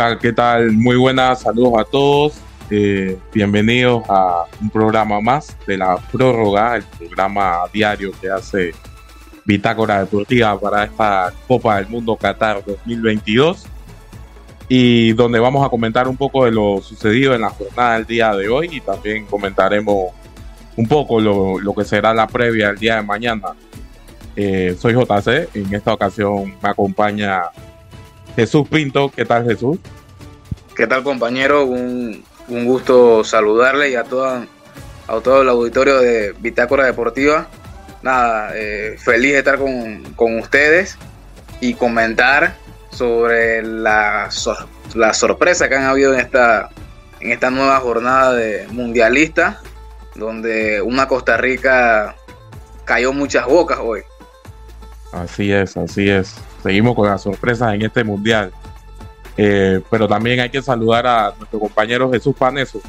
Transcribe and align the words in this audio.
Hola, 0.00 0.16
¿qué 0.16 0.32
tal? 0.32 0.70
Muy 0.74 0.94
buenas, 0.94 1.40
saludos 1.40 1.72
a 1.80 1.82
todos. 1.82 2.34
Eh, 2.70 3.18
bienvenidos 3.34 4.04
a 4.08 4.44
un 4.60 4.70
programa 4.70 5.20
más 5.20 5.56
de 5.66 5.76
la 5.76 5.96
prórroga, 5.96 6.76
el 6.76 6.84
programa 6.84 7.62
diario 7.72 8.12
que 8.20 8.30
hace 8.30 8.74
Bitácora 9.44 9.98
Deportiva 9.98 10.56
para 10.60 10.84
esta 10.84 11.32
Copa 11.48 11.78
del 11.78 11.88
Mundo 11.88 12.14
Qatar 12.14 12.62
2022 12.64 13.66
y 14.68 15.14
donde 15.14 15.40
vamos 15.40 15.66
a 15.66 15.68
comentar 15.68 16.06
un 16.06 16.16
poco 16.16 16.44
de 16.44 16.52
lo 16.52 16.80
sucedido 16.80 17.34
en 17.34 17.40
la 17.40 17.50
jornada 17.50 17.94
del 17.94 18.06
día 18.06 18.32
de 18.36 18.48
hoy 18.48 18.68
y 18.70 18.80
también 18.80 19.26
comentaremos 19.26 20.12
un 20.76 20.86
poco 20.86 21.18
lo, 21.18 21.74
que 21.74 21.84
será 21.84 22.14
la 22.14 22.28
previa 22.28 22.70
el 22.70 22.78
día 22.78 22.94
de 22.94 23.02
mañana. 23.02 23.48
Eh, 24.36 24.76
soy 24.78 24.94
JC, 24.94 25.48
en 25.54 25.74
esta 25.74 25.92
ocasión 25.92 26.54
me 26.62 26.68
acompaña 26.68 27.42
Jesús 28.38 28.68
Pinto. 28.68 29.10
¿Qué 29.10 29.24
tal 29.24 29.44
Jesús? 29.44 29.78
¿Qué 30.76 30.86
tal 30.86 31.02
compañero? 31.02 31.64
Un, 31.64 32.22
gusto 32.46 33.24
saludarle 33.24 33.90
y 33.90 33.96
a, 33.96 34.04
toda, 34.04 34.46
a 35.08 35.20
todo 35.20 35.42
el 35.42 35.48
auditorio 35.48 35.98
de 35.98 36.36
Bitácora 36.38 36.84
Deportiva. 36.84 37.48
Nada, 38.00 38.52
eh, 38.54 38.96
feliz 38.96 39.32
de 39.32 39.38
estar 39.38 39.58
con, 39.58 40.04
con 40.14 40.38
ustedes 40.38 40.96
y 41.60 41.74
comentar 41.74 42.54
sobre 42.90 43.60
la, 43.64 44.28
la 44.94 45.14
sorpresa 45.14 45.68
que 45.68 45.74
han 45.74 45.86
habido 45.86 46.14
en 46.14 46.20
esta, 46.20 46.70
en 47.18 47.32
esta 47.32 47.50
nueva 47.50 47.80
jornada 47.80 48.34
de 48.34 48.68
mundialista, 48.70 49.60
donde 50.14 50.80
una 50.80 51.08
Costa 51.08 51.36
Rica 51.36 52.14
cayó 52.84 53.12
muchas 53.12 53.46
bocas 53.46 53.80
hoy. 53.82 54.02
Así 55.12 55.50
es, 55.50 55.76
así 55.76 56.08
es. 56.08 56.36
Seguimos 56.62 56.94
con 56.94 57.08
las 57.08 57.22
sorpresas 57.22 57.74
en 57.74 57.82
este 57.82 58.04
mundial. 58.04 58.52
Eh, 59.36 59.80
pero 59.88 60.08
también 60.08 60.40
hay 60.40 60.50
que 60.50 60.60
saludar 60.60 61.06
a 61.06 61.32
nuestro 61.38 61.60
compañero 61.60 62.10
Jesús 62.10 62.34
Paneso. 62.36 62.80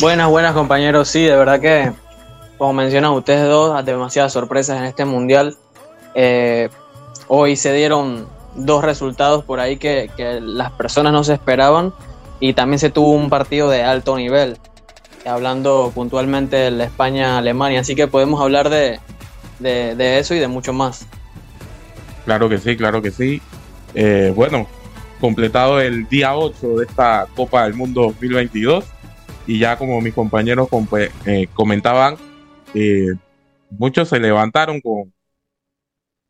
Buenas, 0.00 0.28
buenas 0.28 0.54
compañeros. 0.54 1.08
Sí, 1.08 1.24
de 1.24 1.36
verdad 1.36 1.60
que, 1.60 1.92
como 2.56 2.72
mencionan 2.72 3.12
ustedes 3.12 3.48
dos, 3.48 3.84
demasiadas 3.84 4.32
sorpresas 4.32 4.78
en 4.78 4.84
este 4.84 5.04
mundial. 5.04 5.56
Eh, 6.14 6.68
hoy 7.28 7.56
se 7.56 7.72
dieron 7.72 8.28
dos 8.54 8.84
resultados 8.84 9.44
por 9.44 9.60
ahí 9.60 9.76
que, 9.76 10.10
las 10.40 10.70
personas 10.72 11.12
no 11.12 11.24
se 11.24 11.34
esperaban 11.34 11.92
y 12.40 12.52
también 12.54 12.78
se 12.78 12.90
tuvo 12.90 13.12
un 13.12 13.30
partido 13.30 13.70
de 13.70 13.82
alto 13.82 14.16
nivel, 14.16 14.58
hablando 15.24 15.92
puntualmente 15.94 16.56
de 16.56 16.70
la 16.70 16.84
España-Alemania, 16.84 17.80
así 17.80 17.94
que 17.94 18.08
podemos 18.08 18.40
hablar 18.40 18.68
de, 18.68 18.98
eso 19.60 20.34
y 20.34 20.38
de 20.38 20.48
mucho 20.48 20.72
más. 20.72 21.06
Claro 22.24 22.48
que 22.48 22.58
sí, 22.58 22.76
claro 22.76 23.02
que 23.02 23.10
sí. 23.10 23.40
Eh, 23.94 24.32
bueno, 24.34 24.66
completado 25.20 25.80
el 25.80 26.08
día 26.08 26.36
8 26.36 26.76
de 26.76 26.84
esta 26.84 27.26
Copa 27.34 27.64
del 27.64 27.74
Mundo 27.74 28.02
2022 28.02 28.84
y 29.46 29.58
ya 29.58 29.76
como 29.76 30.00
mis 30.00 30.14
compañeros 30.14 30.68
eh, 31.26 31.48
comentaban, 31.52 32.16
eh, 32.74 33.12
muchos 33.70 34.08
se 34.08 34.20
levantaron 34.20 34.80
con, 34.80 35.12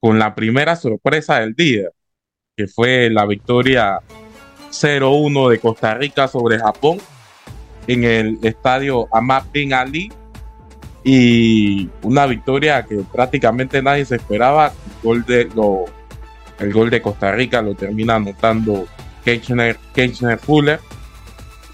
con 0.01 0.19
la 0.19 0.35
primera 0.35 0.77
sorpresa 0.77 1.41
del 1.41 1.55
día 1.55 1.89
que 2.57 2.67
fue 2.67 3.09
la 3.11 3.27
victoria 3.27 4.01
0-1 4.71 5.51
de 5.51 5.59
Costa 5.59 5.95
Rica 5.95 6.29
sobre 6.29 6.59
Japón 6.59 6.99
en 7.87 8.05
el 8.05 8.39
estadio 8.43 9.09
Ahmad 9.13 9.45
Bin 9.53 9.73
Ali 9.73 10.13
y 11.05 11.89
una 12.03 12.27
victoria 12.27 12.85
que 12.85 13.03
prácticamente 13.13 13.83
nadie 13.83 14.05
se 14.05 14.17
esperaba. 14.17 14.67
El 14.69 15.03
gol 15.03 15.25
de, 15.25 15.49
lo, 15.55 16.91
de 16.91 17.03
Costa 17.03 17.33
Rica 17.33 17.61
lo 17.63 17.75
termina 17.75 18.17
anotando 18.17 18.87
Kirchner, 19.25 19.79
Fuller 20.39 20.81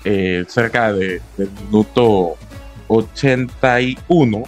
eh, 0.05 0.45
cerca 0.49 0.93
de, 0.93 1.21
del 1.37 1.51
minuto 1.65 2.37
81 2.89 4.43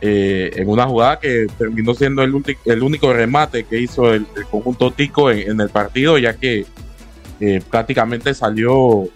eh, 0.00 0.50
en 0.56 0.68
una 0.68 0.86
jugada 0.86 1.20
que 1.20 1.46
terminó 1.56 1.94
siendo 1.94 2.22
el, 2.22 2.34
el 2.64 2.82
único 2.82 3.12
remate 3.12 3.64
que 3.64 3.78
hizo 3.78 4.12
el, 4.12 4.26
conjunto 4.50 4.90
Tico 4.90 5.30
en, 5.30 5.60
el 5.60 5.68
partido, 5.68 6.18
ya 6.18 6.34
que 6.34 6.66
eh, 7.40 7.62
prácticamente 7.70 8.34
salió 8.34 9.08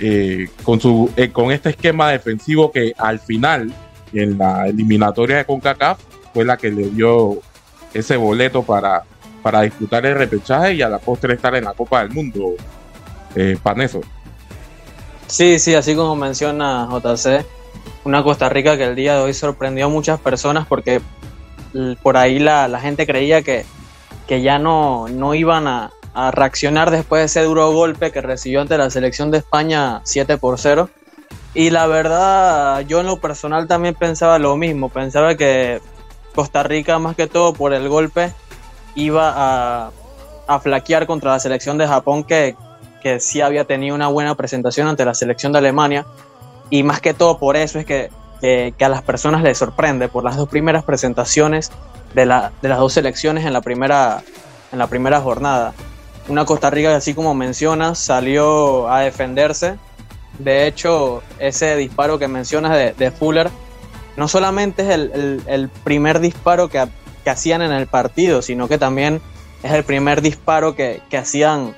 eh, 0.00 0.48
con, 0.64 0.80
su, 0.80 1.10
con 1.32 1.52
este 1.52 1.70
esquema 1.70 2.10
defensivo 2.10 2.72
que 2.72 2.92
al 2.96 3.20
final, 3.20 3.72
en 4.12 4.38
la 4.38 4.66
eliminatoria 4.66 5.38
de 5.38 5.44
CONCACAF, 5.44 6.00
fue 6.34 6.44
la 6.44 6.56
que 6.56 6.70
le 6.70 6.90
dio 6.90 7.38
ese 7.94 8.16
boleto 8.16 8.62
para, 8.62 9.02
para 9.42 9.62
disputar 9.62 10.06
el 10.06 10.16
repechaje 10.16 10.74
y 10.74 10.82
a 10.82 10.88
la 10.88 10.98
postre 10.98 11.34
estar 11.34 11.54
en 11.54 11.64
la 11.64 11.74
Copa 11.74 12.02
del 12.02 12.10
Mundo. 12.10 12.54
Paneso. 13.62 14.00
Sí, 15.28 15.60
sí, 15.60 15.76
así 15.76 15.94
como 15.94 16.16
menciona 16.16 16.88
JC 16.90 17.46
una 18.04 18.22
Costa 18.22 18.48
Rica 18.48 18.76
que 18.76 18.84
el 18.84 18.96
día 18.96 19.16
de 19.16 19.22
hoy 19.22 19.34
sorprendió 19.34 19.86
a 19.86 19.88
muchas 19.88 20.18
personas 20.20 20.66
porque 20.66 21.00
por 22.02 22.16
ahí 22.16 22.38
la, 22.38 22.80
gente 22.80 23.06
creía 23.06 23.42
que, 23.42 23.64
que 24.26 24.42
ya 24.42 24.58
no, 24.58 25.08
no 25.08 25.34
iban 25.34 25.68
a, 25.68 25.90
reaccionar 26.14 26.90
después 26.90 27.20
de 27.20 27.26
ese 27.26 27.42
duro 27.42 27.72
golpe 27.72 28.10
que 28.10 28.20
recibió 28.20 28.60
ante 28.60 28.76
la 28.76 28.90
selección 28.90 29.30
de 29.30 29.38
España 29.38 30.00
7 30.04 30.38
por 30.38 30.58
0. 30.58 30.88
Y 31.54 31.70
la 31.70 31.86
verdad, 31.86 32.80
yo 32.80 33.00
en 33.00 33.06
lo 33.06 33.20
personal 33.20 33.66
también 33.66 33.94
pensaba 33.94 34.38
lo 34.38 34.56
mismo, 34.56 34.88
pensaba 34.88 35.34
que 35.34 35.80
Costa 36.34 36.62
Rica 36.62 36.98
más 36.98 37.16
que 37.16 37.26
todo 37.26 37.52
por 37.52 37.72
el 37.72 37.88
golpe 37.88 38.32
iba 38.94 39.32
a, 39.34 39.90
a 40.46 40.60
flaquear 40.60 41.06
contra 41.06 41.32
la 41.32 41.40
selección 41.40 41.78
de 41.78 41.86
Japón 41.86 42.24
que, 42.24 42.56
que 43.02 43.20
sí 43.20 43.40
había 43.40 43.64
tenido 43.64 43.94
una 43.94 44.08
buena 44.08 44.34
presentación 44.34 44.86
ante 44.88 45.04
la 45.04 45.14
selección 45.14 45.52
de 45.52 45.58
Alemania 45.58 46.06
y 46.70 46.84
más 46.84 47.00
que 47.00 47.14
todo 47.14 47.38
por 47.38 47.56
eso 47.56 47.78
es 47.78 47.86
que, 47.86 48.10
a 48.80 48.88
las 48.88 49.02
personas 49.02 49.42
les 49.42 49.58
sorprende, 49.58 50.08
por 50.08 50.24
las 50.24 50.36
dos 50.36 50.48
primeras 50.48 50.84
presentaciones 50.84 51.70
de, 52.14 52.26
la, 52.26 52.52
de 52.62 52.68
las 52.68 52.78
dos 52.78 52.94
selecciones 52.94 53.44
en 53.44 53.52
la, 53.52 53.60
primera, 53.60 54.22
en 54.72 54.78
la 54.78 54.86
primera 54.86 55.20
jornada. 55.20 55.74
Una 56.28 56.44
Costa 56.44 56.70
Rica 56.70 56.90
que 56.90 56.96
así 56.96 57.14
como 57.14 57.34
mencionas 57.34 57.98
salió 57.98 58.88
a 58.88 59.00
defenderse. 59.00 59.76
De 60.38 60.66
hecho, 60.66 61.22
ese 61.38 61.76
disparo 61.76 62.18
que 62.18 62.28
mencionas 62.28 62.96
de, 62.96 63.10
Fuller 63.10 63.50
no 64.16 64.28
solamente 64.28 64.82
es 64.82 64.88
el, 65.46 65.70
primer 65.84 66.20
disparo 66.20 66.68
que, 66.68 66.86
que, 67.24 67.30
hacían 67.30 67.62
en 67.62 67.72
el 67.72 67.86
partido, 67.86 68.42
sino 68.42 68.68
que 68.68 68.78
también 68.78 69.20
es 69.62 69.72
el 69.72 69.84
primer 69.84 70.22
disparo 70.22 70.74
que, 70.74 71.02
que 71.10 71.18
hacían 71.18 71.74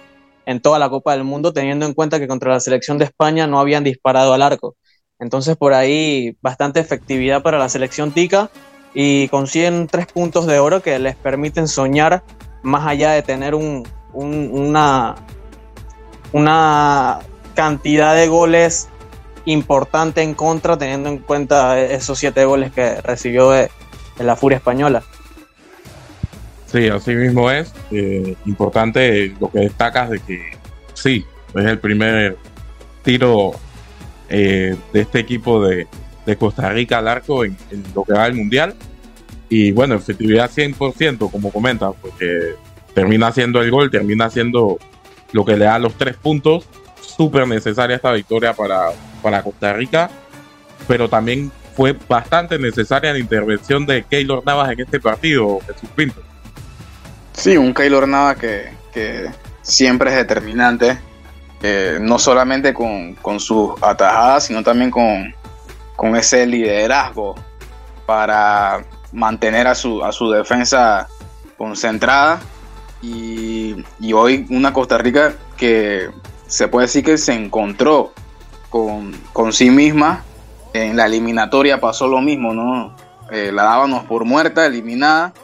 en 0.46 0.60
toda 0.60 0.78
la 0.78 0.88
Copa 0.90 1.12
del 1.12 1.24
Mundo, 1.24 1.52
teniendo 1.52 1.86
en 1.86 1.94
cuenta 1.94 2.18
que 2.18 2.28
contra 2.28 2.52
la 2.52 2.60
selección 2.60 2.98
de 2.98 3.04
España 3.04 3.46
no 3.46 3.58
habían 3.58 3.84
disparado 3.84 4.32
al 4.32 4.42
arco. 4.42 4.76
Entonces 5.18 5.56
por 5.56 5.72
ahí 5.72 6.36
bastante 6.42 6.80
efectividad 6.80 7.42
para 7.42 7.58
la 7.58 7.68
selección 7.68 8.10
tica 8.10 8.50
y 8.92 9.28
consiguen 9.28 9.86
tres 9.86 10.06
puntos 10.06 10.46
de 10.46 10.58
oro 10.58 10.82
que 10.82 10.98
les 10.98 11.16
permiten 11.16 11.68
soñar 11.68 12.24
más 12.62 12.86
allá 12.86 13.12
de 13.12 13.22
tener 13.22 13.54
un, 13.54 13.86
una, 14.12 15.14
una 16.32 17.18
cantidad 17.54 18.14
de 18.14 18.28
goles 18.28 18.88
importante 19.44 20.22
en 20.22 20.34
contra, 20.34 20.76
teniendo 20.76 21.08
en 21.08 21.18
cuenta 21.18 21.80
esos 21.80 22.18
siete 22.18 22.44
goles 22.44 22.72
que 22.72 23.00
recibió 23.00 23.50
de, 23.50 23.70
la 24.18 24.36
Furia 24.36 24.58
Española. 24.58 25.02
Sí, 26.66 26.88
así 26.88 27.14
mismo 27.14 27.50
es. 27.50 27.72
Eh, 27.90 28.36
importante 28.46 29.34
lo 29.40 29.50
que 29.50 29.60
destacas 29.60 30.10
de 30.10 30.20
que 30.20 30.52
sí, 30.94 31.24
es 31.54 31.64
el 31.64 31.78
primer 31.78 32.36
tiro 33.02 33.52
eh, 34.28 34.76
de 34.92 35.00
este 35.00 35.18
equipo 35.18 35.66
de, 35.66 35.86
Costa 36.38 36.70
Rica 36.70 36.98
al 36.98 37.08
arco 37.08 37.44
en, 37.44 37.56
lo 37.94 38.04
que 38.04 38.12
va 38.12 38.24
al 38.24 38.34
Mundial. 38.34 38.74
Y 39.48 39.72
bueno, 39.72 39.96
efectividad 39.96 40.50
100%, 40.50 41.30
como 41.30 41.50
comenta, 41.50 41.90
porque 41.92 42.54
termina 42.94 43.28
haciendo 43.28 43.60
el 43.62 43.70
gol, 43.70 43.90
termina 43.90 44.26
haciendo 44.26 44.78
lo 45.32 45.44
que 45.44 45.56
le 45.56 45.64
da 45.64 45.78
los 45.78 45.94
tres 45.94 46.16
puntos. 46.16 46.66
Súper 47.00 47.46
necesaria 47.46 47.96
esta 47.96 48.12
victoria 48.12 48.54
para, 48.54 48.90
para 49.22 49.42
Costa 49.42 49.72
Rica, 49.72 50.10
pero 50.86 51.08
también 51.08 51.50
fue 51.76 51.96
bastante 52.08 52.58
necesaria 52.58 53.12
la 53.12 53.18
intervención 53.18 53.86
de 53.86 54.04
Keylor 54.04 54.44
Navas 54.44 54.70
en 54.70 54.80
este 54.80 55.00
partido, 55.00 55.58
Jesús 55.66 55.88
Pinto. 55.94 56.22
Sí, 57.32 57.56
un 57.56 57.74
Keylor 57.74 58.06
Navas 58.06 58.36
que, 58.36 58.70
que 58.92 59.30
siempre 59.62 60.10
es 60.10 60.16
determinante 60.16 60.98
no 62.00 62.18
solamente 62.18 62.74
con, 62.74 63.16
sus 63.38 63.70
atajadas, 63.82 64.44
sino 64.46 64.62
también 64.62 64.90
con, 64.90 65.34
ese 66.16 66.44
liderazgo 66.46 67.36
para 68.06 68.84
mantener 69.12 69.68
a 69.68 69.74
su, 69.74 70.02
a 70.02 70.10
su 70.10 70.30
defensa 70.30 71.06
concentrada. 71.56 72.40
Y, 73.02 73.74
hoy 74.12 74.46
una 74.50 74.72
Costa 74.72 74.98
Rica 74.98 75.34
que 75.56 76.10
se 76.46 76.68
puede 76.68 76.86
decir 76.86 77.04
que 77.04 77.18
se 77.18 77.34
encontró 77.34 78.12
con, 78.70 79.12
sí 79.52 79.70
misma. 79.70 80.24
En 80.72 80.96
la 80.96 81.06
eliminatoria 81.06 81.80
pasó 81.80 82.06
lo 82.06 82.20
mismo, 82.20 82.54
¿no? 82.54 82.96
Eh, 83.30 83.50
la 83.52 83.64
dábamos 83.64 84.04
por 84.04 84.24
muerta, 84.24 84.64
eliminada, 84.64 85.34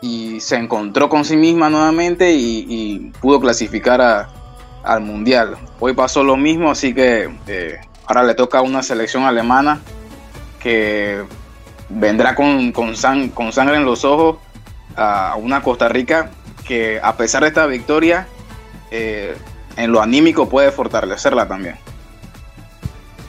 y 0.00 0.40
se 0.40 0.56
encontró 0.56 1.08
con 1.08 1.24
sí 1.24 1.36
misma 1.36 1.70
nuevamente 1.70 2.32
y 2.34 3.12
pudo 3.20 3.40
clasificar 3.40 4.00
a, 4.00 4.28
al 4.86 5.00
Mundial. 5.00 5.56
Hoy 5.80 5.92
pasó 5.92 6.22
lo 6.22 6.36
mismo, 6.36 6.70
así 6.70 6.94
que 6.94 7.28
eh, 7.46 7.80
ahora 8.06 8.22
le 8.22 8.34
toca 8.34 8.58
a 8.58 8.62
una 8.62 8.82
selección 8.82 9.24
alemana 9.24 9.80
que 10.60 11.22
vendrá 11.88 12.34
con, 12.34 12.72
con, 12.72 12.94
con 13.34 13.52
sangre 13.52 13.76
en 13.76 13.84
los 13.84 14.04
ojos 14.04 14.38
a 14.96 15.36
una 15.36 15.62
Costa 15.62 15.88
Rica 15.88 16.30
que 16.66 17.00
a 17.02 17.16
pesar 17.16 17.42
de 17.42 17.48
esta 17.48 17.66
victoria, 17.66 18.26
eh, 18.90 19.34
en 19.76 19.92
lo 19.92 20.00
anímico 20.00 20.48
puede 20.48 20.70
fortalecerla 20.70 21.46
también. 21.46 21.76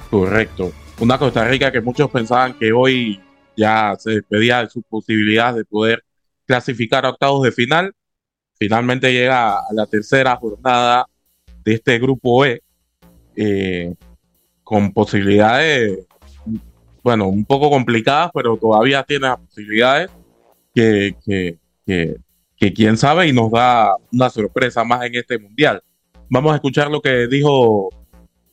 Correcto. 0.10 0.72
Una 1.00 1.18
Costa 1.18 1.48
Rica 1.48 1.72
que 1.72 1.82
muchos 1.82 2.10
pensaban 2.10 2.58
que 2.58 2.72
hoy 2.72 3.22
ya 3.56 3.96
se 4.00 4.12
despedía 4.12 4.64
de 4.64 4.70
su 4.70 4.82
posibilidad 4.82 5.54
de 5.54 5.66
poder 5.66 6.04
clasificar 6.46 7.06
a 7.06 7.10
octavos 7.10 7.44
de 7.44 7.52
final. 7.52 7.94
Finalmente 8.58 9.12
llega 9.12 9.60
a 9.60 9.74
la 9.74 9.86
tercera 9.86 10.36
jornada 10.38 11.06
de 11.64 11.74
este 11.74 12.00
grupo 12.00 12.46
E, 12.46 12.62
eh, 13.36 13.94
con 14.64 14.92
posibilidades, 14.94 16.08
bueno, 17.04 17.28
un 17.28 17.46
poco 17.46 17.70
complicadas, 17.70 18.32
pero 18.34 18.58
todavía 18.58 19.04
tiene 19.04 19.28
las 19.28 19.38
posibilidades 19.38 20.10
que, 20.74 21.16
quién 22.58 22.98
sabe 22.98 23.28
y 23.28 23.34
nos 23.34 23.52
da 23.52 23.92
una 24.12 24.30
sorpresa 24.30 24.84
más 24.84 25.06
en 25.06 25.16
este 25.16 25.38
mundial. 25.38 25.82
Vamos 26.30 26.52
a 26.52 26.56
escuchar 26.56 26.90
lo 26.90 27.02
que 27.02 27.28
dijo 27.28 27.90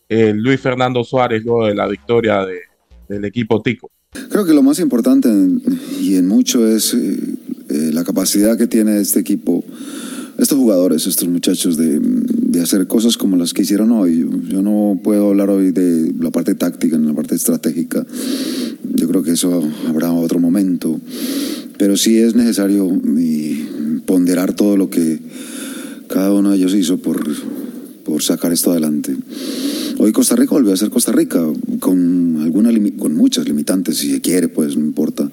eh, 0.08 0.32
Luis 0.34 0.60
Fernando 0.60 1.02
Suárez 1.02 1.44
luego 1.44 1.66
de 1.66 1.74
la 1.74 1.88
victoria 1.88 2.44
de, 2.44 2.60
del 3.08 3.24
equipo 3.24 3.62
Tico. 3.62 3.90
Creo 4.30 4.44
que 4.44 4.54
lo 4.54 4.62
más 4.62 4.78
importante 4.78 5.28
y 6.00 6.14
en 6.14 6.28
mucho 6.28 6.68
es 6.68 6.94
eh, 6.94 7.18
eh, 7.68 7.90
la 7.92 8.04
capacidad 8.04 8.56
que 8.56 8.68
tiene 8.68 9.00
este 9.00 9.18
equipo, 9.18 9.64
estos 10.38 10.56
jugadores, 10.56 11.06
estos 11.06 11.28
muchachos 11.28 11.76
de, 11.76 11.98
de, 12.00 12.60
hacer 12.60 12.86
cosas 12.86 13.16
como 13.16 13.36
las 13.36 13.52
que 13.52 13.62
hicieron 13.62 13.90
hoy. 13.90 14.28
Yo 14.48 14.62
no 14.62 15.00
puedo 15.02 15.30
hablar 15.30 15.50
hoy 15.50 15.72
de 15.72 16.12
la 16.20 16.30
parte 16.30 16.54
táctica, 16.54 16.94
en 16.94 17.06
la 17.06 17.14
parte 17.14 17.34
estratégica. 17.34 18.06
Yo 18.94 19.08
creo 19.08 19.24
que 19.24 19.32
eso 19.32 19.68
habrá 19.88 20.12
otro 20.12 20.38
momento. 20.38 21.00
Pero 21.76 21.96
sí 21.96 22.18
es 22.18 22.36
necesario 22.36 22.86
ponderar 24.06 24.54
todo 24.54 24.76
lo 24.76 24.90
que 24.90 25.18
cada 26.08 26.32
uno 26.32 26.50
de 26.50 26.56
ellos 26.56 26.74
hizo 26.74 26.98
por, 26.98 27.24
por 28.04 28.22
sacar 28.22 28.52
esto 28.52 28.70
adelante. 28.70 29.16
Hoy 29.98 30.12
Costa 30.12 30.34
Rica 30.36 30.54
volvió 30.54 30.72
a 30.72 30.76
ser 30.76 30.90
Costa 30.90 31.12
Rica, 31.12 31.40
con, 31.78 32.38
alguna, 32.42 32.70
con 32.98 33.14
muchas 33.14 33.46
limitantes, 33.46 33.98
si 33.98 34.10
se 34.10 34.20
quiere, 34.20 34.48
pues 34.48 34.76
no 34.76 34.84
importa, 34.84 35.30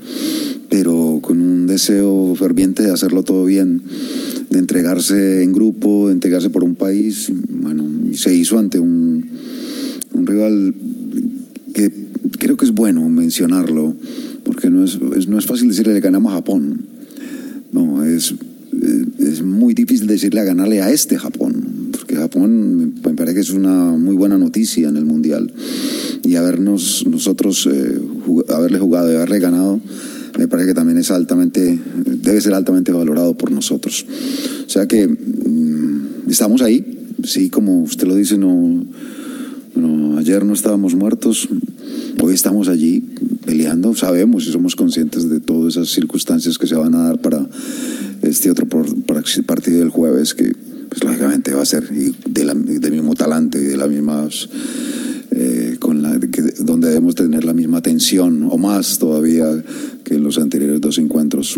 pero 0.69 1.19
con 1.21 1.41
un 1.41 1.67
deseo 1.67 2.35
ferviente 2.35 2.83
de 2.83 2.91
hacerlo 2.91 3.23
todo 3.23 3.45
bien, 3.45 3.81
de 4.49 4.59
entregarse 4.59 5.43
en 5.43 5.51
grupo, 5.51 6.07
de 6.07 6.13
entregarse 6.13 6.49
por 6.49 6.63
un 6.63 6.75
país. 6.75 7.31
Bueno, 7.49 7.89
se 8.13 8.33
hizo 8.35 8.59
ante 8.59 8.79
un, 8.79 9.25
un 10.13 10.27
rival 10.27 10.75
que 11.73 11.91
creo 12.37 12.57
que 12.57 12.65
es 12.65 12.71
bueno 12.71 13.07
mencionarlo, 13.09 13.95
porque 14.43 14.69
no 14.69 14.83
es, 14.83 14.99
no 15.27 15.39
es 15.39 15.45
fácil 15.45 15.69
decirle 15.69 15.93
le 15.93 16.01
ganamos 16.01 16.31
a 16.31 16.35
Japón. 16.35 16.85
No, 17.71 18.03
es, 18.03 18.35
es 19.19 19.43
muy 19.43 19.73
difícil 19.73 20.07
decirle 20.07 20.39
a 20.41 20.43
ganarle 20.43 20.81
a 20.81 20.89
este 20.89 21.17
Japón, 21.17 21.89
porque 21.91 22.15
Japón 22.15 22.95
me 23.03 23.13
parece 23.13 23.35
que 23.35 23.41
es 23.41 23.51
una 23.51 23.91
muy 23.91 24.15
buena 24.15 24.37
noticia 24.37 24.89
en 24.89 24.97
el 24.97 25.05
Mundial. 25.05 25.53
Y 26.23 26.35
habernos 26.35 27.05
nosotros, 27.07 27.67
eh, 27.71 27.99
haberle 28.49 28.79
jugado 28.79 29.11
y 29.11 29.15
haberle 29.15 29.39
ganado, 29.39 29.81
me 30.37 30.47
parece 30.47 30.69
que 30.69 30.73
también 30.73 30.97
es 30.97 31.11
altamente, 31.11 31.79
debe 32.05 32.41
ser 32.41 32.53
altamente 32.53 32.91
valorado 32.91 33.35
por 33.35 33.51
nosotros. 33.51 34.05
O 34.65 34.69
sea 34.69 34.87
que 34.87 35.07
mm, 35.07 36.29
estamos 36.29 36.61
ahí, 36.61 36.85
sí, 37.23 37.49
como 37.49 37.81
usted 37.83 38.07
lo 38.07 38.15
dice, 38.15 38.37
no, 38.37 38.85
ayer 40.21 40.45
no 40.45 40.53
estábamos 40.53 40.95
muertos, 40.95 41.49
hoy 42.21 42.33
estamos 42.33 42.67
allí 42.67 43.03
peleando, 43.45 43.95
sabemos 43.95 44.47
y 44.47 44.51
somos 44.51 44.75
conscientes 44.75 45.29
de 45.29 45.39
todas 45.39 45.75
esas 45.75 45.89
circunstancias 45.89 46.57
que 46.57 46.67
se 46.67 46.75
van 46.75 46.93
a 46.93 47.05
dar 47.05 47.19
para 47.21 47.47
este 48.21 48.51
otro 48.51 48.67
partido 49.45 49.79
del 49.79 49.89
jueves, 49.89 50.35
que 50.35 50.53
pues, 50.89 51.03
lógicamente 51.03 51.53
va 51.53 51.63
a 51.63 51.65
ser 51.65 51.89
del 51.89 52.91
mismo 52.91 53.15
talante 53.15 53.59
y 53.59 53.65
de 53.65 53.77
las 53.77 53.89
mismas... 53.89 54.49
Eh, 55.33 55.77
con 55.79 56.01
la, 56.01 56.19
donde 56.59 56.89
debemos 56.89 57.15
tener 57.15 57.45
la 57.45 57.53
misma 57.53 57.77
atención 57.77 58.49
o 58.51 58.57
más 58.57 58.99
todavía 58.99 59.45
que 60.03 60.15
en 60.15 60.23
los 60.23 60.37
anteriores 60.37 60.81
dos 60.81 60.97
encuentros. 60.97 61.57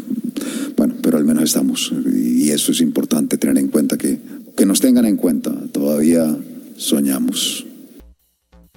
Bueno, 0.78 0.94
pero 1.02 1.18
al 1.18 1.26
menos 1.26 1.46
estamos 1.46 1.92
y 2.06 2.52
eso 2.52 2.72
es 2.72 2.82
importante 2.82 3.40
tener 3.40 3.58
en 3.58 3.70
cuenta 3.70 3.98
que, 3.98 4.20
que 4.56 4.68
nos 4.68 4.80
tengan 4.80 5.06
en 5.06 5.18
cuenta, 5.18 5.52
todavía 5.72 6.38
soñamos. 6.78 7.66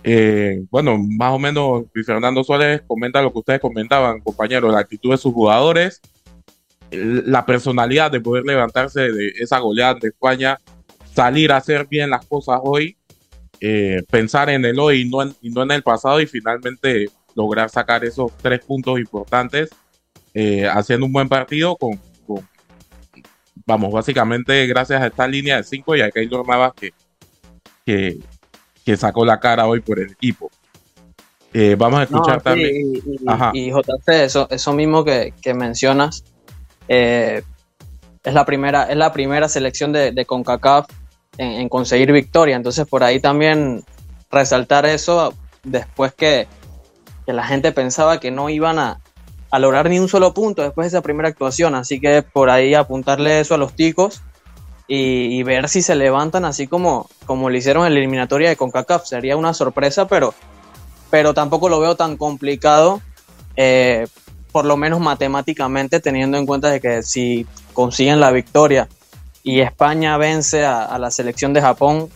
Eh, 0.09 0.65
bueno, 0.71 0.97
más 0.99 1.33
o 1.33 1.39
menos 1.41 1.87
Fernando 2.07 2.45
Suárez 2.45 2.81
comenta 2.87 3.21
lo 3.21 3.33
que 3.33 3.41
ustedes 3.41 3.61
comentaban, 3.61 4.21
compañeros, 4.21 4.73
la 4.73 4.79
actitud 4.79 5.11
de 5.11 5.19
sus 5.19 5.35
jugadores, 5.35 6.01
la 6.93 7.45
personalidad 7.45 8.13
de 8.13 8.21
poder 8.21 8.45
levantarse 8.45 9.11
de 9.11 9.33
esa 9.41 9.59
goleada 9.59 9.95
de 10.01 10.09
España, 10.09 10.61
salir 11.13 11.51
a 11.51 11.57
hacer 11.57 11.89
bien 11.89 12.11
las 12.11 12.25
cosas 12.25 12.61
hoy, 12.63 12.97
eh, 13.59 14.01
pensar 14.09 14.49
en 14.49 14.65
el 14.65 14.79
hoy 14.79 15.01
y 15.01 15.09
no 15.09 15.23
en, 15.23 15.35
no 15.43 15.65
en, 15.65 15.73
el 15.73 15.83
pasado 15.83 16.21
y 16.21 16.27
finalmente 16.27 17.07
lograr 17.35 17.69
sacar 17.69 18.05
esos 18.05 18.31
tres 18.37 18.65
puntos 18.65 19.01
importantes, 19.01 19.71
eh, 20.35 20.69
haciendo 20.69 21.07
un 21.07 21.13
buen 21.13 21.29
partido 21.29 21.75
con, 21.77 22.01
vamos, 23.67 23.93
básicamente 23.93 24.69
gracias 24.69 25.03
a 25.03 25.09
esta 25.09 25.27
línea 25.27 25.57
de 25.57 25.65
cinco 25.65 25.97
y 25.97 26.01
a 26.01 26.13
Keylor 26.13 26.47
Navas 26.47 26.75
que, 26.75 26.93
que, 27.85 28.21
que 28.87 28.97
sacó 28.97 29.25
la 29.25 29.41
cara 29.41 29.67
hoy 29.67 29.81
por 29.81 29.99
el 29.99 30.13
equipo. 30.13 30.49
Eh, 31.53 31.75
vamos 31.77 31.99
a 31.99 32.03
escuchar 32.05 32.41
también. 32.41 33.03
Y, 33.53 33.71
JC, 33.71 34.09
eso, 34.25 34.47
eso 34.49 34.73
mismo 34.73 35.05
que, 35.05 35.33
mencionas, 35.57 36.23
eh, 36.87 37.43
es, 38.23 38.33
la 38.33 38.45
primera, 38.45 38.85
es 38.85 38.97
la 38.97 39.13
primera 39.13 39.49
selección 39.49 39.93
de, 39.93 40.25
CONCACAF 40.25 40.87
en, 41.37 41.69
conseguir 41.69 42.13
victoria. 42.13 42.55
Entonces, 42.55 42.87
por 42.87 43.03
ahí 43.03 43.19
también 43.19 43.83
resaltar 44.31 44.87
eso 44.87 45.35
después 45.65 46.15
que, 46.15 46.47
la 47.27 47.45
gente 47.45 47.73
pensaba 47.73 48.21
que 48.21 48.31
no 48.31 48.49
iban 48.51 48.79
a, 48.79 49.01
a, 49.51 49.59
lograr 49.59 49.91
ni 49.91 49.99
un 49.99 50.09
solo 50.09 50.33
punto 50.33 50.63
después 50.63 50.85
de 50.85 50.97
esa 50.97 51.03
primera 51.03 51.29
actuación. 51.29 51.75
Así 51.75 51.99
que 51.99 52.23
por 52.23 52.51
ahí 52.51 52.75
apuntarle 52.75 53.41
eso 53.41 53.57
a 53.57 53.59
los 53.59 53.75
ticos 53.75 54.23
y, 54.89 55.43
ver 55.43 55.69
si 55.69 55.83
se 55.83 55.97
levantan 55.97 56.45
así 56.45 56.67
como, 56.67 57.09
como 57.25 57.51
lo 57.51 57.57
hicieron 57.57 57.87
en 57.87 57.95
la 57.95 57.99
eliminatoria 57.99 58.49
de 58.49 58.57
CONCACAF. 58.57 59.05
Sería 59.05 59.37
una 59.37 59.53
sorpresa, 59.53 60.07
pero, 60.07 60.35
pero 61.11 61.35
tampoco 61.35 61.69
lo 61.69 61.81
veo 61.81 61.97
tan 61.97 62.17
complicado, 62.17 63.03
eh, 63.57 64.07
por 64.53 64.65
lo 64.65 64.77
menos 64.77 65.01
matemáticamente, 65.01 66.01
teniendo 66.01 66.39
en 66.39 66.47
cuenta 66.47 66.71
de 66.71 66.81
que 66.81 67.03
si 67.03 67.47
consiguen 67.73 68.21
la 68.21 68.31
victoria 68.31 68.89
y 69.43 69.61
España 69.61 70.17
vence 70.19 70.65
a, 70.65 70.97
la 70.99 71.11
selección 71.11 71.53
de 71.53 71.61
Japón, 71.61 72.09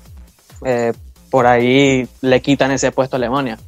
eh, 0.65 0.93
por 1.29 1.47
ahí 1.47 2.09
le 2.21 2.41
quitan 2.41 2.71
ese 2.71 2.93
puesto 2.93 3.17
a 3.17 3.19
Alemania. 3.19 3.59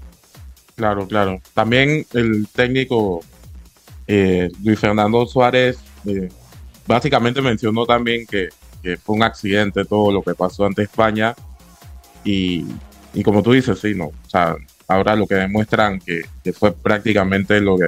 Claro, 0.76 1.06
claro. 1.06 1.40
También 1.54 2.06
el 2.12 2.48
técnico 2.54 3.20
eh, 4.06 4.48
Luis 4.62 4.78
Fernando 4.78 5.26
Suárez 5.26 5.78
básicamente 6.86 7.40
mencionó 7.40 7.84
también 7.86 8.26
que 8.26 8.48
que 8.82 8.96
fue 8.96 9.16
un 9.16 9.22
accidente 9.22 9.84
todo 9.84 10.12
lo 10.12 10.22
que 10.22 10.34
pasó 10.34 10.66
ante 10.66 10.82
España. 10.82 11.34
Y, 12.24 12.64
como 13.24 13.42
tú 13.42 13.52
dices, 13.52 13.78
sí, 13.78 13.94
no. 13.94 14.06
O 14.06 14.30
sea, 14.30 14.56
ahora 14.88 15.16
lo 15.16 15.26
que 15.26 15.36
demuestran 15.36 16.00
que, 16.00 16.22
fue 16.52 16.72
prácticamente 16.72 17.60
lo 17.60 17.76
que. 17.78 17.86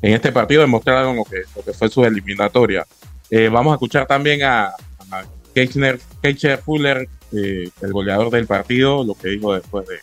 En 0.00 0.14
este 0.14 0.32
partido 0.32 0.62
demostraron 0.62 1.16
lo 1.16 1.24
que, 1.24 1.42
lo 1.54 1.62
que 1.62 1.72
fue 1.72 1.88
su 1.88 2.04
eliminatoria. 2.04 2.84
Eh, 3.30 3.48
vamos 3.48 3.72
a 3.72 3.74
escuchar 3.76 4.06
también 4.06 4.42
a, 4.42 4.66
a 5.10 5.24
Keicher 5.54 6.58
Fuller, 6.58 7.08
eh, 7.32 7.68
el 7.80 7.92
goleador 7.92 8.30
del 8.30 8.46
partido, 8.46 9.04
lo 9.04 9.14
que 9.14 9.28
dijo 9.28 9.54
después 9.54 9.86
de. 9.86 9.96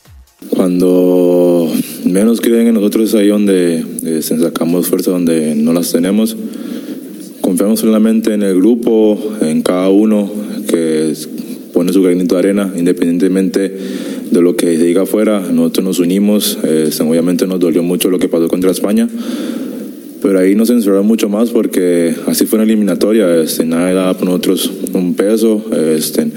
Cuando 0.55 1.69
menos 2.05 2.39
creen 2.39 2.67
en 2.67 2.75
nosotros, 2.75 3.13
ahí 3.13 3.27
donde 3.27 3.85
eh, 4.05 4.21
sacamos 4.21 4.87
fuerza, 4.87 5.11
donde 5.11 5.53
no 5.53 5.73
las 5.73 5.91
tenemos 5.91 6.37
confiamos 7.49 7.79
solamente 7.79 8.31
en 8.35 8.43
el 8.43 8.57
grupo, 8.57 9.17
en 9.41 9.63
cada 9.63 9.89
uno 9.89 10.29
que 10.69 11.13
pone 11.73 11.91
su 11.91 12.03
granito 12.03 12.35
de 12.35 12.39
arena, 12.39 12.71
independientemente 12.77 13.75
de 14.29 14.41
lo 14.41 14.55
que 14.55 14.77
se 14.77 14.83
diga 14.83 15.01
afuera. 15.01 15.39
Nosotros 15.51 15.83
nos 15.83 15.97
unimos, 15.97 16.59
eh, 16.63 16.91
obviamente 17.01 17.47
nos 17.47 17.59
dolió 17.59 17.81
mucho 17.81 18.11
lo 18.11 18.19
que 18.19 18.29
pasó 18.29 18.47
contra 18.47 18.69
España, 18.69 19.09
pero 20.21 20.37
ahí 20.37 20.53
nos 20.53 20.67
censuró 20.67 21.03
mucho 21.03 21.27
más 21.27 21.49
porque 21.49 22.13
así 22.27 22.45
fue 22.45 22.57
una 22.57 22.65
eliminatoria, 22.65 23.37
este, 23.37 23.65
nadie 23.65 23.95
daba 23.95 24.13
por 24.13 24.25
nosotros 24.25 24.71
un 24.93 25.15
peso. 25.15 25.65
Este, 25.75 26.27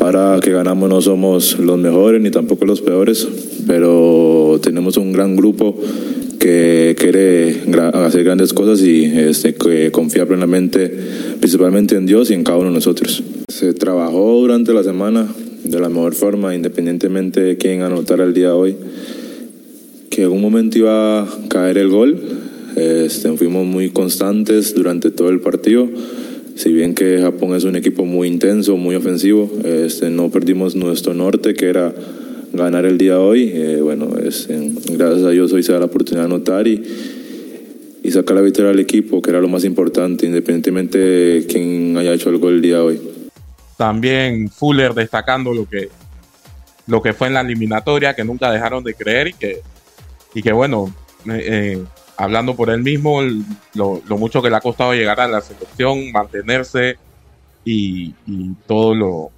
ahora 0.00 0.40
que 0.42 0.50
ganamos 0.50 0.88
no 0.88 1.02
somos 1.02 1.58
los 1.58 1.76
mejores 1.76 2.22
ni 2.22 2.30
tampoco 2.30 2.64
los 2.64 2.80
peores, 2.80 3.28
pero 3.66 4.58
tenemos 4.62 4.96
un 4.96 5.12
gran 5.12 5.36
grupo 5.36 5.78
que 6.38 6.94
quiere 6.98 7.62
hacer 7.94 8.24
grandes 8.24 8.52
cosas 8.52 8.80
y 8.82 9.04
este, 9.04 9.54
que 9.54 9.90
confía 9.90 10.26
plenamente, 10.26 10.92
principalmente 11.40 11.96
en 11.96 12.06
Dios 12.06 12.30
y 12.30 12.34
en 12.34 12.44
cada 12.44 12.58
uno 12.58 12.68
de 12.68 12.74
nosotros. 12.74 13.22
Se 13.48 13.74
trabajó 13.74 14.40
durante 14.40 14.72
la 14.72 14.82
semana, 14.82 15.26
de 15.64 15.80
la 15.80 15.88
mejor 15.88 16.14
forma, 16.14 16.54
independientemente 16.54 17.40
de 17.40 17.56
quién 17.56 17.82
anotara 17.82 18.24
el 18.24 18.34
día 18.34 18.48
de 18.48 18.52
hoy. 18.52 18.76
Que 20.10 20.22
en 20.22 20.30
un 20.30 20.40
momento 20.40 20.78
iba 20.78 21.22
a 21.22 21.28
caer 21.48 21.78
el 21.78 21.88
gol, 21.88 22.20
este, 22.76 23.36
fuimos 23.36 23.66
muy 23.66 23.90
constantes 23.90 24.74
durante 24.74 25.10
todo 25.10 25.28
el 25.30 25.40
partido. 25.40 25.88
Si 26.54 26.72
bien 26.72 26.94
que 26.94 27.20
Japón 27.20 27.54
es 27.54 27.64
un 27.64 27.76
equipo 27.76 28.04
muy 28.04 28.26
intenso, 28.28 28.76
muy 28.76 28.96
ofensivo, 28.96 29.50
este, 29.64 30.10
no 30.10 30.30
perdimos 30.30 30.74
nuestro 30.74 31.14
norte, 31.14 31.54
que 31.54 31.66
era 31.66 31.94
ganar 32.52 32.84
el 32.86 32.98
día 32.98 33.12
de 33.12 33.18
hoy. 33.18 33.50
Eh, 33.54 33.80
bueno, 33.82 34.16
es, 34.18 34.48
gracias 34.48 35.24
a 35.24 35.30
Dios 35.30 35.52
hoy 35.52 35.62
se 35.62 35.72
da 35.72 35.78
la 35.78 35.86
oportunidad 35.86 36.28
de 36.28 36.34
anotar 36.34 36.66
y, 36.66 36.82
y 38.02 38.10
sacar 38.10 38.36
la 38.36 38.42
victoria 38.42 38.70
al 38.70 38.80
equipo, 38.80 39.20
que 39.20 39.30
era 39.30 39.40
lo 39.40 39.48
más 39.48 39.64
importante, 39.64 40.26
independientemente 40.26 40.98
de 40.98 41.46
quién 41.46 41.96
haya 41.96 42.12
hecho 42.12 42.30
el 42.30 42.38
gol 42.38 42.54
el 42.54 42.62
día 42.62 42.76
de 42.76 42.80
hoy. 42.80 43.00
También 43.76 44.48
Fuller 44.48 44.94
destacando 44.94 45.52
lo 45.52 45.68
que, 45.68 45.88
lo 46.86 47.02
que 47.02 47.12
fue 47.12 47.28
en 47.28 47.34
la 47.34 47.40
eliminatoria, 47.40 48.14
que 48.14 48.24
nunca 48.24 48.50
dejaron 48.50 48.82
de 48.82 48.94
creer 48.94 49.28
y 49.28 49.32
que, 49.34 49.60
y 50.34 50.42
que 50.42 50.52
bueno, 50.52 50.92
eh, 51.26 51.44
eh, 51.46 51.84
hablando 52.16 52.56
por 52.56 52.70
él 52.70 52.82
mismo, 52.82 53.20
lo, 53.74 54.00
mucho 54.18 54.42
que 54.42 54.50
le 54.50 54.56
ha 54.56 54.60
costado 54.60 54.94
llegar 54.94 55.20
a 55.20 55.28
la 55.28 55.40
selección, 55.40 56.10
mantenerse 56.10 56.96
y, 57.64 58.14
todo 58.66 58.94
lo, 58.94 59.30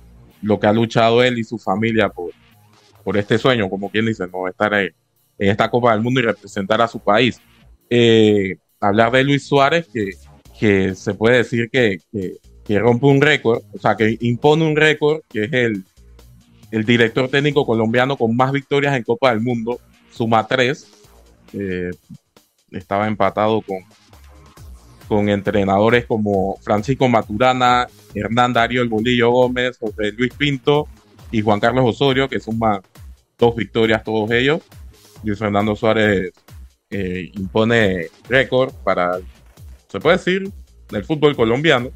lo, 0.43 0.61
que 0.61 0.67
ha 0.67 0.73
luchado 0.73 1.23
él 1.23 1.39
y 1.39 1.45
su 1.45 1.59
familia 1.59 2.09
por, 2.09 2.31
por 3.05 3.17
este 3.17 3.39
sueño, 3.39 3.69
como 3.69 3.91
quien 3.91 4.07
dice, 4.07 4.27
no 4.27 4.49
estar 4.49 4.73
en, 4.75 4.95
esta 5.39 5.71
Copa 5.71 5.93
del 5.93 6.03
Mundo 6.03 6.21
y 6.21 6.25
representar 6.25 6.81
a 6.83 6.89
su 6.89 7.01
país. 7.01 7.41
Eh, 7.89 8.57
hablar 8.79 9.11
de 9.13 9.25
Luis 9.25 9.47
Suárez, 9.47 9.89
que, 9.93 10.11
que 10.59 10.95
se 10.95 11.15
puede 11.15 11.39
decir 11.39 11.71
que, 11.71 11.99
que, 12.65 12.79
rompe 12.79 13.07
un 13.07 13.21
récord, 13.21 13.63
o 13.73 13.79
sea, 13.79 13.97
que 13.97 14.17
impone 14.21 14.65
un 14.65 14.77
récord, 14.77 15.23
que 15.29 15.45
es 15.45 15.53
el, 15.53 15.85
el 16.71 16.85
director 16.85 17.29
técnico 17.29 17.67
colombiano 17.67 18.17
con 18.17 18.37
más 18.37 18.53
victorias 18.53 18.95
en 18.97 19.03
Copa 19.03 19.31
del 19.31 19.41
Mundo, 19.41 19.81
suma 20.13 20.47
tres. 20.47 20.89
Eh, 21.53 21.91
estaba 22.71 23.09
empatado 23.09 23.63
con, 23.63 23.79
con 25.09 25.29
entrenadores 25.29 26.05
como 26.07 26.57
Francisco 26.63 27.09
Maturana, 27.09 27.89
Hernán 28.15 28.53
Darío 28.53 28.83
El 28.83 28.89
Bolillo 28.89 29.31
Gómez, 29.31 29.79
José 29.79 30.13
Luis 30.13 30.33
Pinto 30.35 30.87
y 31.31 31.43
Juan 31.43 31.61
Carlos 31.61 31.85
Osorio, 31.87 32.29
que 32.29 32.41
suman 32.41 32.81
dos 33.39 33.55
victorias 33.57 34.05
todos 34.05 34.31
ellos. 34.31 34.61
Luis 35.23 35.39
Fernando 35.39 35.77
Suárez 35.77 36.33
eh, 36.91 37.31
impone 37.35 38.09
récord 38.29 38.73
para, 38.85 39.19
se 39.89 40.01
puede 40.01 40.17
decir, 40.17 40.51
del 40.89 41.05
fútbol 41.05 41.37
colombiano 41.37 41.91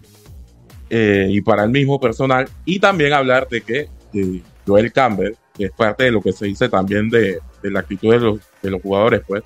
eh, 0.91 1.27
y 1.31 1.41
para 1.41 1.65
el 1.65 1.71
mismo 1.71 2.01
personal. 2.01 2.49
Y 2.65 2.79
también 2.79 3.13
hablar 3.13 3.49
de 3.49 3.61
que 3.61 3.89
eh, 4.13 4.43
Joel 4.67 4.93
Campbell, 4.93 5.35
que 5.57 5.67
es 5.67 5.73
parte 5.73 6.05
de 6.05 6.11
lo 6.11 6.21
que 6.21 6.33
se 6.33 6.47
dice 6.47 6.69
también 6.69 7.09
de, 7.09 7.41
de 7.63 7.71
la 7.71 7.81
actitud 7.81 8.13
de 8.13 8.21
los, 8.21 8.41
de 8.63 8.71
los 8.71 8.83
jugadores, 8.83 9.23
pues, 9.27 9.43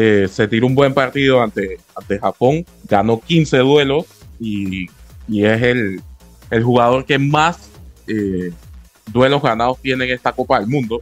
eh, 0.00 0.28
se 0.30 0.46
tiró 0.46 0.68
un 0.68 0.76
buen 0.76 0.94
partido 0.94 1.42
ante, 1.42 1.80
ante 1.96 2.20
Japón, 2.20 2.64
ganó 2.84 3.20
15 3.20 3.58
duelos 3.58 4.06
y, 4.38 4.86
es 5.28 5.62
el, 5.62 6.00
jugador 6.62 7.04
que 7.04 7.18
más 7.18 7.68
eh, 8.06 8.52
duelos 9.12 9.42
ganados 9.42 9.78
tiene 9.80 10.04
en 10.04 10.10
esta 10.12 10.32
Copa 10.32 10.60
del 10.60 10.68
Mundo. 10.68 11.00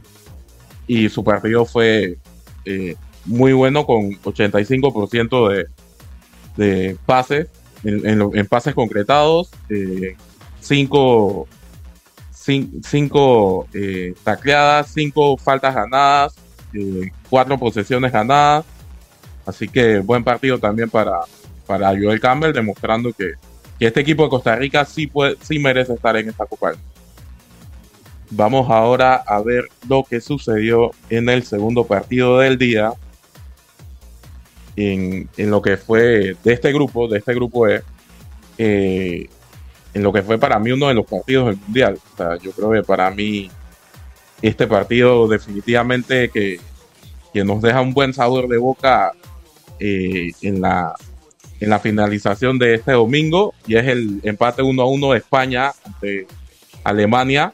Y 0.87 1.09
su 1.09 1.23
partido 1.23 1.65
fue 1.65 2.17
eh, 2.65 2.95
muy 3.25 3.53
bueno 3.53 3.85
con 3.85 4.11
85% 4.21 5.49
de, 5.49 5.67
de 6.55 6.97
pases, 7.05 7.47
en, 7.83 8.47
pases 8.47 8.73
concretados, 8.73 9.51
5 10.61 11.47
cinco, 12.81 13.67
tacleadas, 14.23 14.91
5 14.93 15.37
faltas 15.37 15.75
ganadas, 15.75 16.35
4 17.29 17.57
posesiones 17.57 18.11
ganadas 18.11 18.65
Así 19.47 19.69
que 19.69 19.99
buen 19.99 20.25
partido 20.25 20.59
también 20.59 20.89
para, 20.89 21.21
para 21.65 21.89
Joel 21.91 22.19
Campbell, 22.19 22.51
demostrando 22.51 23.13
que, 23.13 23.33
este 23.79 24.01
equipo 24.01 24.23
de 24.23 24.29
Costa 24.29 24.55
Rica 24.55 24.83
sí, 24.83 25.07
puede, 25.07 25.37
sí 25.41 25.57
merece 25.57 25.93
estar 25.93 26.17
en 26.17 26.27
esta 26.27 26.45
Copa. 26.45 26.73
Vamos 28.29 28.69
ahora 28.69 29.15
a 29.15 29.41
ver 29.41 29.69
lo 29.87 30.03
que 30.03 30.19
sucedió 30.19 30.91
en 31.09 31.29
el 31.29 31.43
segundo 31.43 31.85
partido 31.85 32.39
del 32.39 32.57
día. 32.57 32.93
En, 34.75 35.27
lo 35.37 35.61
que 35.61 35.77
fue 35.77 36.35
de 36.43 36.53
este 36.53 36.71
grupo, 36.71 37.07
de 37.07 37.17
este 37.17 37.33
grupo 37.33 37.67
E, 37.67 37.81
eh, 38.59 39.27
en 39.93 40.03
lo 40.03 40.13
que 40.13 40.21
fue 40.21 40.37
para 40.37 40.59
mí 40.59 40.71
uno 40.71 40.87
de 40.87 40.93
los 40.93 41.05
partidos 41.05 41.47
del 41.47 41.57
Mundial. 41.57 41.99
O 42.13 42.17
sea, 42.17 42.37
yo 42.37 42.51
creo 42.51 42.71
que 42.71 42.83
para 42.83 43.09
mí 43.09 43.49
este 44.41 44.67
partido 44.67 45.27
definitivamente 45.27 46.29
que, 46.29 46.59
que 47.33 47.43
nos 47.43 47.61
deja 47.61 47.81
un 47.81 47.93
buen 47.93 48.13
sabor 48.13 48.47
de 48.47 48.57
boca 48.57 49.13
eh, 49.79 50.31
en, 50.41 50.61
la, 50.61 50.93
en 51.59 51.69
la 51.69 51.79
finalización 51.79 52.59
de 52.59 52.75
este 52.75 52.91
domingo 52.91 53.53
y 53.65 53.75
es 53.75 53.87
el 53.87 54.19
empate 54.23 54.61
1 54.61 54.81
a 54.81 54.85
1 54.85 55.11
de 55.11 55.17
España 55.17 55.71
ante 55.85 56.27
Alemania. 56.83 57.53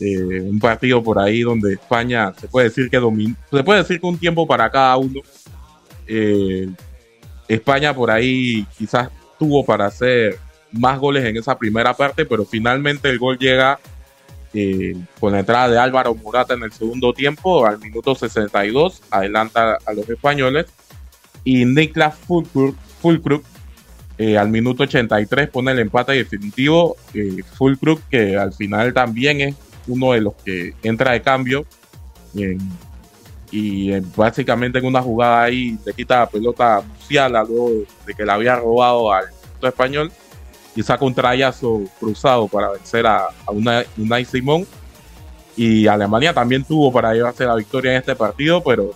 Eh, 0.00 0.40
un 0.40 0.58
partido 0.58 1.02
por 1.02 1.18
ahí 1.18 1.42
donde 1.42 1.74
España 1.74 2.32
se 2.38 2.48
puede 2.48 2.68
decir 2.68 2.90
que 2.90 2.98
dominó, 2.98 3.36
se 3.50 3.62
puede 3.62 3.80
decir 3.80 4.00
que 4.00 4.06
un 4.06 4.18
tiempo 4.18 4.46
para 4.46 4.70
cada 4.70 4.96
uno. 4.96 5.20
Eh, 6.06 6.68
España 7.48 7.94
por 7.94 8.10
ahí 8.10 8.66
quizás 8.76 9.08
tuvo 9.38 9.64
para 9.64 9.86
hacer 9.86 10.38
más 10.72 10.98
goles 10.98 11.24
en 11.24 11.36
esa 11.36 11.56
primera 11.56 11.94
parte, 11.94 12.26
pero 12.26 12.44
finalmente 12.44 13.08
el 13.08 13.18
gol 13.18 13.38
llega 13.38 13.78
con 15.18 15.32
la 15.32 15.40
entrada 15.40 15.68
de 15.68 15.78
Álvaro 15.78 16.14
Murata 16.14 16.54
en 16.54 16.62
el 16.62 16.70
segundo 16.70 17.12
tiempo, 17.12 17.66
al 17.66 17.80
minuto 17.80 18.14
62, 18.14 19.02
adelanta 19.10 19.78
a 19.84 19.92
los 19.92 20.08
españoles 20.08 20.66
y 21.44 21.64
Niklas 21.64 22.16
Fulkrug, 22.16 23.42
eh, 24.16 24.38
al 24.38 24.48
minuto 24.48 24.84
83 24.84 25.48
pone 25.50 25.72
el 25.72 25.80
empate 25.80 26.12
definitivo. 26.12 26.96
Eh, 27.12 27.42
Fulkrug, 27.56 28.00
que 28.08 28.36
al 28.36 28.52
final 28.52 28.94
también 28.94 29.40
es 29.40 29.54
uno 29.86 30.12
de 30.12 30.20
los 30.20 30.34
que 30.34 30.74
entra 30.82 31.12
de 31.12 31.22
cambio. 31.22 31.66
y 33.50 33.92
eh, 33.92 34.02
básicamente 34.16 34.78
en 34.78 34.86
una 34.86 35.00
jugada 35.00 35.42
ahí 35.42 35.78
le 35.84 35.92
quita 35.92 36.20
la 36.20 36.26
pelota 36.28 36.78
a 36.78 37.28
luego 37.28 37.70
de 38.06 38.14
que 38.14 38.24
la 38.24 38.34
había 38.34 38.56
robado 38.56 39.12
al 39.12 39.26
español 39.62 40.10
y 40.74 40.82
saca 40.82 41.04
un 41.04 41.14
trayazo 41.14 41.82
cruzado 42.00 42.48
para 42.48 42.70
vencer 42.70 43.06
a, 43.06 43.26
a 43.46 43.50
Unai 43.96 44.24
Simón. 44.24 44.66
Y 45.56 45.86
Alemania 45.86 46.34
también 46.34 46.64
tuvo 46.64 46.90
para 46.90 47.14
llevarse 47.14 47.44
la 47.44 47.54
victoria 47.54 47.92
en 47.92 47.98
este 47.98 48.16
partido, 48.16 48.62
pero 48.64 48.92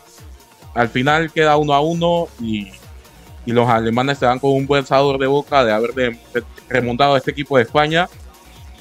al 0.74 0.88
final 0.88 1.30
queda 1.32 1.56
uno 1.56 1.72
a 1.72 1.80
uno 1.80 2.28
y, 2.40 2.70
los 3.46 3.66
alemanes 3.66 4.18
se 4.18 4.26
dan 4.26 4.38
con 4.38 4.50
un 4.50 4.66
buen 4.66 4.84
sabor 4.84 5.18
de 5.18 5.26
boca 5.26 5.64
de 5.64 5.72
haber 5.72 6.18
remontado 6.68 7.14
a 7.14 7.16
este 7.16 7.30
equipo 7.30 7.56
de 7.56 7.62
España 7.62 8.06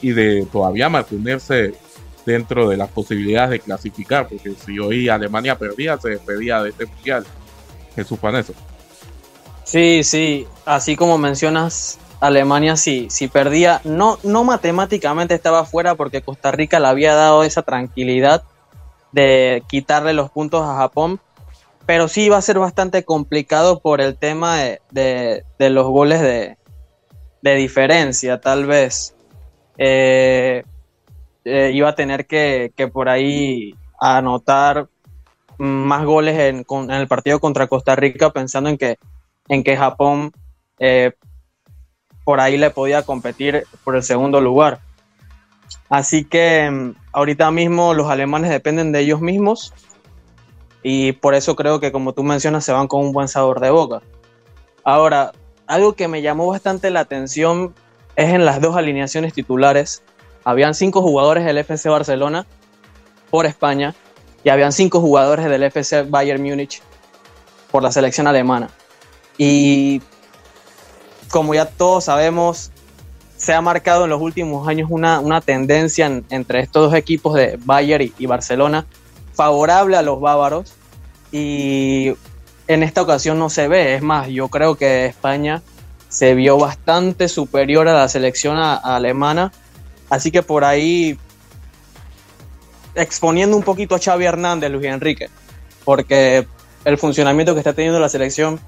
y 0.01 0.11
de 0.11 0.45
todavía 0.51 0.89
mantenerse 0.89 1.73
dentro 2.27 2.67
de 2.67 2.75
las 2.75 2.89
posibilidades 2.89 3.51
de 3.51 3.59
clasificar, 3.61 4.27
porque 4.27 4.53
si 4.65 4.77
hoy 4.79 5.07
Alemania 5.07 5.57
perdía, 5.57 5.97
se 5.97 6.09
despedía 6.09 6.61
de 6.61 6.71
este 6.71 6.85
mundial. 6.85 7.25
Jesús 7.95 8.19
Paneso. 8.19 8.53
Sí, 9.63 10.03
sí, 10.03 10.45
así 10.65 10.97
como 10.97 11.17
mencionas, 11.17 11.99
Alemania 12.19 12.75
sí, 12.75 13.07
si 13.09 13.29
perdía, 13.29 13.79
no, 13.85 14.19
no 14.23 14.43
matemáticamente 14.43 15.35
estaba 15.35 15.63
fuera 15.63 15.95
porque 15.95 16.21
Costa 16.21 16.51
Rica 16.51 16.81
le 16.81 16.87
había 16.87 17.15
dado 17.15 17.45
esa 17.45 17.61
tranquilidad 17.61 18.43
de 19.13 19.63
quitarle 19.69 20.11
los 20.11 20.29
puntos 20.29 20.63
a 20.63 20.75
Japón, 20.75 21.21
pero 21.85 22.09
sí 22.09 22.27
va 22.27 22.37
a 22.37 22.41
ser 22.41 22.59
bastante 22.59 23.05
complicado 23.05 23.79
por 23.79 24.01
el 24.01 24.17
tema 24.17 24.57
de, 24.91 25.45
los 25.59 25.87
goles 25.87 26.19
de, 26.19 26.57
diferencia, 27.41 28.41
tal 28.41 28.65
vez. 28.65 29.15
Eh, 29.77 30.63
eh, 31.47 31.71
iba 31.73 31.89
a 31.89 31.95
tener 31.95 32.27
que, 32.27 32.71
por 32.91 33.09
ahí 33.09 33.73
anotar 33.99 34.87
más 35.57 36.05
goles 36.05 36.37
en, 36.37 36.65
el 36.89 37.07
partido 37.07 37.39
contra 37.39 37.67
Costa 37.67 37.95
Rica, 37.95 38.31
pensando 38.31 38.69
en 38.69 38.77
que, 38.77 38.97
en 39.47 39.63
que 39.63 39.77
Japón 39.77 40.31
eh, 40.79 41.13
por 42.23 42.41
ahí 42.41 42.57
le 42.57 42.69
podía 42.69 43.03
competir 43.03 43.65
por 43.83 43.95
el 43.95 44.03
segundo 44.03 44.41
lugar. 44.41 44.79
Así 45.89 46.25
que 46.25 46.69
mm, 46.69 46.95
ahorita 47.13 47.49
mismo 47.51 47.93
los 47.93 48.09
alemanes 48.09 48.51
dependen 48.51 48.91
de 48.91 48.99
ellos 48.99 49.21
mismos 49.21 49.73
y 50.83 51.13
por 51.13 51.33
eso 51.33 51.55
creo 51.55 51.79
que, 51.79 51.91
como 51.91 52.13
tú 52.13 52.23
mencionas, 52.23 52.65
se 52.65 52.73
van 52.73 52.87
con 52.87 53.05
un 53.05 53.13
buen 53.13 53.27
sabor 53.27 53.59
de 53.59 53.69
boca. 53.69 54.01
Ahora, 54.83 55.31
algo 55.65 55.93
que 55.93 56.07
me 56.07 56.21
llamó 56.21 56.47
bastante 56.47 56.89
la 56.89 57.01
atención 57.01 57.73
es 58.15 58.33
en 58.33 58.45
las 58.45 58.61
dos 58.61 58.75
alineaciones 58.75 59.33
titulares. 59.33 60.03
Habían 60.47 60.73
cinco 60.75 61.01
jugadores 61.01 61.43
del 61.43 61.57
FC 61.57 61.89
Barcelona 61.89 62.45
por 63.29 63.45
España 63.45 63.93
y 64.45 64.49
habían 64.49 64.71
cinco 64.71 65.01
jugadores 65.01 65.45
del 65.49 65.61
FC 65.63 66.03
Bayern 66.03 66.41
Múnich 66.41 66.81
por 67.69 67.83
la 67.83 67.91
selección 67.91 68.27
alemana. 68.27 68.69
Y 69.37 70.01
como 71.29 71.53
ya 71.53 71.65
todos 71.65 72.05
sabemos, 72.05 72.71
se 73.35 73.53
ha 73.53 73.59
marcado 73.59 74.05
en 74.05 74.09
los 74.09 74.21
últimos 74.21 74.65
años 74.69 74.87
una, 74.89 75.19
una 75.19 75.41
tendencia 75.41 76.05
entre 76.29 76.61
estos 76.61 76.91
dos 76.91 76.93
equipos 76.93 77.33
de 77.33 77.59
Bayern 77.65 78.13
y, 78.17 78.25
Barcelona 78.25 78.85
favorable 79.33 79.97
a 79.97 80.01
los 80.01 80.21
bávaros 80.21 80.71
y 81.29 82.13
en 82.69 82.83
esta 82.83 83.01
ocasión 83.01 83.37
no 83.37 83.49
se 83.49 83.67
ve. 83.67 83.95
Es 83.95 84.01
más, 84.01 84.29
yo 84.29 84.47
creo 84.47 84.75
que 84.75 85.07
España 85.07 85.61
se 86.07 86.35
vio 86.35 86.57
bastante 86.57 87.27
superior 87.27 87.89
a 87.89 87.95
la 87.95 88.07
selección 88.07 88.55
alemana. 88.57 89.51
Así 90.09 90.31
que 90.31 90.43
por 90.43 90.63
ahí 90.63 91.17
exponiendo 92.95 93.55
un 93.55 93.63
poquito 93.63 93.95
a 93.95 93.99
Xavi 93.99 94.25
Hernández, 94.25 94.71
Luis 94.71 94.85
Enrique, 94.85 95.29
porque 95.85 96.47
el 96.85 96.97
funcionamiento 96.97 97.53
que 97.53 97.59
está 97.59 97.73
teniendo 97.73 97.99
la 97.99 98.09
selección 98.09 98.59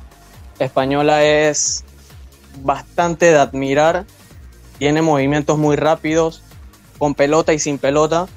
española 0.59 1.23
es 1.23 1.83
bastante 2.61 3.27
de 3.27 3.37
admirar. 3.37 4.05
Tiene 4.77 5.01
movimientos 5.01 5.57
muy 5.57 5.75
rápidos, 5.75 6.43
con 6.97 7.15
pelota 7.15 7.53
y 7.53 7.59
sin 7.59 7.77
pelota. 7.77 8.27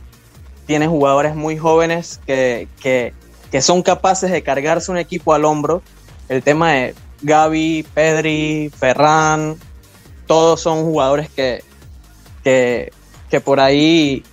Tiene 0.67 0.87
jugadores 0.87 1.35
muy 1.35 1.59
jóvenes 1.59 2.21
que, 2.27 2.69
que, 2.81 3.13
son 3.61 3.83
capaces 3.83 4.31
de 4.31 4.43
cargarse 4.43 4.91
un 4.91 4.99
equipo 4.99 5.35
al 5.35 5.45
hombro. 5.45 5.83
El 6.29 6.43
tema 6.43 6.73
de 6.73 6.95
Gaby, 7.23 7.85
Pedri, 7.95 8.71
Ferran, 8.77 9.57
todos 10.27 10.61
son 10.61 10.85
jugadores 10.85 11.29
que, 11.29 11.63
que, 12.43 12.93
que 13.31 13.41
por 13.41 13.61
ahí 13.61 14.25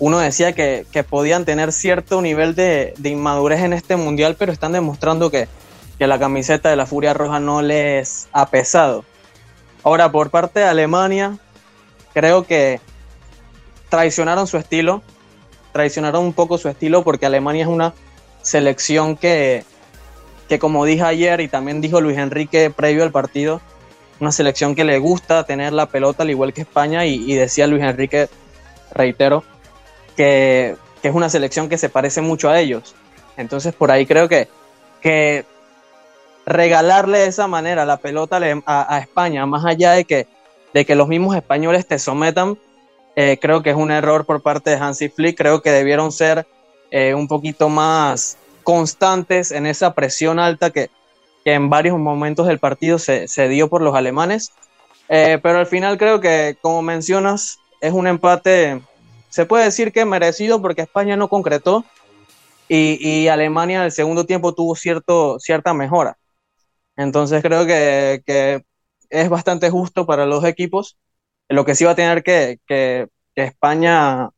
uno 0.00 0.18
decía 0.18 0.52
que, 0.54 0.86
podían 1.08 1.44
tener 1.44 1.72
cierto 1.72 2.22
nivel 2.22 2.54
de, 2.54 2.94
inmadurez 3.04 3.60
en 3.60 3.74
este 3.74 3.96
mundial, 3.96 4.34
pero 4.38 4.50
están 4.50 4.72
demostrando 4.72 5.30
que, 5.30 5.46
la 5.98 6.18
camiseta 6.18 6.70
de 6.70 6.76
la 6.76 6.86
Furia 6.86 7.12
Roja 7.12 7.40
no 7.40 7.60
les 7.60 8.26
ha 8.32 8.46
pesado. 8.46 9.04
Ahora, 9.82 10.10
por 10.10 10.30
parte 10.30 10.60
de 10.60 10.66
Alemania, 10.66 11.36
creo 12.14 12.46
que 12.46 12.80
traicionaron 13.90 14.46
su 14.46 14.56
estilo, 14.56 15.02
traicionaron 15.72 16.24
un 16.24 16.32
poco 16.32 16.56
su 16.56 16.70
estilo 16.70 17.04
porque 17.04 17.26
Alemania 17.26 17.64
es 17.64 17.68
una 17.68 17.92
selección 18.40 19.14
que, 19.14 19.64
que 20.48 20.58
como 20.58 20.86
dije 20.86 21.02
ayer 21.02 21.42
y 21.42 21.48
también 21.48 21.82
dijo 21.82 22.00
Luis 22.00 22.16
Enrique 22.16 22.70
previo 22.70 23.02
al 23.02 23.12
partido, 23.12 23.60
una 24.20 24.32
selección 24.32 24.74
que 24.74 24.84
le 24.84 24.98
gusta 24.98 25.44
tener 25.44 25.72
la 25.72 25.86
pelota 25.86 26.22
al 26.22 26.30
igual 26.30 26.52
que 26.52 26.60
España 26.60 27.06
y 27.06 27.34
decía 27.34 27.66
Luis 27.66 27.82
Enrique, 27.82 28.28
reitero, 28.92 29.44
que, 30.16 30.76
es 31.02 31.14
una 31.14 31.30
selección 31.30 31.68
que 31.68 31.78
se 31.78 31.88
parece 31.88 32.20
mucho 32.20 32.50
a 32.50 32.60
ellos. 32.60 32.94
Entonces 33.36 33.74
por 33.74 33.90
ahí 33.90 34.04
creo 34.04 34.28
que, 34.28 34.48
que 35.00 35.46
regalarle 36.44 37.20
de 37.20 37.26
esa 37.28 37.46
manera 37.46 37.86
la 37.86 37.96
pelota 37.96 38.38
a, 38.66 38.98
España, 38.98 39.46
más 39.46 39.64
allá 39.64 39.92
de 39.92 40.04
que, 40.04 40.26
de 40.74 40.84
que 40.84 40.94
los 40.94 41.08
mismos 41.08 41.36
españoles 41.36 41.86
te 41.86 41.98
sometan, 41.98 42.58
eh, 43.16 43.38
creo 43.40 43.62
que 43.62 43.70
es 43.70 43.76
un 43.76 43.90
error 43.90 44.26
por 44.26 44.42
parte 44.42 44.70
de 44.70 44.76
Hansi 44.76 45.08
Flick. 45.08 45.36
Creo 45.36 45.62
que 45.62 45.70
debieron 45.70 46.12
ser 46.12 46.46
eh, 46.90 47.14
un 47.14 47.28
poquito 47.28 47.68
más 47.68 48.36
constantes 48.62 49.52
en 49.52 49.66
esa 49.66 49.94
presión 49.94 50.38
alta 50.38 50.70
que, 50.70 50.90
en 51.44 51.70
varios 51.70 51.98
momentos 51.98 52.46
del 52.46 52.58
partido 52.58 52.98
se, 52.98 53.48
dio 53.48 53.68
por 53.68 53.82
los 53.82 53.94
alemanes. 53.94 54.52
Eh, 55.08 55.38
pero 55.42 55.58
al 55.58 55.66
final 55.66 55.98
creo 55.98 56.20
que, 56.20 56.56
como 56.60 56.82
mencionas, 56.82 57.58
es 57.80 57.92
un 57.92 58.06
empate 58.06 58.80
se 59.30 59.46
puede 59.46 59.64
decir 59.64 59.92
que 59.92 60.04
merecido 60.04 60.60
porque 60.60 60.82
España 60.82 61.16
no 61.16 61.28
concretó 61.28 61.84
y, 62.68 63.26
Alemania 63.28 63.78
en 63.78 63.84
el 63.84 63.92
segundo 63.92 64.26
tiempo 64.26 64.54
tuvo 64.54 64.76
cierto, 64.76 65.40
cierta 65.40 65.74
mejora. 65.74 66.18
Entonces 66.96 67.42
creo 67.42 67.66
que, 67.66 68.62
es 69.08 69.28
bastante 69.28 69.70
justo 69.70 70.06
para 70.06 70.26
los 70.26 70.44
equipos. 70.44 70.96
Lo 71.48 71.64
que 71.64 71.74
sí 71.74 71.84
va 71.84 71.92
a 71.92 71.96
tener 71.96 72.22
que, 72.22 73.08
España 73.34 74.28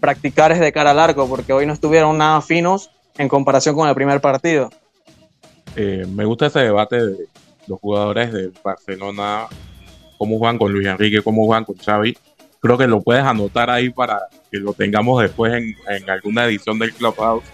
practicar 0.00 0.52
es 0.52 0.60
de 0.60 0.72
cara 0.72 0.90
al 0.92 0.98
arco, 0.98 1.28
porque 1.28 1.52
hoy 1.52 1.66
no 1.66 1.72
estuvieron 1.72 2.18
nada 2.18 2.40
finos 2.40 2.90
en 3.18 3.28
comparación 3.28 3.76
con 3.76 3.88
el 3.88 3.94
primer 3.94 4.20
partido. 4.20 4.70
Eh, 5.76 6.06
me 6.08 6.24
gusta 6.24 6.46
ese 6.46 6.60
debate 6.60 7.04
de 7.04 7.28
los 7.66 7.78
jugadores 7.80 8.32
de 8.32 8.50
Barcelona, 8.64 9.46
cómo 10.18 10.38
juegan 10.38 10.58
con 10.58 10.72
Luis 10.72 10.86
Enrique, 10.86 11.22
cómo 11.22 11.44
juegan 11.44 11.64
con 11.64 11.76
Xavi 11.76 12.16
creo 12.66 12.78
que 12.78 12.86
lo 12.86 13.00
puedes 13.00 13.24
anotar 13.24 13.70
ahí 13.70 13.90
para 13.90 14.20
que 14.50 14.58
lo 14.58 14.72
tengamos 14.72 15.22
después 15.22 15.52
en, 15.54 16.10
alguna 16.10 16.46
edición 16.46 16.78
del 16.78 16.92
Clubhouse. 16.92 17.44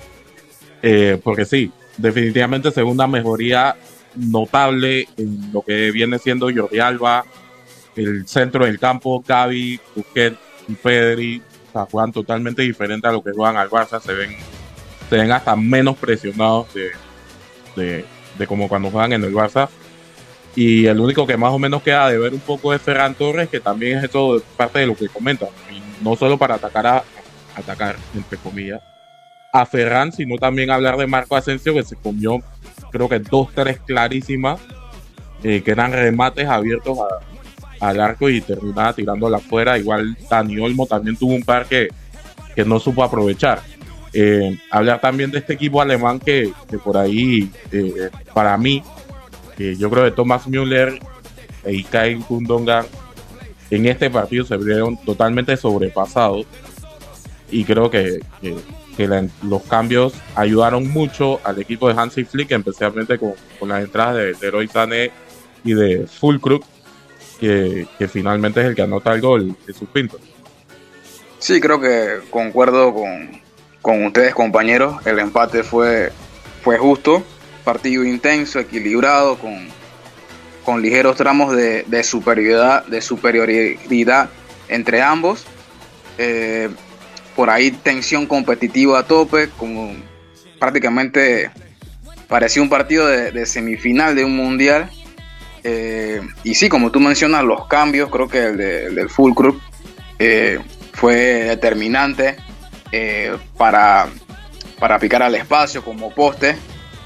Eh, 0.83 1.21
porque 1.23 1.45
sí, 1.45 1.71
definitivamente 1.97 2.71
segunda 2.71 3.07
mejoría 3.07 3.77
notable 4.17 5.07
en 5.17 5.53
lo 5.53 5.63
que 5.63 5.91
viene 5.91 6.19
siendo 6.19 6.51
Jordi 6.55 6.81
Alba, 6.81 7.25
el 7.95 8.27
centro 8.27 8.65
del 8.65 8.79
campo, 8.79 9.23
Gaby, 9.27 9.81
Busquets 9.95 10.39
y 10.69 10.75
Pedri, 10.75 11.43
o 11.69 11.73
sea, 11.73 11.87
juegan 11.91 12.13
totalmente 12.13 12.63
diferente 12.63 13.07
a 13.07 13.13
lo 13.13 13.23
que 13.23 13.33
juegan 13.33 13.57
al 13.57 13.71
Barça, 13.71 14.01
se 14.01 14.13
ven, 14.13 14.37
se 15.09 15.17
ven 15.17 15.31
hasta 15.31 15.55
menos 15.57 15.97
presionados 15.97 16.73
de, 16.75 16.91
de, 17.77 18.05
de 18.39 18.47
como 18.47 18.69
cuando 18.69 18.91
juegan 18.91 19.13
en 19.13 19.25
el 19.25 19.35
Barça. 19.35 19.69
Y 20.55 20.87
el 20.87 21.01
único 21.01 21.27
que 21.27 21.37
más 21.37 21.53
o 21.53 21.59
menos 21.59 21.83
queda 21.83 22.11
de 22.11 22.19
ver 22.19 22.35
un 22.35 22.41
poco 22.41 22.75
es 22.75 22.83
Ferran 22.83 23.15
Torres, 23.15 23.49
que 23.49 23.61
también 23.61 23.99
es 23.99 24.05
eso 24.05 24.43
parte 24.57 24.81
de 24.81 24.87
lo 24.87 24.95
que 24.95 25.09
comenta. 25.09 25.47
Y 25.71 26.05
no 26.05 26.15
solo 26.15 26.37
para 26.37 26.57
atacar 26.57 26.87
a 26.87 27.05
atacar, 27.55 27.97
entre 28.15 28.39
comillas, 28.39 28.81
a 29.53 29.67
Ferran, 29.67 30.13
sino 30.13 30.37
también 30.37 30.71
hablar 30.71 30.97
de 30.97 31.07
Marco 31.07 31.37
Asensio, 31.37 31.75
que 31.75 31.83
se 31.83 31.97
comió, 31.97 32.39
creo 32.91 33.09
que 33.09 33.19
dos, 33.19 33.49
tres 33.55 33.79
clarísimas, 33.87 34.61
eh, 35.43 35.63
que 35.63 35.71
eran 35.71 35.93
remates 35.93 36.49
abiertos 36.49 36.99
al 37.81 38.01
arco 38.01 38.31
y 38.31 38.41
terminaba 38.41 38.93
tirándola 38.95 39.39
afuera. 39.39 39.79
Igual 39.79 40.17
Dani 40.29 40.59
Olmo 40.59 40.87
también 40.87 41.17
tuvo 41.17 41.35
un 41.35 41.43
par 41.43 41.67
que, 41.67 41.89
que 42.55 42.65
no 42.65 42.79
supo 42.79 43.03
aprovechar. 43.03 43.61
Eh, 44.15 44.59
hablar 44.71 45.01
también 45.01 45.31
de 45.31 45.39
este 45.39 45.55
equipo 45.55 45.81
alemán 45.81 46.21
que, 46.21 46.53
por 46.85 46.97
ahí, 46.97 47.51
eh, 47.71 48.11
para 48.35 48.57
mí, 48.59 48.83
yo 49.59 49.89
creo 49.91 50.05
que 50.05 50.11
Thomas 50.11 50.47
Müller 50.49 50.99
y 51.67 51.85
Kai 51.85 52.17
Kundonga 52.17 52.85
en 53.71 53.87
este 53.87 54.11
partido 54.11 54.45
se 54.45 54.57
vieron 54.57 54.97
totalmente 55.05 55.57
sobrepasados 55.57 56.47
y 57.51 57.65
creo 57.65 57.91
que, 57.91 58.21
los 59.43 59.63
cambios 59.63 60.15
ayudaron 60.35 60.89
mucho 60.89 61.41
al 61.45 61.61
equipo 61.61 61.89
de 61.89 61.99
Hansi 61.99 62.25
Flick, 62.25 62.51
especialmente 62.51 63.19
con, 63.19 63.69
las 63.69 63.85
entradas 63.85 64.17
de, 64.17 64.35
de 64.35 64.51
Roy 64.51 64.69
Sané 64.69 65.11
y 65.65 65.75
de 65.75 66.07
Fulkrug, 66.07 66.63
que, 67.41 67.87
que 67.99 68.09
finalmente 68.09 68.61
es 68.61 68.67
el 68.67 68.75
que 68.75 68.83
anota 68.83 69.15
el 69.15 69.21
gol 69.21 69.57
de 69.67 69.73
sus 69.73 69.89
pintos. 69.89 70.21
Sí, 71.39 71.61
creo 71.61 71.81
que 71.81 72.21
concuerdo 72.31 72.95
con, 72.95 73.42
con 73.83 74.05
ustedes 74.05 74.35
compañeros, 74.35 75.05
el 75.05 75.19
empate 75.19 75.65
fue, 75.65 76.13
fue 76.63 76.79
justo 76.79 77.23
partido 77.63 78.05
intenso, 78.05 78.59
equilibrado, 78.59 79.39
con, 79.39 79.69
con 80.65 80.83
ligeros 80.83 81.17
tramos 81.17 81.57
de, 81.57 82.03
superioridad, 82.05 82.85
de 82.87 83.01
superioridad 83.01 84.31
entre 84.69 85.03
ambos. 85.03 85.45
Eh, 86.19 86.69
por 87.35 87.49
ahí 87.51 87.71
tensión 87.71 88.27
competitiva 88.27 88.99
a 88.99 89.05
tope, 89.05 89.49
como 89.57 89.95
prácticamente 90.59 91.51
parecía 92.29 92.63
un 92.63 92.69
partido 92.69 93.07
de, 93.07 93.47
semifinal 93.47 94.15
de 94.15 94.25
un 94.25 94.37
mundial. 94.37 94.91
Eh, 95.65 96.21
y 96.45 96.55
sí, 96.55 96.69
como 96.69 96.91
tú 96.91 97.01
mencionas, 97.01 97.45
los 97.45 97.67
cambios, 97.69 98.11
creo 98.11 98.29
que 98.29 98.45
el, 98.45 98.57
del 98.95 99.09
Full 99.09 99.33
Group 99.35 99.61
eh, 100.19 100.59
fue 100.93 101.15
determinante 101.45 102.37
para, 103.57 104.09
para 104.79 104.99
picar 104.99 105.23
al 105.23 105.35
espacio 105.35 105.85
como 105.85 106.15
poste 106.15 106.57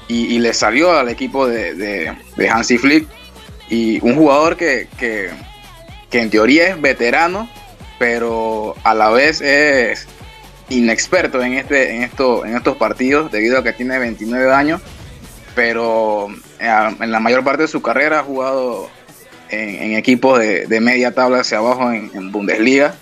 y, 0.07 0.39
le 0.39 0.53
salió 0.53 0.97
al 0.97 1.09
equipo 1.09 1.47
de, 1.47 1.73
de, 1.75 2.49
Hansi 2.49 2.77
Flick. 2.77 3.07
Y 3.69 3.99
un 4.01 4.15
jugador 4.15 4.55
que, 4.55 4.87
en 6.11 6.29
teoría 6.29 6.69
es 6.69 6.81
veterano, 6.81 7.49
pero 7.99 8.75
a 8.83 8.93
la 8.93 9.09
vez 9.09 9.41
es 9.41 10.07
inexperto 10.69 11.41
en, 11.41 11.53
este, 11.53 11.95
en, 11.95 12.03
en 12.03 12.55
estos 12.55 12.77
partidos 12.77 13.31
debido 13.31 13.57
a 13.57 13.63
que 13.63 13.73
tiene 13.73 13.99
29 13.99 14.53
años, 14.53 14.81
pero 15.55 16.29
eh, 16.59 16.95
en 16.99 17.11
la 17.11 17.19
mayor 17.19 17.43
parte 17.43 17.63
de 17.63 17.67
su 17.67 17.81
carrera 17.81 18.19
ha 18.19 18.23
jugado 18.23 18.89
en, 19.49 19.95
equipos 19.95 20.39
de, 20.39 20.79
media 20.81 21.13
tabla 21.13 21.39
hacia 21.39 21.57
abajo 21.57 21.91
en, 21.91 22.31
Bundesliga, 22.31 22.95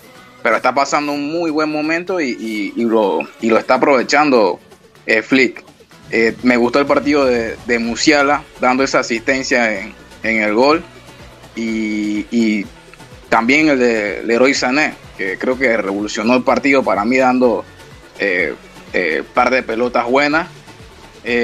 pero 0.46 0.58
está 0.58 0.72
pasando 0.72 1.10
un 1.10 1.28
muy 1.28 1.50
buen 1.50 1.68
momento 1.72 2.20
y, 2.20 2.72
lo, 2.76 3.18
y 3.40 3.48
lo, 3.50 3.58
está 3.58 3.74
aprovechando 3.74 4.60
eh, 5.04 5.20
Flick. 5.20 5.64
Eh, 6.12 6.36
me 6.44 6.56
gustó 6.56 6.78
el 6.78 6.86
partido 6.86 7.24
de, 7.24 7.78
Musiala 7.80 8.44
dando 8.60 8.84
esa 8.84 9.00
asistencia 9.00 9.80
en, 9.80 9.92
el 10.22 10.54
gol 10.54 10.84
y, 11.56 12.64
también 13.28 13.70
el 13.70 13.80
de 13.80 14.22
Leroy 14.22 14.54
Sané, 14.54 14.94
que 15.18 15.36
creo 15.36 15.58
que 15.58 15.76
revolucionó 15.76 16.36
el 16.36 16.44
partido 16.44 16.84
para 16.84 17.04
mí 17.04 17.16
dando 17.16 17.64
eh, 18.20 18.54
eh 18.92 19.24
par 19.34 19.50
de 19.50 19.64
pelotas 19.64 20.06
buenas. 20.06 20.46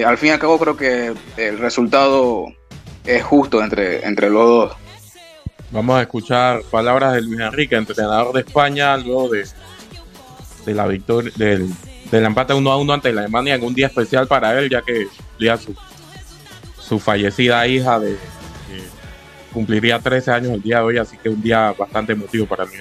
Al 0.07 0.17
fin 0.17 0.29
y 0.29 0.33
al 0.33 0.39
cabo 0.39 0.61
creo 0.61 0.77
que 0.77 1.13
el 1.37 1.59
resultado 1.59 2.47
es 3.05 3.25
justo 3.25 3.65
entre, 3.65 4.07
entre 4.07 4.31
los 4.31 4.47
dos. 4.47 4.82
Vamos 5.73 5.97
a 5.97 6.03
escuchar 6.03 6.63
palabras 6.71 7.15
de 7.15 7.23
Luis 7.23 7.41
Enrique, 7.41 7.77
entrenador 7.77 8.35
de 8.35 8.41
España, 8.41 8.97
luego 8.99 9.31
de, 9.31 9.45
de 10.67 10.75
la 10.75 10.87
victoria 10.87 11.33
del, 11.37 11.67
del 12.11 12.25
empate 12.25 12.53
1 12.53 12.71
a 12.71 12.77
1 12.77 12.93
ante 12.93 13.13
la 13.13 13.23
Alemania 13.23 13.55
en 13.55 13.65
un 13.65 13.75
día 13.75 13.87
especial 13.87 14.27
para 14.27 14.59
él, 14.59 14.69
ya 14.69 14.83
que 14.83 15.07
cumplía 15.07 15.57
su, 15.57 15.75
su 16.79 16.99
fallecida 16.99 17.67
hija 17.67 17.99
de 17.99 18.17
cumpliría 19.53 19.99
13 19.99 20.31
años 20.31 20.53
el 20.55 20.63
día 20.63 20.79
de 20.79 20.83
hoy, 20.83 20.99
así 20.99 21.17
que 21.23 21.29
un 21.29 21.43
día 21.43 21.75
bastante 21.79 22.13
emotivo 22.13 22.47
para 22.47 22.65
mí. 22.65 22.73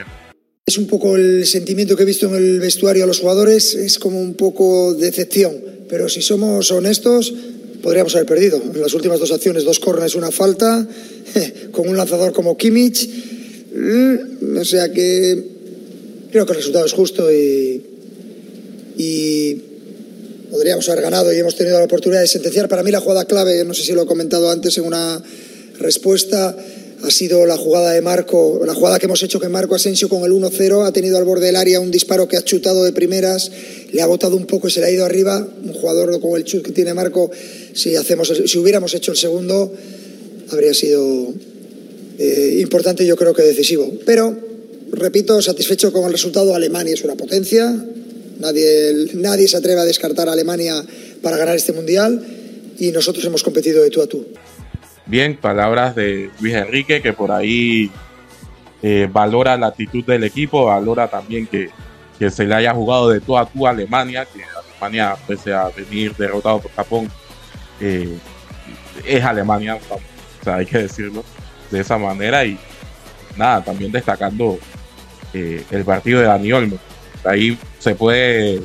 Es 0.66 0.78
un 0.78 0.88
poco 0.88 1.16
el 1.16 1.46
sentimiento 1.46 1.96
que 1.96 2.04
he 2.04 2.06
visto 2.06 2.28
en 2.28 2.36
el 2.36 2.60
vestuario 2.60 3.04
a 3.04 3.08
los 3.08 3.20
jugadores, 3.20 3.76
es 3.76 4.00
como 4.00 4.20
un 4.20 4.36
poco 4.36 4.94
decepción, 4.94 5.54
pero 5.90 6.08
si 6.08 6.22
somos 6.22 6.72
honestos, 6.72 7.34
podríamos 7.82 8.16
haber 8.16 8.28
perdido. 8.28 8.62
En 8.62 8.82
las 8.82 8.94
últimas 8.94 9.20
dos 9.20 9.32
acciones, 9.32 9.66
dos 9.66 9.80
corners, 9.80 10.16
una 10.16 10.32
falta, 10.32 10.88
con 11.72 11.88
un 11.88 11.98
lanzador 11.98 12.34
como 12.34 12.58
Kimmich. 12.58 13.10
Mm, 13.74 14.58
o 14.58 14.66
sea 14.66 14.92
que 14.92 15.44
creo 16.32 16.46
que 16.46 16.52
el 16.52 16.58
resultado 16.58 16.86
es 16.86 16.94
justo 16.94 17.32
y, 17.32 17.82
y 18.98 19.62
podríamos 20.52 20.88
haber 20.90 21.04
ganado 21.04 21.34
y 21.34 21.38
hemos 21.38 21.56
tenido 21.56 21.80
la 21.80 21.86
oportunidad 21.86 22.22
de 22.22 22.28
sentenciar. 22.28 22.68
Para 22.68 22.84
mí 22.84 22.92
la 22.92 23.00
jugada 23.00 23.26
clave, 23.26 23.64
no 23.64 23.74
sé 23.74 23.84
si 23.84 23.94
lo 23.94 24.04
he 24.04 24.06
comentado 24.06 24.50
antes 24.50 24.78
en 24.78 24.86
una 24.86 25.22
respuesta, 25.80 26.56
ha 27.04 27.10
sido 27.10 27.46
la 27.46 27.58
jugada 27.58 27.92
de 27.92 28.02
Marco, 28.02 28.62
la 28.66 28.76
jugada 28.76 29.00
que 29.00 29.08
hemos 29.08 29.24
hecho 29.24 29.40
que 29.40 29.50
Marco 29.50 29.74
Asensio 29.74 30.08
con 30.08 30.24
el 30.24 30.32
1-0 30.32 30.86
ha 30.86 30.92
tenido 30.92 31.18
al 31.18 31.26
borde 31.26 31.48
del 31.48 31.56
área 31.56 31.80
un 31.80 31.90
disparo 31.90 32.28
que 32.28 32.38
ha 32.38 32.44
chutado 32.44 32.84
de 32.84 32.92
primeras, 32.92 33.52
le 33.92 34.02
ha 34.02 34.06
botado 34.06 34.36
un 34.36 34.46
poco 34.46 34.68
y 34.68 34.72
se 34.72 34.82
le 34.82 34.88
ha 34.88 34.92
ido 34.92 35.06
arriba. 35.06 35.48
Un 35.64 35.74
jugador 35.74 36.20
con 36.20 36.36
el 36.36 36.44
chut 36.44 36.64
que 36.64 36.72
tiene 36.72 36.94
Marco, 36.94 37.32
si, 37.74 37.96
hacemos, 37.96 38.32
si 38.46 38.58
hubiéramos 38.58 38.94
hecho 38.94 39.12
el 39.12 39.18
segundo, 39.18 39.74
habría 40.52 40.74
sido 40.74 41.34
eh, 42.22 42.62
importante, 42.62 43.04
yo 43.04 43.16
creo 43.16 43.34
que 43.34 43.42
decisivo. 43.42 43.92
Pero, 44.06 44.38
repito, 44.92 45.42
satisfecho 45.42 45.92
con 45.92 46.06
el 46.06 46.12
resultado, 46.12 46.54
Alemania 46.54 46.94
es 46.94 47.04
una 47.04 47.16
potencia, 47.16 47.76
nadie, 48.40 49.08
nadie 49.16 49.48
se 49.48 49.58
atreve 49.58 49.82
a 49.82 49.86
descartar 49.86 50.30
a 50.30 50.34
Alemania 50.34 50.84
para 51.24 51.38
ganar 51.38 51.56
este 51.56 51.74
mundial 51.74 52.24
y 52.78 52.92
nosotros 52.92 53.26
hemos 53.26 53.42
competido 53.42 53.82
de 53.82 53.90
tú 53.90 54.04
a 54.04 54.08
tú. 54.08 54.24
Bien, 55.08 55.36
palabras 55.36 55.96
de 55.96 56.30
Luis 56.40 56.54
Enrique, 56.54 57.02
que 57.02 57.12
por 57.12 57.32
ahí 57.32 57.90
eh, 58.84 59.10
valora 59.12 59.58
la 59.58 59.68
actitud 59.68 60.06
del 60.06 60.24
equipo, 60.24 60.66
valora 60.66 61.10
también 61.10 61.48
que, 61.48 61.70
se 62.30 62.46
le 62.46 62.54
haya 62.54 62.72
jugado 62.72 63.10
de 63.10 63.20
tú 63.20 63.36
a 63.36 63.50
tú 63.50 63.66
a 63.66 63.72
Alemania, 63.72 64.28
que 64.32 64.44
Alemania, 64.44 65.16
pese 65.28 65.54
a 65.54 65.70
venir 65.70 66.16
derrotado 66.16 66.60
por 66.60 66.72
Japón, 66.74 67.10
eh, 67.80 68.16
es 69.08 69.24
Alemania, 69.24 69.80
o 69.90 70.44
sea, 70.44 70.58
hay 70.58 70.68
que 70.68 70.78
decirlo 70.78 71.24
de 71.72 71.80
esa 71.80 71.98
manera. 71.98 72.46
Y 72.46 72.58
nada, 73.38 73.64
también 73.64 73.92
destacando 73.92 74.60
eh, 75.34 75.64
el 75.72 75.84
partido 75.84 76.20
de 76.20 76.28
Dani 76.28 76.52
Olmo. 76.52 76.78
Ahí 77.24 77.58
se 77.80 77.96
puede, 77.96 78.62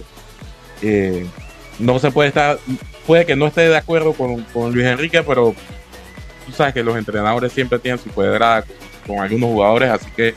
no 1.79 1.99
se 1.99 2.11
puede 2.11 2.29
estar, 2.29 2.59
puede 3.07 3.27
que 3.27 3.37
no 3.37 3.47
esté 3.47 3.69
de 3.69 3.77
acuerdo 3.77 4.13
con, 4.13 4.43
con 4.45 4.73
Luis 4.73 4.87
Enrique, 4.87 5.23
pero 5.23 5.55
tú 6.47 6.53
sabes 6.53 6.73
que 6.73 6.83
los 6.83 6.97
entrenadores 6.97 7.53
siempre 7.53 7.79
tienen 7.79 7.99
su 7.99 8.09
pedrada 8.11 8.65
con, 9.07 9.19
algunos 9.19 9.51
jugadores, 9.51 9.91
así 9.91 10.11
que 10.17 10.35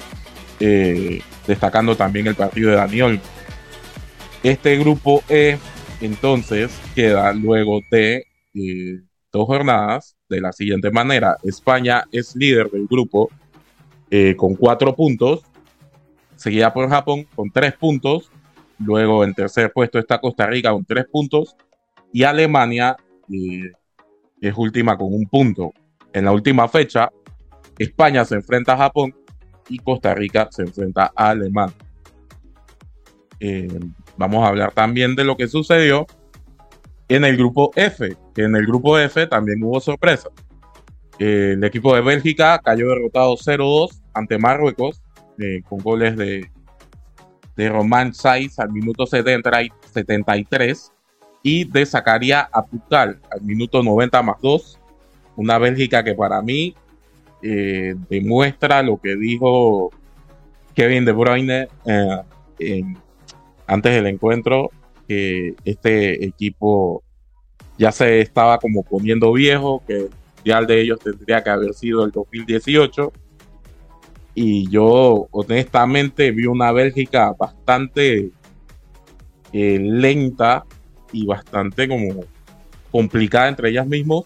eh, 0.60 1.22
destacando 1.48 1.96
también 1.96 2.28
el 2.28 2.36
partido 2.36 2.72
de 2.72 2.78
Daniel. 2.78 3.22
Este 4.44 4.78
grupo 4.78 5.24
E 5.30 5.58
entonces 6.02 6.72
queda 6.96 7.32
luego 7.34 7.82
de 7.92 8.26
eh, 8.56 9.02
dos 9.32 9.46
jornadas 9.46 10.15
de 10.28 10.42
la 10.42 10.52
siguiente 10.52 10.92
manera. 10.92 11.38
España 11.44 12.06
es 12.12 12.36
líder 12.36 12.70
del 12.70 12.88
grupo 12.88 13.30
eh, 14.10 14.36
con 14.36 14.56
cuatro 14.56 14.96
puntos, 14.96 15.42
seguida 16.36 16.74
por 16.74 16.89
Japón 16.89 17.28
con 17.36 17.52
tres 17.52 17.74
puntos. 17.74 18.32
Luego 18.80 19.24
en 19.24 19.34
tercer 19.34 19.72
puesto 19.74 20.00
está 20.00 20.20
Costa 20.20 20.48
Rica 20.48 20.72
con 20.72 20.86
tres 20.86 21.06
puntos 21.12 21.56
y 22.13 22.24
Alemania 22.24 22.96
es 24.42 24.54
última 24.56 24.98
con 24.98 25.13
un 25.13 25.26
punto. 25.26 25.74
En 26.13 26.26
la 26.26 26.32
última 26.32 26.68
fecha, 26.68 27.10
España 27.78 28.26
se 28.26 28.36
enfrenta 28.36 28.74
a 28.74 28.78
Japón 28.78 29.13
y 29.68 29.78
Costa 29.80 30.15
Rica 30.15 30.48
se 30.50 30.63
enfrenta 30.63 31.12
a 31.15 31.30
Alemania. 31.30 31.76
Eh, 33.39 33.80
vamos 34.18 34.44
a 34.44 34.48
hablar 34.48 34.72
también 34.72 35.15
de 35.15 35.24
lo 35.24 35.38
que 35.38 35.48
sucedió 35.48 36.08
en 37.10 37.26
el 37.26 37.36
grupo 37.36 37.72
F, 37.76 38.15
que 38.34 38.43
en 38.43 38.56
el 38.56 38.65
grupo 38.65 38.98
F 38.98 39.28
también 39.28 39.62
hubo 39.63 39.82
sorpresa. 39.82 40.30
Eh, 41.17 41.54
el 41.54 41.63
equipo 41.63 41.93
de 41.95 42.02
Bélgica 42.02 42.60
cayó 42.63 42.89
derrotado 42.89 43.36
0-2 43.36 44.02
ante 44.13 44.38
Marruecos 44.38 45.02
eh, 45.39 45.62
con 45.67 45.80
goles 45.80 46.15
de, 46.15 46.50
de 47.58 47.69
Roman 47.69 48.13
Saiz 48.13 48.58
al 48.60 48.72
minuto 48.72 49.06
73 49.06 50.91
y 51.43 51.65
de 51.65 51.86
Zacaria 51.86 52.48
Aputal 52.54 53.19
al 53.32 53.41
minuto 53.41 53.84
90 53.84 54.22
más 54.22 54.38
2 54.41 54.80
una 55.36 55.58
Bélgica 55.58 56.04
que 56.04 56.13
para 56.13 56.41
mí 56.41 56.76
eh, 57.41 57.95
demuestra 58.10 58.84
lo 58.84 58.98
que 58.98 59.15
dijo 59.15 59.91
Kevin 60.76 61.06
De 61.06 61.13
Bruyne 61.13 61.67
eh, 61.86 62.84
antes 63.67 63.93
del 63.93 64.08
encuentro, 64.08 64.72
que 65.10 65.56
este 65.65 66.24
equipo 66.24 67.04
ya 67.80 67.91
se 67.91 68.22
estaba 68.22 68.60
como 68.60 68.84
poniendo 68.84 69.34
viejo, 69.34 69.82
que 69.88 69.95
el 69.95 70.10
mundial 70.38 70.67
de 70.67 70.82
ellos 70.82 71.00
tendría 71.00 71.43
que 71.43 71.50
haber 71.50 71.74
sido 71.74 72.06
el 72.06 72.12
2018. 72.12 73.12
Y 74.36 74.69
yo 74.69 75.28
honestamente 75.32 76.30
vi 76.30 76.45
una 76.45 76.72
Bélgica 76.72 77.34
bastante 77.38 78.32
eh, 79.52 79.80
lenta 79.82 80.63
y 81.12 81.26
bastante 81.26 81.88
como 81.88 82.24
complicada 82.91 83.48
entre 83.48 83.69
ellas 83.72 83.88
mismas 83.88 84.26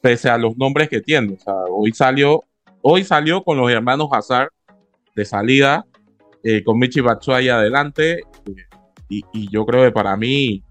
pese 0.00 0.30
a 0.30 0.38
los 0.38 0.56
nombres 0.56 0.88
que 0.88 1.00
tiene. 1.00 1.38
Hoy 1.70 1.92
salió, 1.92 2.44
hoy 2.80 3.04
salió 3.04 3.42
con 3.42 3.58
los 3.58 3.70
hermanos 3.70 4.08
Hazard 4.12 4.50
de 5.14 5.24
salida, 5.24 5.84
eh, 6.42 6.62
con 6.64 6.78
Michi 6.78 7.00
Batshuayi 7.00 7.48
adelante, 7.48 8.20
y, 9.08 9.22
yo 9.50 9.64
creo 9.66 9.84
que 9.84 9.92
para 9.92 10.16
mí 10.16 10.62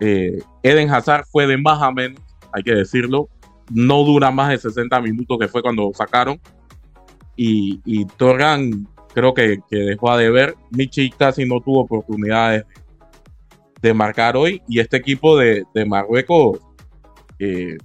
eh, 0.00 0.38
Eden 0.62 0.90
Hazard 0.90 1.24
fue 1.30 1.46
de 1.46 1.56
más 1.56 1.80
a 1.82 1.90
menos, 1.90 2.20
hay 2.52 2.62
que 2.62 2.74
decirlo, 2.74 3.28
no 3.72 4.02
dura 4.04 4.30
más 4.30 4.50
de 4.50 4.58
60 4.58 5.00
minutos 5.00 5.38
que 5.38 5.48
fue 5.48 5.62
cuando 5.62 5.90
sacaron, 5.94 6.40
y, 7.36 7.80
y 7.84 8.04
Torgan 8.04 8.86
creo 9.14 9.34
que, 9.34 9.58
dejó 9.70 10.10
a 10.10 10.18
deber, 10.18 10.54
Michi 10.70 11.10
casi 11.10 11.44
no 11.44 11.60
tuvo 11.60 11.80
oportunidades 11.80 12.64
de, 13.82 13.94
marcar 13.94 14.36
hoy, 14.36 14.62
y 14.68 14.80
este 14.80 14.96
equipo 14.96 15.36
de, 15.36 15.64
Marruecos 15.86 16.60
eh, 17.38 17.78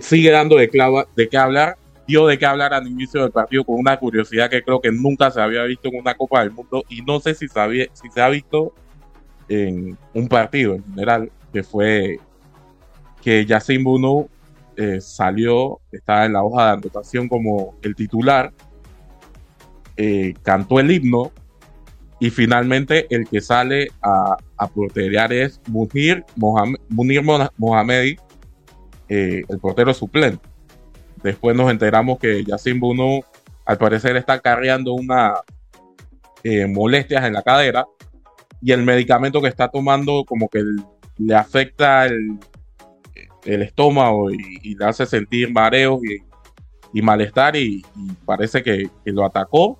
sigue 0.00 0.30
dando 0.30 0.56
de, 0.56 0.68
de 1.16 1.28
qué 1.28 1.36
hablar, 1.36 1.76
dio 2.08 2.26
de 2.26 2.38
qué 2.38 2.46
hablar 2.46 2.72
al 2.72 2.86
inicio 2.88 3.20
del 3.20 3.30
partido 3.30 3.64
con 3.64 3.78
una 3.78 3.98
curiosidad 3.98 4.48
que 4.48 4.62
creo 4.62 4.80
que 4.80 4.90
nunca 4.90 5.30
se 5.30 5.42
había 5.42 5.62
visto 5.64 5.88
en 5.88 6.00
una 6.00 6.14
Copa 6.14 6.40
del 6.40 6.50
Mundo 6.50 6.82
y 6.88 7.02
no 7.02 7.20
sé 7.20 7.34
si, 7.34 7.48
sabía, 7.48 7.86
si 7.92 8.08
se 8.08 8.22
ha 8.22 8.30
visto 8.30 8.72
en 9.46 9.96
un 10.14 10.26
partido 10.26 10.74
en 10.74 10.84
general, 10.84 11.30
que 11.52 11.62
fue 11.62 12.18
que 13.22 13.44
Yacine 13.44 13.84
Bunu 13.84 14.26
eh, 14.76 15.02
salió, 15.02 15.80
estaba 15.92 16.24
en 16.24 16.32
la 16.32 16.42
hoja 16.42 16.64
de 16.64 16.72
anotación 16.72 17.28
como 17.28 17.76
el 17.82 17.94
titular, 17.94 18.54
eh, 19.98 20.32
cantó 20.42 20.80
el 20.80 20.90
himno 20.90 21.30
y 22.20 22.30
finalmente 22.30 23.06
el 23.14 23.28
que 23.28 23.42
sale 23.42 23.88
a, 24.00 24.34
a 24.56 24.66
porterear 24.66 25.30
es 25.34 25.60
Munir, 25.68 26.24
Munir 26.88 27.22
Mohamedi, 27.58 28.16
eh, 29.10 29.42
el 29.46 29.58
portero 29.58 29.92
suplente. 29.92 30.47
Después 31.22 31.56
nos 31.56 31.70
enteramos 31.70 32.18
que 32.18 32.44
Yacine 32.44 32.78
Bruno 32.78 33.20
al 33.64 33.78
parecer 33.78 34.16
está 34.16 34.40
cargando 34.40 34.94
una 34.94 35.34
eh, 36.42 36.66
molestias 36.66 37.24
en 37.24 37.34
la 37.34 37.42
cadera 37.42 37.86
y 38.62 38.72
el 38.72 38.82
medicamento 38.82 39.42
que 39.42 39.48
está 39.48 39.68
tomando 39.68 40.24
como 40.24 40.48
que 40.48 40.62
le 41.18 41.34
afecta 41.34 42.06
el, 42.06 42.38
el 43.44 43.62
estómago 43.62 44.30
y, 44.30 44.74
le 44.74 44.84
hace 44.84 45.06
sentir 45.06 45.52
mareos 45.52 46.00
y, 46.92 47.02
malestar 47.02 47.56
y, 47.56 47.84
parece 48.24 48.62
que, 48.62 48.88
lo 49.04 49.24
atacó. 49.24 49.78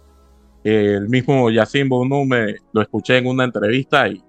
El 0.65 1.09
mismo 1.09 1.51
Yacine 1.51 1.89
Bruno 1.89 2.25
me 2.25 2.57
lo 2.73 2.83
escuché 2.83 3.19
en 3.19 3.27
una 3.27 3.45
entrevista 3.45 4.09
y, 4.09 4.23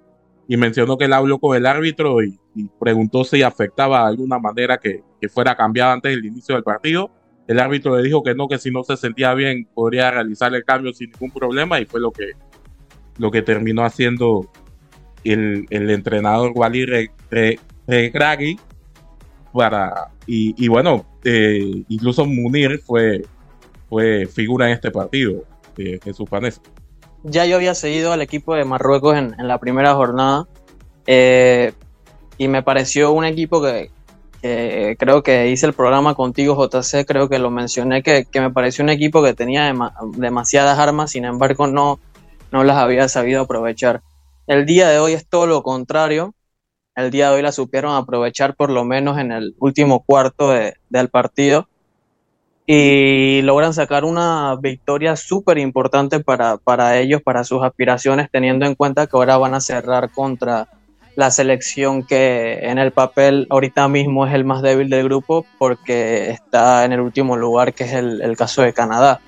y 0.49 0.57
mencionó 0.57 0.97
que 0.97 1.05
él 1.05 1.13
habló 1.13 1.38
con 1.38 1.55
el 1.55 1.67
árbitro 1.67 2.23
y, 2.23 2.39
preguntó 2.79 3.23
si 3.23 3.43
afectaba 3.43 4.01
de 4.01 4.07
alguna 4.09 4.39
manera 4.39 4.79
que, 4.79 5.03
fuera 5.29 5.55
cambiado 5.55 5.91
antes 5.91 6.12
del 6.12 6.25
inicio 6.25 6.55
del 6.55 6.63
partido. 6.63 7.12
El 7.47 7.59
árbitro 7.59 7.95
le 7.95 8.03
dijo 8.03 8.23
que 8.23 8.33
no, 8.33 8.47
que 8.47 8.57
si 8.57 8.71
no 8.71 8.83
se 8.83 8.97
sentía 8.97 9.33
bien 9.35 9.67
podría 9.73 10.09
realizar 10.09 10.53
el 10.55 10.65
cambio 10.65 10.91
sin 10.91 11.12
ningún 11.12 11.31
problema 11.31 11.79
y 11.79 11.85
fue 11.85 11.99
lo 11.99 12.12
que, 12.12 12.31
lo 13.19 13.29
que 13.29 13.43
terminó 13.43 13.83
haciendo 13.83 14.49
el, 15.23 15.67
entrenador 15.69 16.51
Wally 16.55 17.09
para 19.53 20.12
y, 20.25 20.67
bueno 20.67 21.05
eh, 21.23 21.83
incluso 21.89 22.25
Munir 22.25 22.79
fue 22.79 23.23
fue 23.88 24.27
figura 24.27 24.67
en 24.67 24.73
este 24.73 24.91
partido, 24.91 25.43
eh, 25.77 25.99
Jesús 26.03 26.29
Panés. 26.29 26.62
Ya 27.23 27.45
yo 27.45 27.58
había 27.58 27.75
seguido 27.75 28.13
al 28.13 28.21
equipo 28.21 28.55
de 28.55 28.65
Marruecos 28.65 29.17
en, 29.17 29.36
la 29.38 29.58
primera 29.58 29.93
jornada 29.93 30.47
eh, 31.05 31.73
y 32.38 32.47
me 32.47 32.63
pareció 32.63 33.12
un 33.12 33.25
equipo 33.25 33.62
que, 33.62 33.91
creo 34.41 35.21
que 35.21 35.49
hice 35.49 35.65
el 35.65 35.73
programa 35.73 36.15
contigo, 36.15 36.55
JC, 36.55 37.05
creo 37.05 37.27
que 37.27 37.39
lo 37.39 37.51
mencioné, 37.51 38.03
que, 38.03 38.25
me 38.36 38.51
pareció 38.51 38.84
un 38.84 38.89
equipo 38.89 39.21
que 39.21 39.34
tenía 39.34 39.65
dema, 39.65 39.93
demasiadas 40.15 40.79
armas, 40.79 41.12
sin 41.12 41.25
embargo 41.25 41.67
no, 41.67 41.99
no 42.51 42.63
las 42.63 42.77
había 42.77 43.10
sabido 43.10 43.41
aprovechar. 43.41 44.01
El 44.47 44.65
día 44.65 44.88
de 44.89 44.99
hoy 44.99 45.13
es 45.13 45.27
todo 45.27 45.45
lo 45.45 45.62
contrario. 45.62 46.34
El 46.95 47.12
día 47.12 47.29
de 47.29 47.36
hoy 47.36 47.41
la 47.41 47.51
supieron 47.51 47.95
aprovechar 47.95 48.55
por 48.55 48.69
lo 48.69 48.84
menos 48.84 49.19
en 49.19 49.32
el 49.32 49.55
último 49.60 50.03
cuarto 50.03 50.49
de, 50.49 50.75
del 50.89 51.10
partido 51.10 51.67
y 52.71 53.41
logran 53.41 53.73
sacar 53.73 54.05
una 54.05 54.55
victoria 54.62 55.15
súper 55.15 55.58
importante 55.58 56.19
para, 56.19 56.58
para 56.58 56.99
ellos, 56.99 57.19
para 57.19 57.43
sus 57.43 57.63
aspiraciones, 57.63 58.29
teniendo 58.32 58.67
en 58.67 58.75
cuenta 58.75 59.08
que 59.08 59.17
ahora 59.17 59.38
van 59.38 59.55
a 59.55 59.60
cerrar 59.60 60.12
contra 60.12 60.67
la 61.15 61.32
selección 61.32 62.03
que 62.03 62.60
en 62.62 62.77
el 62.77 62.91
papel 62.91 63.47
ahorita 63.49 63.88
mismo 63.88 64.27
es 64.27 64.36
el 64.36 64.45
más 64.45 64.62
débil 64.62 64.88
del 64.88 65.05
grupo 65.05 65.47
porque 65.58 66.29
está 66.29 66.86
en 66.86 66.91
el 66.91 66.99
último 66.99 67.38
lugar, 67.38 67.73
que 67.73 67.86
es 67.86 67.93
el, 67.93 68.38
caso 68.38 68.62
de 68.62 68.71
Canadá. 68.71 69.19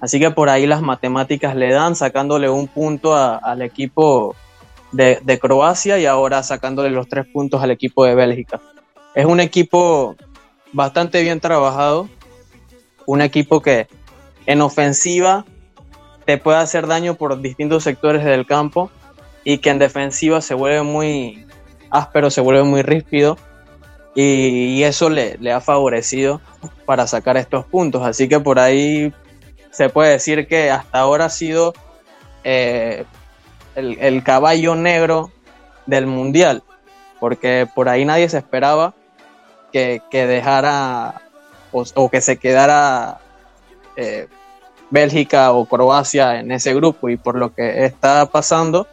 Así 0.00 0.18
que 0.18 0.30
por 0.30 0.48
ahí 0.48 0.66
las 0.66 0.80
matemáticas 0.80 1.54
le 1.54 1.70
dan, 1.74 1.96
sacándole 1.96 2.48
un 2.48 2.66
punto 2.66 3.14
al 3.14 3.60
equipo 3.60 4.34
de, 4.92 5.20
de, 5.22 5.38
Croacia 5.38 5.98
y 5.98 6.06
ahora 6.06 6.42
sacándole 6.42 6.88
los 6.88 7.10
tres 7.10 7.26
puntos 7.30 7.62
al 7.62 7.72
equipo 7.72 8.06
de 8.06 8.14
Bélgica. 8.14 8.58
Es 9.14 9.26
un 9.26 9.40
equipo 9.40 10.16
bastante 10.72 11.20
bien 11.20 11.40
trabajado, 11.40 12.08
un 13.06 13.22
equipo 13.22 13.62
que 13.62 13.88
en 14.46 14.60
ofensiva 14.60 15.44
te 16.24 16.38
puede 16.38 16.58
hacer 16.58 16.86
daño 16.86 17.14
por 17.14 17.40
distintos 17.40 17.84
sectores 17.84 18.24
del 18.24 18.46
campo 18.46 18.90
y 19.44 19.58
que 19.58 19.70
en 19.70 19.78
defensiva 19.78 20.40
se 20.40 20.54
vuelve 20.54 20.82
muy 20.82 21.46
áspero, 21.90 22.30
se 22.30 22.40
vuelve 22.40 22.64
muy 22.64 22.82
ríspido 22.82 23.38
y, 24.14 24.82
eso 24.82 25.10
le, 25.10 25.38
ha 25.52 25.60
favorecido 25.60 26.40
para 26.84 27.06
sacar 27.06 27.36
estos 27.36 27.66
puntos. 27.66 28.04
Así 28.04 28.28
que 28.28 28.40
por 28.40 28.58
ahí 28.58 29.12
se 29.70 29.88
puede 29.88 30.12
decir 30.12 30.48
que 30.48 30.70
hasta 30.70 30.98
ahora 30.98 31.26
ha 31.26 31.30
sido 31.30 31.74
eh, 32.42 33.04
el, 33.74 34.22
caballo 34.24 34.74
negro 34.74 35.30
del 35.84 36.06
mundial, 36.06 36.62
porque 37.20 37.68
por 37.72 37.88
ahí 37.88 38.04
nadie 38.04 38.28
se 38.28 38.38
esperaba 38.38 38.94
que 39.70 40.00
dejara 40.10 41.25
o, 41.72 42.08
que 42.08 42.20
se 42.20 42.38
quedara 42.38 43.18
eh, 43.96 44.28
Bélgica 44.90 45.52
o 45.52 45.64
Croacia 45.66 46.38
en 46.40 46.52
ese 46.52 46.74
grupo 46.74 47.08
y 47.08 47.16
por 47.16 47.36
lo 47.36 47.54
que 47.54 47.84
está 47.84 48.26
pasando 48.26 48.86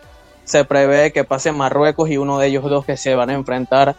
se 0.44 0.66
prevé 0.66 1.14
que 1.14 1.24
pase 1.24 1.52
Marruecos 1.52 2.10
y 2.10 2.18
uno 2.18 2.40
de 2.40 2.48
ellos 2.48 2.64
dos 2.64 2.86
que 2.86 2.98
se 2.98 3.16
van 3.16 3.30
a 3.30 3.34
enfrentar 3.34 3.96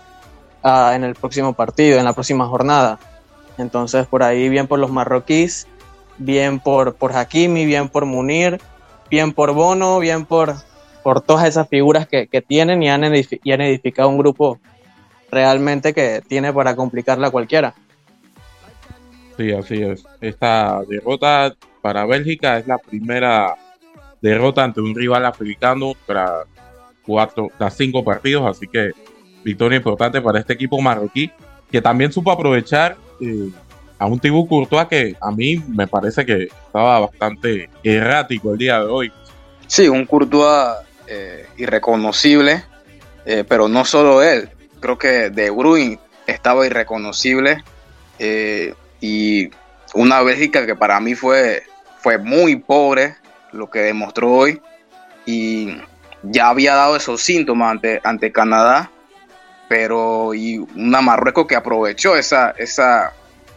uh, 0.62 0.90
en 0.92 1.04
el 1.04 1.14
próximo 1.14 1.54
partido, 1.54 1.98
en 1.98 2.04
la 2.04 2.12
próxima 2.12 2.46
jornada. 2.46 2.98
Entonces 3.56 4.06
por 4.06 4.22
ahí 4.22 4.48
bien 4.48 4.66
por 4.66 4.78
los 4.78 4.90
marroquíes, 4.90 5.66
bien 6.18 6.60
por, 6.60 6.94
por 6.94 7.16
Hakimi, 7.16 7.64
bien 7.64 7.88
por 7.88 8.04
Munir, 8.04 8.60
bien 9.08 9.32
por 9.32 9.52
Bono, 9.52 9.98
bien 10.00 10.26
por, 10.26 10.54
por 11.02 11.20
todas 11.20 11.46
esas 11.46 11.68
figuras 11.68 12.06
que, 12.06 12.26
que 12.26 12.42
tienen 12.42 12.82
y 12.82 12.90
han, 12.90 13.04
y 13.04 13.52
han 13.52 13.60
edificado 13.60 14.08
un 14.08 14.18
grupo 14.18 14.58
realmente 15.30 15.94
que 15.94 16.22
tiene 16.26 16.52
para 16.52 16.76
complicarla 16.76 17.30
cualquiera. 17.30 17.74
Sí, 19.36 19.52
así 19.52 19.82
es. 19.82 20.04
Esta 20.20 20.80
derrota 20.88 21.54
para 21.82 22.06
Bélgica 22.06 22.58
es 22.58 22.66
la 22.66 22.78
primera 22.78 23.54
derrota 24.20 24.64
ante 24.64 24.80
un 24.80 24.94
rival 24.94 25.26
africano 25.26 25.92
tras 26.06 26.46
cuatro, 27.04 27.50
tras 27.58 27.76
cinco 27.76 28.02
partidos, 28.04 28.56
así 28.56 28.66
que 28.66 28.92
victoria 29.44 29.76
importante 29.76 30.20
para 30.22 30.38
este 30.38 30.54
equipo 30.54 30.80
marroquí, 30.80 31.30
que 31.70 31.82
también 31.82 32.12
supo 32.12 32.30
aprovechar 32.30 32.96
eh, 33.20 33.50
a 33.98 34.06
un 34.06 34.18
Thibaut 34.18 34.48
Courtois 34.48 34.86
que 34.86 35.16
a 35.20 35.30
mí 35.30 35.62
me 35.68 35.86
parece 35.86 36.24
que 36.24 36.44
estaba 36.44 37.00
bastante 37.00 37.68
errático 37.82 38.52
el 38.52 38.58
día 38.58 38.80
de 38.80 38.86
hoy. 38.86 39.12
Sí, 39.66 39.88
un 39.88 40.06
Courtois 40.06 40.76
eh, 41.06 41.46
irreconocible, 41.58 42.64
eh, 43.26 43.44
pero 43.46 43.68
no 43.68 43.84
solo 43.84 44.22
él, 44.22 44.48
creo 44.80 44.98
que 44.98 45.30
De 45.30 45.50
Bruyne 45.50 45.98
estaba 46.26 46.66
irreconocible 46.66 47.62
eh, 48.18 48.74
y 49.04 49.50
una 49.92 50.22
Bélgica 50.22 50.64
que 50.64 50.74
para 50.74 50.98
mí 50.98 51.14
fue, 51.14 51.62
fue 51.98 52.16
muy 52.16 52.56
pobre 52.56 53.16
lo 53.52 53.68
que 53.68 53.80
demostró 53.80 54.32
hoy 54.32 54.62
y 55.26 55.76
ya 56.22 56.48
había 56.48 56.74
dado 56.74 56.96
esos 56.96 57.22
síntomas 57.22 57.72
ante, 57.72 58.00
ante 58.02 58.32
Canadá, 58.32 58.90
pero 59.68 60.32
y 60.32 60.56
una 60.74 61.02
Marruecos 61.02 61.46
que 61.46 61.54
aprovechó 61.54 62.16
esa, 62.16 62.52
esa, 62.52 63.12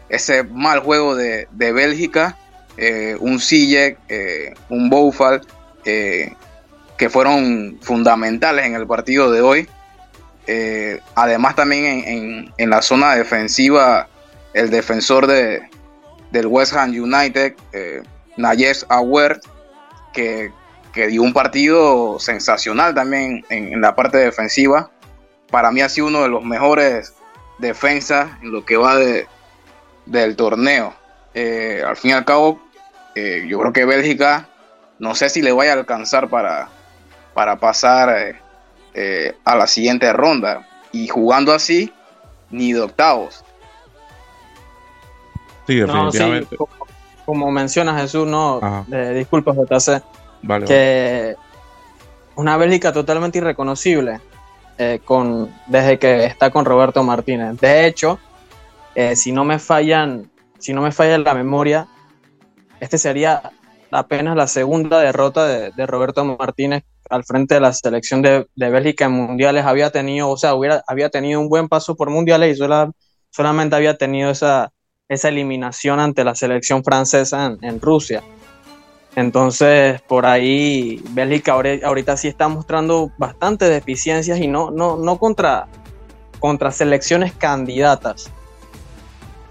ese 0.10 0.44
mal 0.44 0.80
juego 0.80 1.16
de, 1.16 1.48
de 1.52 1.72
Bélgica, 1.72 2.38
eh, 2.76 3.16
un 3.18 3.40
Sillek, 3.40 4.00
eh, 4.10 4.54
un 4.68 4.90
Boufal, 4.90 5.40
eh, 5.86 6.34
que 6.98 7.10
fueron 7.10 7.80
fundamentales 7.82 8.66
en 8.66 8.76
el 8.76 8.86
partido 8.86 9.32
de 9.32 9.42
hoy. 9.42 9.70
Además 11.16 11.56
también 11.56 11.86
en, 11.86 12.54
en, 12.58 12.70
la 12.70 12.82
zona 12.82 13.16
defensiva, 13.16 14.08
el 14.58 14.70
defensor 14.70 15.28
de, 15.28 15.70
del 16.32 16.48
West 16.48 16.74
Ham 16.74 16.90
United, 16.90 17.56
eh, 17.74 18.02
Nayes 18.38 18.86
Awert, 18.90 19.44
que, 20.14 20.52
que, 20.94 21.08
dio 21.08 21.22
un 21.22 21.34
partido 21.34 22.20
sensacional 22.20 22.96
también 22.96 23.46
en, 23.50 23.74
en, 23.74 23.82
la 23.82 23.96
parte 23.96 24.18
defensiva. 24.18 24.90
Para 25.52 25.72
mí 25.72 25.82
ha 25.82 25.90
sido 25.90 26.08
uno 26.08 26.24
de 26.24 26.30
los 26.30 26.44
mejores 26.44 27.14
defensas 27.60 28.30
en 28.42 28.52
lo 28.52 28.66
que 28.66 28.78
va 28.78 28.96
de, 28.96 29.28
del 30.08 30.36
torneo. 30.36 30.94
Eh, 31.34 31.84
al 31.86 31.96
fin 31.96 32.12
y 32.12 32.14
al 32.14 32.26
cabo, 32.26 32.62
eh, 33.16 33.46
yo 33.48 33.60
creo 33.60 33.74
que 33.74 33.86
Bélgica, 33.86 34.50
no 35.00 35.14
sé 35.14 35.30
si 35.30 35.42
le 35.42 35.52
vaya 35.52 35.74
a 35.74 35.76
alcanzar 35.76 36.30
para, 36.30 36.70
para 37.34 37.58
pasar 37.58 38.36
eh, 38.94 39.36
a 39.46 39.56
la 39.56 39.68
siguiente 39.68 40.12
ronda. 40.14 40.68
Y 40.92 41.08
jugando 41.10 41.54
así, 41.54 41.94
ni 42.50 42.74
de 42.74 42.82
octavos. 42.82 43.44
Sí, 45.68 45.76
definitivamente. 45.76 46.56
No, 46.60 46.66
sí, 46.66 46.76
como, 46.76 46.88
como, 47.26 47.52
menciona 47.52 48.00
Jesús, 48.00 48.26
no, 48.26 48.86
eh, 48.92 49.14
disculpa 49.16 49.54
JC, 49.54 50.02
vale, 50.42 50.66
que 50.66 51.36
vale. 51.36 51.48
una 52.36 52.58
Bélgica 52.58 52.94
totalmente 52.94 53.38
irreconocible 53.38 54.22
eh, 54.78 55.02
con, 55.04 55.54
desde 55.68 56.00
que 56.00 56.26
está 56.26 56.52
con 56.52 56.64
Roberto 56.64 57.04
Martínez. 57.04 57.60
De 57.60 57.86
hecho, 57.86 58.20
eh, 58.96 59.16
si 59.16 59.32
no 59.32 59.44
me 59.44 59.60
fallan, 59.60 60.32
si 60.58 60.72
no 60.72 60.82
me 60.82 60.92
falla 60.92 61.18
la 61.18 61.34
memoria, 61.34 61.88
este 62.80 62.98
sería 62.98 63.52
apenas 63.92 64.36
la 64.36 64.48
segunda 64.48 65.00
derrota 65.00 65.48
de, 65.48 65.72
de 65.72 65.86
Roberto 65.86 66.24
Martínez 66.24 66.84
al 67.10 67.24
frente 67.24 67.56
de 67.56 67.62
la 67.62 67.74
selección 67.74 68.22
de, 68.22 68.48
de, 68.56 68.70
Bélgica 68.70 69.06
en 69.06 69.14
mundiales. 69.14 69.66
Había 69.66 69.90
tenido, 69.92 70.30
o 70.30 70.38
sea, 70.38 70.54
hubiera, 70.54 70.84
había 70.88 71.10
tenido 71.10 71.40
un 71.40 71.50
buen 71.50 71.68
paso 71.68 71.96
por 71.96 72.10
mundiales 72.10 72.56
y 72.56 72.58
sola, 72.58 72.92
solamente 73.32 73.76
había 73.76 73.98
tenido 73.98 74.30
esa, 74.30 74.72
esa 75.10 75.30
eliminación 75.30 76.00
ante 76.00 76.24
la 76.24 76.36
selección 76.36 76.84
francesa 76.84 77.56
en, 77.62 77.82
Rusia. 77.82 78.24
Entonces, 79.16 80.02
por 80.02 80.26
ahí, 80.26 81.02
Bélgica 81.12 81.54
ahorita, 81.54 81.88
ahorita 81.88 82.18
sí 82.18 82.28
está 82.28 82.48
mostrando 82.50 83.12
bastantes 83.18 83.70
deficiencias 83.70 84.40
y 84.40 84.48
no, 84.48 84.70
no, 84.70 84.98
no 84.98 85.18
contra, 85.18 85.68
contra 86.40 86.72
selecciones 86.72 87.34
candidatas. 87.34 88.30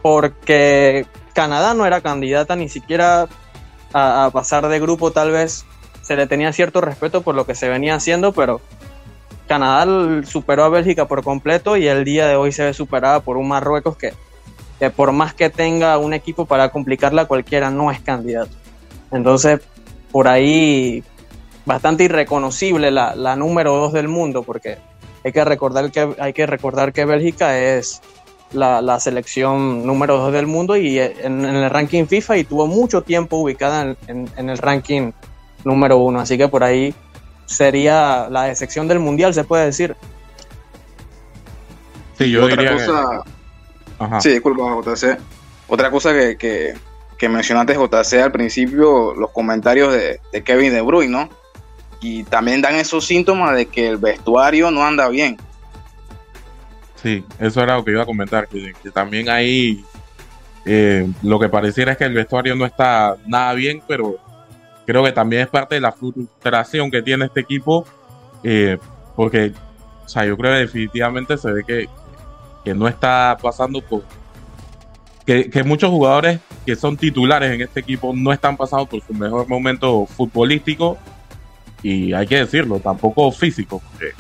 Porque 0.03 1.07
Canadá 1.33 1.75
no 1.75 1.87
era 1.87 2.01
candidata 2.01 2.55
ni 2.55 2.69
siquiera 2.69 3.27
a, 3.92 4.27
a, 4.27 4.31
pasar 4.31 4.69
de 4.69 4.79
grupo, 4.79 5.11
tal 5.11 5.33
vez 5.33 5.64
se 6.03 6.16
le 6.16 6.27
tenía 6.27 6.53
cierto 6.53 6.81
respeto 6.81 7.23
por 7.23 7.35
lo 7.35 7.47
que 7.47 7.57
se 7.57 7.69
venía 7.69 7.97
haciendo, 7.97 8.33
pero 8.33 8.61
Canadá 9.49 10.23
superó 10.25 10.64
a 10.64 10.69
Bélgica 10.69 11.09
por 11.09 11.25
completo 11.25 11.77
y 11.77 11.88
el 11.88 12.05
día 12.05 12.29
de 12.29 12.37
hoy 12.37 12.53
se 12.53 12.64
ve 12.64 12.75
superada 12.75 13.21
por 13.21 13.37
un 13.37 13.49
Marruecos 13.49 13.97
que, 13.97 14.12
que 14.78 14.90
por 14.90 15.12
más 15.12 15.34
que 15.34 15.50
tenga 15.50 15.98
un 15.98 16.14
equipo 16.14 16.46
para 16.46 16.70
complicarla 16.70 17.26
cualquiera, 17.26 17.70
no 17.70 17.90
es 17.90 18.00
candidato. 18.00 18.50
Entonces, 19.10 19.60
por 20.12 20.28
ahí, 20.28 21.02
bastante 21.64 22.04
irreconocible 22.04 22.90
la, 22.90 23.14
la 23.14 23.36
número 23.36 23.74
dos 23.76 23.92
del 23.92 24.08
mundo, 24.08 24.42
porque 24.42 24.78
hay 25.24 25.32
que 25.32 25.44
recordar 25.44 25.90
que, 25.90 26.14
hay 26.18 26.32
que, 26.32 26.46
recordar 26.46 26.92
que 26.92 27.04
Bélgica 27.04 27.58
es 27.58 28.00
la, 28.52 28.80
la 28.80 29.00
selección 29.00 29.86
número 29.86 30.18
dos 30.18 30.32
del 30.32 30.46
mundo 30.46 30.76
y 30.76 30.98
en, 30.98 31.44
en, 31.44 31.44
el 31.44 31.70
ranking 31.70 32.06
FIFA 32.06 32.38
y 32.38 32.44
tuvo 32.44 32.66
mucho 32.66 33.02
tiempo 33.02 33.36
ubicada 33.36 33.82
en, 33.82 33.96
en, 34.06 34.30
en, 34.36 34.50
el 34.50 34.58
ranking 34.58 35.12
número 35.64 35.98
uno. 35.98 36.20
Así 36.20 36.38
que 36.38 36.48
por 36.48 36.62
ahí 36.62 36.94
sería 37.46 38.28
la 38.30 38.44
decepción 38.44 38.86
del 38.88 39.00
mundial, 39.00 39.34
se 39.34 39.44
puede 39.44 39.66
decir. 39.66 39.96
Sí, 42.18 42.30
yo 42.30 42.44
Otra 42.44 42.56
diría 42.56 42.72
cosa... 42.72 43.22
que... 43.24 43.30
Ajá. 43.98 44.20
Sí, 44.20 44.30
disculpa, 44.30 44.62
JC. 44.85 45.18
Otra 45.68 45.90
cosa 45.90 46.12
que, 46.12 46.37
que, 46.37 46.74
que 47.18 47.28
mencionaste 47.28 47.74
JC 47.74 48.22
al 48.22 48.32
principio, 48.32 49.14
los 49.14 49.30
comentarios 49.30 49.92
de, 49.92 50.20
Kevin 50.42 50.72
De 50.72 50.80
Bruyne, 50.80 51.11
¿no? 51.12 51.28
Y 52.00 52.24
también 52.24 52.61
dan 52.61 52.74
esos 52.76 53.06
síntomas 53.06 53.56
de 53.56 53.66
que 53.66 53.88
el 53.88 53.96
vestuario 53.96 54.70
no 54.70 54.85
anda 54.85 55.09
bien. 55.09 55.38
Sí, 57.02 57.24
eso 57.38 57.62
era 57.62 57.76
lo 57.76 57.85
que 57.85 57.92
iba 57.92 58.02
a 58.02 58.06
comentar, 58.06 58.48
que, 58.48 58.72
también 58.92 59.28
ahí 59.28 59.85
eh, 60.64 61.09
lo 61.22 61.38
que 61.38 61.48
pareciera 61.48 61.92
es 61.92 61.98
que 61.98 62.04
el 62.04 62.14
vestuario 62.14 62.54
no 62.54 62.66
está 62.66 63.16
nada 63.26 63.54
bien, 63.54 63.82
pero 63.87 64.16
creo 64.87 65.02
que 65.04 65.12
también 65.12 65.42
es 65.42 65.48
parte 65.48 65.76
de 65.76 65.80
la 65.80 65.92
frustración 65.92 66.90
que 66.90 67.02
tiene 67.02 67.26
este 67.26 67.40
equipo, 67.40 67.87
eh, 68.42 68.78
porque, 69.14 69.52
o 70.04 70.09
sea, 70.09 70.24
yo 70.26 70.37
creo 70.37 70.52
que 70.52 70.61
definitivamente 70.61 71.38
se 71.38 71.50
ve 71.50 71.64
que, 71.64 71.88
que 72.66 72.74
no 72.74 72.88
está 72.88 73.38
pasando 73.40 73.81
por 73.81 74.02
que, 75.24 75.62
muchos 75.64 75.88
jugadores 75.88 76.40
que 76.64 76.74
son 76.74 76.96
titulares 76.96 77.52
en 77.52 77.61
este 77.61 77.79
equipo 77.79 78.12
no 78.12 78.33
están 78.33 78.57
pasando 78.57 78.87
por 78.87 79.00
su 79.02 79.14
mejor 79.14 79.46
momento 79.48 80.05
futbolístico 80.05 80.98
y 81.81 82.12
hay 82.12 82.26
que 82.26 82.38
decirlo, 82.38 82.81
tampoco 82.81 83.31
físico. 83.31 83.81
Porque, 83.88 84.14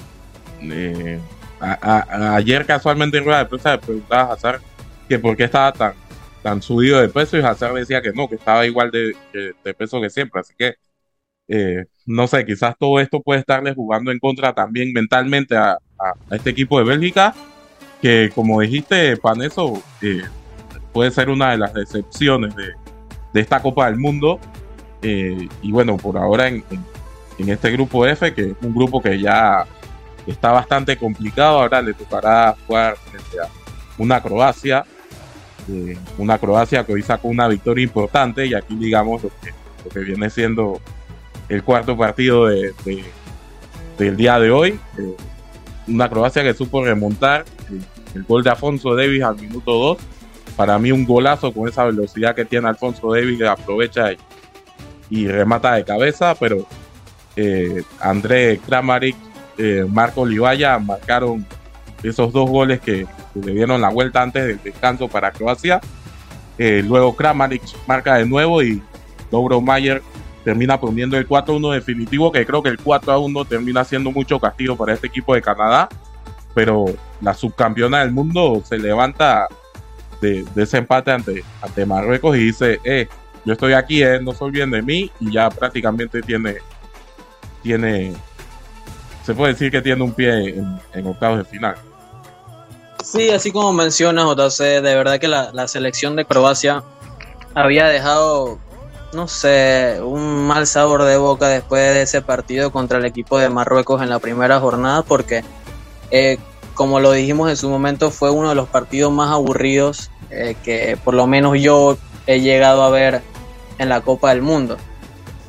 eh, 0.62 1.18
ayer 1.58 2.64
casualmente 2.66 3.18
en 3.18 3.24
rueda 3.24 3.40
de 3.40 3.46
prensa 3.46 3.72
le 3.72 3.78
preguntaba 3.78 4.30
a 4.30 4.34
Hazard 4.34 4.60
que 5.08 5.18
por 5.18 5.36
qué 5.36 5.42
estaba 5.42 5.72
tan, 5.72 5.94
tan 6.40 6.62
subido 6.62 7.00
de 7.00 7.08
peso 7.08 7.36
y 7.36 7.40
Hazard 7.40 7.74
decía 7.74 8.00
que 8.00 8.12
no, 8.12 8.28
que 8.28 8.36
estaba 8.36 8.64
igual 8.64 8.92
de, 8.92 9.16
peso 9.76 10.00
que 10.00 10.08
siempre. 10.08 10.40
Así 10.40 10.54
que, 10.56 10.76
eh, 11.48 11.86
no 12.04 12.28
sé, 12.28 12.46
quizás 12.46 12.76
todo 12.78 13.00
esto 13.00 13.20
puede 13.20 13.40
estarle 13.40 13.74
jugando 13.74 14.12
en 14.12 14.20
contra 14.20 14.52
también 14.52 14.92
mentalmente 14.92 15.56
a, 15.56 15.78
este 16.30 16.50
equipo 16.50 16.78
de 16.78 16.84
Bélgica, 16.84 17.34
que 18.00 18.30
como 18.34 18.60
dijiste, 18.60 19.16
Paneso, 19.16 19.82
eh, 20.02 20.22
puede 20.92 21.10
ser 21.10 21.28
una 21.28 21.50
de 21.50 21.58
las 21.58 21.74
decepciones 21.74 22.54
de, 22.56 22.74
esta 23.40 23.60
Copa 23.60 23.86
del 23.86 23.98
Mundo. 23.98 24.40
Eh, 25.02 25.48
y 25.62 25.72
bueno, 25.72 25.96
por 25.96 26.16
ahora 26.16 26.48
en, 26.48 26.64
este 27.38 27.70
grupo 27.70 28.06
F, 28.06 28.32
que 28.32 28.42
es 28.42 28.56
un 28.62 28.74
grupo 28.74 29.02
que 29.02 29.20
ya 29.20 29.66
está 30.26 30.52
bastante 30.52 30.96
complicado, 30.96 31.60
ahora 31.60 31.82
le 31.82 31.92
tocará 31.92 32.56
jugar 32.66 32.96
frente 32.96 33.40
a 33.40 33.48
una 33.98 34.22
Croacia, 34.22 34.84
eh, 35.70 35.98
una 36.16 36.38
Croacia 36.38 36.84
que 36.84 36.94
hoy 36.94 37.02
sacó 37.02 37.28
una 37.28 37.46
victoria 37.46 37.84
importante 37.84 38.46
y 38.46 38.54
aquí 38.54 38.74
digamos 38.76 39.22
lo 39.22 39.28
que, 39.42 39.50
lo 39.84 39.90
que 39.90 40.00
viene 40.00 40.30
siendo 40.30 40.80
el 41.48 41.62
cuarto 41.62 41.96
partido 41.96 42.46
de, 42.46 42.72
del 43.98 44.16
día 44.16 44.38
de 44.38 44.50
hoy. 44.50 44.80
Eh, 44.98 45.16
una 45.88 46.08
Croacia 46.08 46.42
que 46.42 46.54
supo 46.54 46.84
remontar 46.84 47.44
el 48.14 48.22
gol 48.24 48.42
de 48.42 48.50
Afonso 48.50 48.94
Davis 48.94 49.22
al 49.22 49.36
minuto 49.36 49.72
2 49.72 49.98
para 50.56 50.78
mí 50.78 50.90
un 50.90 51.04
golazo 51.04 51.52
con 51.52 51.68
esa 51.68 51.84
velocidad 51.84 52.34
que 52.34 52.46
tiene 52.46 52.68
Alfonso 52.68 53.12
Davis, 53.12 53.42
aprovecha 53.42 54.08
y, 55.10 55.28
remata 55.28 55.74
de 55.74 55.84
cabeza, 55.84 56.34
pero 56.34 56.66
eh, 57.36 57.82
André 58.00 58.58
Kramaric, 58.66 59.14
eh, 59.58 59.86
Marco 59.88 60.22
Olivaya 60.22 60.78
marcaron 60.78 61.46
esos 62.02 62.32
dos 62.32 62.48
goles 62.48 62.80
que, 62.80 63.06
le 63.34 63.52
dieron 63.52 63.82
la 63.82 63.90
vuelta 63.90 64.22
antes 64.22 64.46
del 64.46 64.62
descanso 64.62 65.08
para 65.08 65.30
Croacia. 65.30 65.78
Eh, 66.56 66.82
luego 66.82 67.14
Kramaric 67.14 67.62
marca 67.86 68.14
de 68.14 68.24
nuevo 68.24 68.62
y 68.62 68.82
Dobro 69.30 69.60
Mayer 69.60 70.02
termina 70.46 70.78
poniendo 70.78 71.18
el 71.18 71.28
4-1 71.28 71.74
definitivo, 71.74 72.30
que 72.30 72.46
creo 72.46 72.62
que 72.62 72.68
el 72.68 72.78
4-1 72.78 73.48
termina 73.48 73.82
siendo 73.82 74.12
mucho 74.12 74.38
castigo 74.38 74.76
para 74.76 74.94
este 74.94 75.08
equipo 75.08 75.34
de 75.34 75.42
Canadá, 75.42 75.88
pero 76.54 76.84
la 77.20 77.34
subcampeona 77.34 77.98
del 77.98 78.12
mundo 78.12 78.62
se 78.64 78.78
levanta 78.78 79.48
de, 80.20 80.44
ese 80.54 80.78
empate 80.78 81.10
ante, 81.10 81.42
ante 81.60 81.84
Marruecos 81.84 82.36
y 82.36 82.44
dice, 82.44 82.78
eh, 82.84 83.08
yo 83.44 83.54
estoy 83.54 83.72
aquí, 83.72 84.04
eh, 84.04 84.20
no 84.22 84.34
se 84.34 84.44
olviden 84.44 84.70
de 84.70 84.82
mí 84.82 85.10
y 85.18 85.32
ya 85.32 85.50
prácticamente 85.50 86.22
tiene, 86.22 86.58
tiene, 87.64 88.14
se 89.24 89.34
puede 89.34 89.54
decir 89.54 89.72
que 89.72 89.82
tiene 89.82 90.00
un 90.04 90.12
pie 90.12 90.60
en, 90.94 91.06
octavos 91.08 91.38
de 91.38 91.44
final. 91.44 91.74
Sí, 93.02 93.30
así 93.30 93.50
como 93.50 93.72
mencionas, 93.72 94.26
JC, 94.26 94.80
de 94.80 94.94
verdad 94.94 95.18
que 95.18 95.26
la, 95.26 95.50
la 95.52 95.66
selección 95.66 96.14
de 96.14 96.24
Croacia 96.24 96.84
había 97.52 97.86
dejado, 97.88 98.60
no 99.16 99.26
sé, 99.26 99.98
un 100.02 100.46
mal 100.46 100.66
sabor 100.66 101.04
de 101.04 101.16
boca 101.16 101.48
después 101.48 101.94
de 101.94 102.02
ese 102.02 102.22
partido 102.22 102.70
contra 102.70 102.98
el 102.98 103.06
equipo 103.06 103.38
de 103.38 103.48
Marruecos 103.48 104.02
en 104.02 104.10
la 104.10 104.18
primera 104.18 104.60
jornada, 104.60 105.02
porque 105.02 105.42
eh, 106.10 106.38
como 106.74 107.00
lo 107.00 107.12
dijimos 107.12 107.48
en 107.50 107.56
su 107.56 107.70
momento, 107.70 108.10
fue 108.10 108.30
uno 108.30 108.50
de 108.50 108.54
los 108.54 108.68
partidos 108.68 109.10
más 109.10 109.30
aburridos 109.30 110.10
eh, 110.30 110.54
que 110.62 110.98
por 111.02 111.14
lo 111.14 111.26
menos 111.26 111.58
yo 111.58 111.96
he 112.26 112.40
llegado 112.40 112.82
a 112.82 112.90
ver 112.90 113.22
en 113.78 113.88
la 113.88 114.02
Copa 114.02 114.30
del 114.30 114.42
Mundo. 114.42 114.76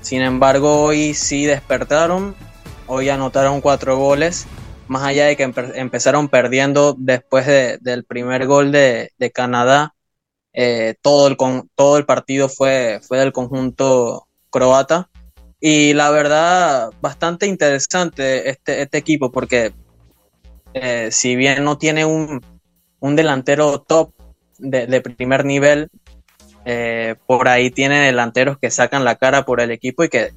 Sin 0.01 0.21
embargo, 0.21 0.83
hoy 0.83 1.13
sí 1.13 1.45
despertaron, 1.45 2.35
hoy 2.87 3.09
anotaron 3.09 3.59
cuatro 3.59 3.97
goles, 3.97 4.47
más 4.87 5.03
allá 5.03 5.25
de 5.25 5.35
que 5.35 5.51
empezaron 5.75 6.29
perdiendo 6.29 6.95
después 6.97 7.45
del 7.45 8.05
primer 8.05 8.47
gol 8.47 8.71
de, 8.71 9.11
Canadá, 9.33 9.95
eh, 10.59 10.95
todo, 11.03 11.27
el 11.27 11.37
todo 11.75 11.97
el 11.97 12.05
partido 12.07 12.49
fue, 12.49 12.99
fue 13.07 13.19
del 13.19 13.31
conjunto 13.31 14.27
croata. 14.49 15.07
Y 15.59 15.93
la 15.93 16.09
verdad, 16.09 16.89
bastante 16.99 17.45
interesante 17.45 18.49
este, 18.49 18.81
este 18.81 18.97
equipo, 18.97 19.31
porque 19.31 19.71
eh, 20.73 21.09
si 21.11 21.35
bien 21.35 21.63
no 21.63 21.77
tiene 21.77 22.05
un, 22.05 22.41
delantero 23.01 23.81
top 23.81 24.13
de, 24.57 24.99
primer 25.01 25.45
nivel, 25.45 25.89
eh, 26.65 27.15
por 27.27 27.47
ahí 27.49 27.69
tiene 27.69 28.07
delanteros 28.07 28.57
que 28.57 28.71
sacan 28.71 29.05
la 29.05 29.15
cara 29.15 29.45
por 29.45 29.61
el 29.61 29.69
equipo 29.69 30.03
y 30.03 30.09
que, 30.09 30.31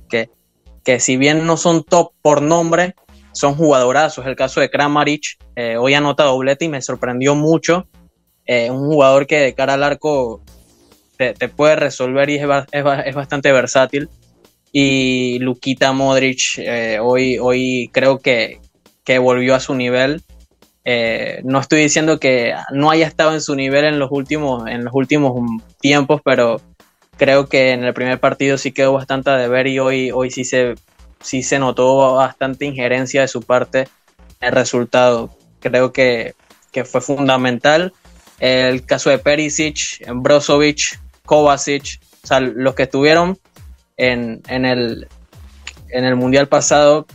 que, 0.85 1.01
si 1.01 1.17
bien 1.17 1.47
no 1.47 1.57
son 1.57 1.83
top 1.83 2.13
por 2.21 2.43
nombre, 2.43 2.95
son 3.33 3.55
jugadorazos. 3.55 4.27
El 4.27 4.37
caso 4.37 4.61
de 4.61 4.69
Kramaric, 4.69 5.39
eh, 5.57 5.79
hoy 5.79 5.95
anota 5.95 6.25
doblete 6.25 6.67
y 6.67 6.69
me 6.69 6.83
sorprendió 6.83 7.35
mucho. 7.35 7.89
Un 8.71 8.87
jugador 8.87 9.27
que 9.27 9.39
de 9.39 9.55
cara 9.55 9.75
al 9.75 9.85
arco 9.85 10.43
te, 11.17 11.35
puede 11.49 11.77
resolver 11.77 12.31
y 12.31 12.37
es, 12.37 12.43
es, 12.73 13.15
bastante 13.15 13.53
versátil. 13.53 14.09
Y 14.73 15.39
Luquita 15.41 15.93
Modric, 15.93 16.61
hoy, 17.01 17.39
hoy 17.39 17.91
creo 17.93 18.19
que, 18.19 18.61
que 19.05 19.19
volvió 19.19 19.55
a 19.55 19.61
su 19.61 19.75
nivel. 19.75 20.23
Eh, 20.85 21.41
no 21.45 21.61
estoy 21.61 21.83
diciendo 21.83 22.19
que 22.19 22.55
no 22.73 22.91
haya 22.91 23.07
estado 23.07 23.35
en 23.35 23.41
su 23.41 23.55
nivel 23.55 23.85
en 23.85 23.99
los 23.99 24.11
últimos, 24.11 24.67
en 24.69 24.85
los 24.85 24.95
últimos 24.95 25.35
tiempos, 25.81 26.21
pero 26.25 26.61
creo 27.17 27.47
que 27.47 27.73
en 27.73 27.85
el 27.85 27.93
primer 27.93 28.19
partido 28.19 28.57
sí 28.57 28.73
quedó 28.73 28.95
bastante 28.95 29.31
de 29.31 29.49
ver 29.49 29.67
y 29.67 29.79
hoy, 29.79 30.11
hoy 30.11 30.31
sí, 30.31 30.45
se, 30.45 30.75
sí 31.21 31.43
se 31.43 31.59
notó 31.59 32.15
bastante 32.15 32.65
injerencia 32.65 33.21
de 33.21 33.29
su 33.29 33.43
parte 33.43 33.89
en 34.41 34.49
el 34.49 34.53
resultado. 34.53 35.31
Creo 35.61 35.93
que, 35.93 36.35
fue 36.85 37.01
fundamental. 37.01 37.93
El 38.41 38.85
caso 38.87 39.11
de 39.11 39.19
Perisic, 39.19 40.05
Brozovic, 40.15 40.99
Kovacic, 41.25 42.01
o 42.25 42.27
sea, 42.27 42.41
los 42.41 42.75
que 42.75 42.85
estuvieron 42.85 43.39
en, 43.97 44.43
en, 44.49 44.65
el, 44.65 45.09
en 45.91 46.05
el 46.05 46.17
Mundial 46.17 46.49
pasado, 46.49 47.07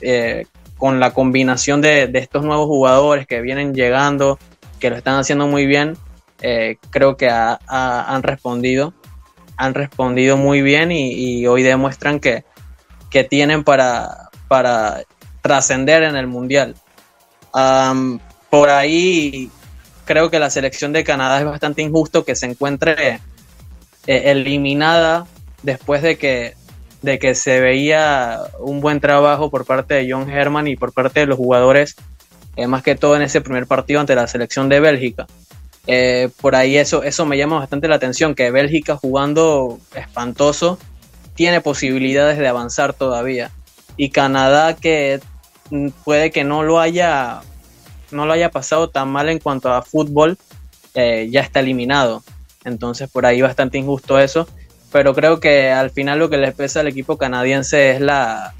eh, 0.00 0.46
con 0.78 1.00
la 1.00 1.12
combinación 1.12 1.80
de, 1.80 2.10
estos 2.14 2.44
nuevos 2.44 2.66
jugadores 2.66 3.26
que 3.26 3.40
vienen 3.40 3.74
llegando, 3.74 4.38
que 4.80 4.90
lo 4.90 4.96
están 4.96 5.18
haciendo 5.18 5.46
muy 5.46 5.66
bien, 5.66 5.96
eh, 6.40 6.76
creo 6.90 7.16
que 7.16 7.30
han 7.30 8.22
respondido, 8.22 8.92
han 9.56 9.74
respondido 9.74 10.36
muy 10.36 10.62
bien 10.62 10.90
y, 10.92 11.46
hoy 11.46 11.62
demuestran 11.62 12.20
que, 12.20 12.44
que 13.10 13.24
tienen 13.24 13.64
para, 13.64 14.30
para 14.48 15.02
trascender 15.42 16.02
en 16.02 16.16
el 16.16 16.26
Mundial. 16.26 16.74
por 18.50 18.70
ahí 18.70 19.50
creo 20.04 20.30
que 20.30 20.38
la 20.38 20.50
selección 20.50 20.92
de 20.92 21.04
Canadá 21.04 21.38
es 21.38 21.44
bastante 21.44 21.82
injusto 21.82 22.24
que 22.24 22.34
se 22.34 22.46
encuentre 22.46 23.20
eh, 24.06 24.22
eliminada 24.30 25.26
después 25.62 26.02
de 26.02 26.16
que 26.16 26.54
de 27.04 27.18
que 27.18 27.34
se 27.34 27.60
veía 27.60 28.40
un 28.58 28.80
buen 28.80 28.98
trabajo 28.98 29.50
por 29.50 29.66
parte 29.66 29.94
de 29.94 30.10
John 30.10 30.30
Herman 30.30 30.66
y 30.68 30.76
por 30.76 30.94
parte 30.94 31.20
de 31.20 31.26
los 31.26 31.36
jugadores, 31.36 31.96
eh, 32.56 32.66
más 32.66 32.82
que 32.82 32.94
todo 32.94 33.14
en 33.14 33.20
ese 33.20 33.42
primer 33.42 33.66
partido 33.66 34.00
ante 34.00 34.14
la 34.14 34.26
selección 34.26 34.70
de 34.70 34.80
Bélgica. 34.80 35.26
Eh, 35.86 36.30
por 36.40 36.56
ahí 36.56 36.78
eso, 36.78 37.02
eso 37.02 37.26
me 37.26 37.36
llama 37.36 37.58
bastante 37.58 37.88
la 37.88 37.96
atención, 37.96 38.34
que 38.34 38.50
Bélgica 38.50 38.96
jugando 38.96 39.78
espantoso 39.94 40.78
tiene 41.34 41.60
posibilidades 41.60 42.38
de 42.38 42.48
avanzar 42.48 42.94
todavía. 42.94 43.50
Y 43.98 44.08
Canadá 44.08 44.74
que 44.74 45.20
puede 46.04 46.30
que 46.30 46.42
no 46.42 46.62
lo 46.62 46.80
haya, 46.80 47.42
no 48.10 48.26
lo 48.26 48.32
haya 48.32 48.50
pasado 48.50 48.88
tan 48.88 49.08
mal 49.08 49.28
en 49.28 49.38
cuanto 49.38 49.72
a 49.72 49.82
fútbol, 49.82 50.38
eh, 50.94 51.28
ya 51.30 51.40
está 51.40 51.60
eliminado. 51.60 52.22
Entonces 52.64 53.08
por 53.10 53.26
ahí 53.26 53.42
bastante 53.42 53.78
injusto 53.78 54.18
eso 54.18 54.46
pero 54.94 55.12
creo 55.12 55.40
que 55.40 55.72
al 55.72 55.90
final 55.90 56.20
lo 56.20 56.30
que 56.30 56.36
les 56.36 56.54
pesa 56.54 56.78
al 56.78 56.86
equipo 56.86 57.18
canadiense 57.18 57.90
es 57.90 58.00
la, 58.00 58.54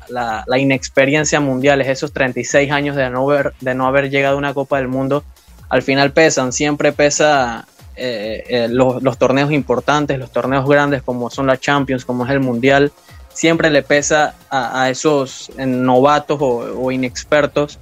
inexperiencia 0.59 1.38
mundial, 1.38 1.80
es 1.80 1.86
esos 1.86 2.12
36 2.12 2.72
años 2.72 2.97
de 2.97 3.09
no, 3.09 3.30
haber, 3.30 3.55
de 3.61 3.76
no 3.76 3.86
haber 3.86 4.11
llegado 4.11 4.34
a 4.34 4.38
una 4.38 4.53
Copa 4.53 4.78
del 4.78 4.88
Mundo. 4.88 5.22
Al 5.68 5.82
final 5.82 6.11
pesan, 6.11 6.53
siempre 6.53 6.90
pesa 6.90 7.68
eh, 7.95 8.42
eh, 8.49 8.66
los, 8.68 9.01
los, 9.01 9.16
torneos 9.16 9.53
importantes, 9.53 10.18
los 10.18 10.32
torneos 10.32 10.68
grandes 10.68 11.05
como 11.05 11.30
son 11.30 11.47
la 11.47 11.57
Champions, 11.57 12.05
como 12.05 12.24
es 12.24 12.32
el 12.32 12.40
Mundial, 12.40 12.90
siempre 13.32 13.70
le 13.70 13.82
pesa 13.82 14.34
a, 14.51 14.90
esos 14.90 15.53
novatos 15.57 16.38
o, 16.40 16.90
inexpertos 16.90 17.78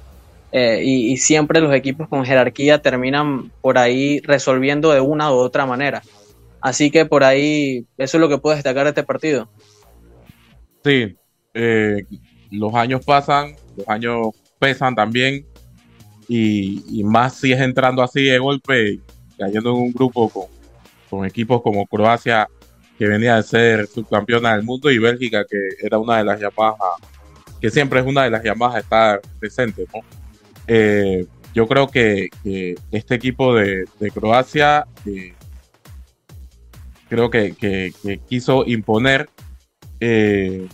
y, 0.53 1.13
y, 1.13 1.17
siempre 1.17 1.61
los 1.61 1.75
equipos 1.75 2.09
con 2.09 2.25
jerarquía 2.25 2.83
terminan 2.83 3.51
por 3.63 3.79
ahí 3.79 4.21
resolviendo 4.21 4.93
de 4.93 5.01
una 5.01 5.33
u 5.33 5.37
otra 5.37 5.65
manera. 5.65 6.03
Así 6.61 6.91
que 6.91 7.07
por 7.07 7.25
ahí 7.25 7.87
eso 7.99 8.17
es 8.17 8.21
lo 8.21 8.29
que 8.29 8.39
puedo 8.39 8.55
destacar 8.55 8.85
de 8.85 8.91
este 8.91 9.03
partido. 9.03 9.49
Sí, 10.85 11.17
los 12.51 12.75
años 12.75 13.05
pasan, 13.05 13.57
los 13.77 13.89
años 13.89 14.29
pesan 14.59 14.95
también 14.95 15.47
y, 16.29 17.03
más 17.05 17.35
si 17.35 17.53
es 17.53 17.61
entrando 17.61 18.03
así 18.03 18.25
de 18.25 18.39
golpe, 18.39 19.01
cayendo 19.39 19.71
en 19.71 19.77
un 19.77 19.93
grupo 19.93 20.29
con, 20.29 20.45
con 21.11 21.27
equipos 21.27 21.63
como 21.63 21.87
Croacia, 21.87 22.49
que 22.97 23.07
venía 23.07 23.37
de 23.37 23.43
ser 23.43 23.87
subcampeona 23.87 24.55
del 24.55 24.63
mundo, 24.63 24.91
y 24.91 24.99
Bélgica, 24.99 25.45
que 25.45 25.59
era 25.85 25.99
una 25.99 26.19
de 26.19 26.25
las 26.25 26.41
llamadas, 26.41 26.79
que 27.61 27.71
siempre 27.71 28.01
es 28.01 28.07
una 28.07 28.25
de 28.25 28.31
las 28.31 28.43
llamadas 28.45 28.77
a 28.77 28.81
estar 28.81 29.21
presente. 29.39 29.85
¿no? 29.93 30.01
Eh, 30.75 31.27
yo 31.53 31.69
creo 31.69 31.87
que, 31.87 32.31
este 32.91 33.15
equipo 33.15 33.55
de, 33.55 33.85
Croacia 34.15 34.87
eh, 35.05 35.35
creo 37.11 37.29
que, 37.29 37.93
quiso 38.27 38.65
imponer 38.67 39.29
eh, 40.01 40.67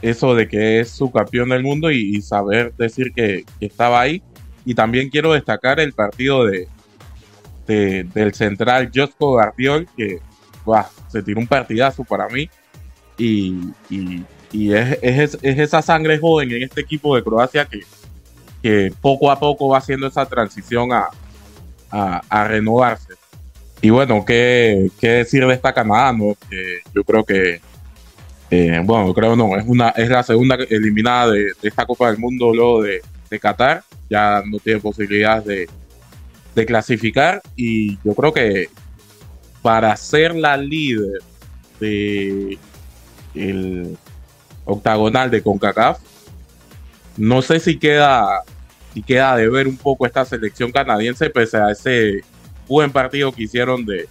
eso 0.00 0.34
de 0.34 0.48
que 0.48 0.80
es 0.80 0.88
subcampeón 0.88 1.50
del 1.50 1.62
mundo 1.62 1.90
y, 1.90 2.22
saber 2.22 2.72
decir 2.78 3.12
que, 3.12 3.44
estaba 3.60 4.00
ahí 4.00 4.22
y 4.64 4.74
también 4.74 5.10
quiero 5.10 5.34
destacar 5.34 5.80
el 5.80 5.92
partido 5.92 6.46
de, 6.46 6.66
del 7.66 8.32
central 8.32 8.90
Josco 8.94 9.34
Gardiol, 9.34 9.86
que 9.94 10.18
se 11.08 11.22
tiró 11.22 11.40
un 11.40 11.46
partidazo 11.46 12.04
para 12.04 12.26
mí. 12.30 12.48
Y, 13.18 13.60
es, 14.54 15.38
esa 15.42 15.82
sangre 15.82 16.18
joven 16.18 16.52
en 16.52 16.62
este 16.62 16.80
equipo 16.80 17.14
de 17.14 17.22
Croacia 17.22 17.66
que, 17.66 17.82
que 18.62 18.92
poco 19.00 19.30
a 19.30 19.38
poco 19.38 19.68
va 19.68 19.78
haciendo 19.78 20.06
esa 20.06 20.26
transición 20.26 20.90
a, 20.92 21.10
renovarse. 22.46 23.14
Y 23.82 23.90
bueno, 23.90 24.24
¿qué, 24.24 24.90
¿qué, 25.00 25.08
decir 25.08 25.44
de 25.46 25.54
esta 25.54 25.74
Canadá? 25.74 26.12
¿no? 26.12 26.36
Que 26.48 26.78
yo 26.94 27.04
creo 27.04 27.24
que, 27.24 27.60
eh, 28.50 28.80
bueno, 28.84 29.12
creo 29.12 29.34
no, 29.34 29.56
es, 29.56 29.64
una, 29.66 29.90
es 29.90 30.08
la 30.08 30.22
segunda 30.22 30.54
eliminada 30.70 31.32
de, 31.32 31.52
de 31.60 31.68
esta 31.68 31.84
Copa 31.84 32.10
del 32.10 32.18
Mundo 32.18 32.54
luego 32.54 32.82
de, 32.82 33.02
de 33.32 33.40
Qatar, 33.40 33.82
ya 34.10 34.42
no 34.44 34.58
tiene 34.58 34.78
posibilidades 34.78 35.68
de, 36.54 36.66
clasificar 36.66 37.40
y 37.56 37.96
yo 38.04 38.14
creo 38.14 38.30
que 38.30 38.68
para 39.62 39.96
ser 39.96 40.34
la 40.34 40.58
líder 40.58 41.22
de 41.80 42.58
el 43.34 43.96
octagonal 44.66 45.30
de 45.30 45.42
CONCACAF, 45.42 45.98
no 47.16 47.40
sé 47.40 47.58
si 47.58 47.78
queda, 47.78 48.42
si 48.92 49.02
queda 49.02 49.36
de 49.36 49.48
ver 49.48 49.66
un 49.66 49.76
poco 49.76 50.06
esta 50.06 50.24
selección 50.24 50.70
canadiense 50.70 51.30
pese 51.30 51.56
a 51.56 51.70
ese 51.70 52.20
buen 52.68 52.90
partido 52.90 53.32
que 53.32 53.44
hicieron 53.44 53.84
de 53.84 54.08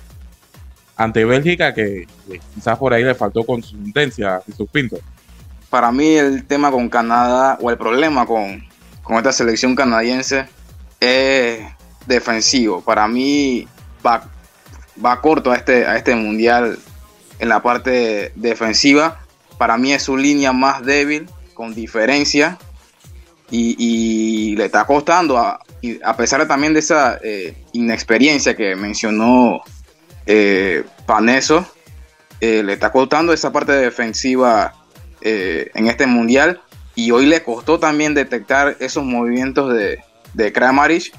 ante 0.95 1.25
Bélgica 1.25 1.73
que, 1.73 2.07
quizás 2.53 2.77
por 2.77 2.93
ahí 2.93 3.03
le 3.03 3.15
faltó 3.15 3.43
consistencia 3.43 4.41
y 4.47 4.51
sus 4.51 4.69
pintos. 4.69 4.99
Para 5.69 5.91
mí 5.91 6.15
el 6.15 6.45
tema 6.45 6.69
con 6.69 6.89
Canadá 6.89 7.57
o 7.61 7.71
el 7.71 7.77
problema 7.77 8.25
con, 8.25 8.67
con 9.01 9.17
esta 9.17 9.31
selección 9.31 9.75
canadiense 9.75 10.47
es 10.99 11.59
defensivo. 12.05 12.81
Para 12.81 13.07
mí 13.07 13.67
va, 14.05 14.29
va 15.03 15.21
corto 15.21 15.51
a 15.51 15.55
este, 15.55 15.85
a 15.85 15.97
este 15.97 16.15
mundial 16.15 16.77
en 17.39 17.49
la 17.49 17.63
parte 17.63 18.31
defensiva. 18.35 19.21
Para 19.57 19.77
mí 19.77 19.93
es 19.93 20.03
su 20.03 20.17
línea 20.17 20.53
más 20.53 20.83
débil, 20.85 21.29
con 21.53 21.73
diferencia. 21.73 22.57
Y, 23.53 24.55
le 24.55 24.65
está 24.65 24.85
costando, 24.85 25.37
a, 25.37 25.59
a 26.03 26.17
pesar 26.17 26.47
también 26.47 26.73
de 26.73 26.79
esa 26.79 27.19
eh, 27.21 27.55
inexperiencia 27.73 28.55
que 28.55 28.75
mencionó 28.75 29.61
eh, 30.25 30.83
Paneso, 31.05 31.65
eh, 32.39 32.63
le 32.63 32.73
está 32.73 32.91
costando 32.91 33.33
esa 33.33 33.51
parte 33.51 33.73
defensiva 33.73 34.73
en 35.23 35.85
este 35.85 36.07
mundial 36.07 36.61
y 36.95 37.11
hoy 37.11 37.27
le 37.27 37.43
costó 37.43 37.77
también 37.77 38.15
detectar 38.15 38.75
esos 38.79 39.03
movimientos 39.03 39.71
de, 39.71 39.99
de 40.33 40.51
Kramaric 40.51 41.13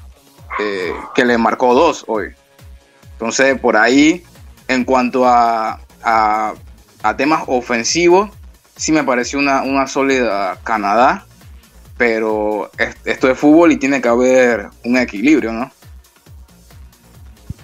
que 1.15 1.25
le 1.25 1.39
marcó 1.39 1.73
dos 1.73 2.05
hoy. 2.09 2.35
Entonces, 3.13 3.61
por 3.61 3.77
ahí, 3.77 4.25
en 4.67 4.85
cuanto 4.85 5.25
a, 5.25 5.79
a, 6.03 6.55
temas 7.17 7.45
ofensivos, 7.47 8.31
sí 8.77 8.91
me 8.91 9.05
pareció 9.05 9.39
una, 9.39 9.63
una 9.63 9.87
sólida 9.87 10.59
Canadá, 10.65 11.27
pero 12.03 12.69
esto 13.05 13.31
es 13.31 13.39
fútbol 13.39 13.71
y 13.71 13.77
tiene 13.77 14.03
que 14.03 14.09
haber 14.09 14.67
un 14.85 14.97
equilibrio, 14.97 15.53
¿no? 15.53 15.71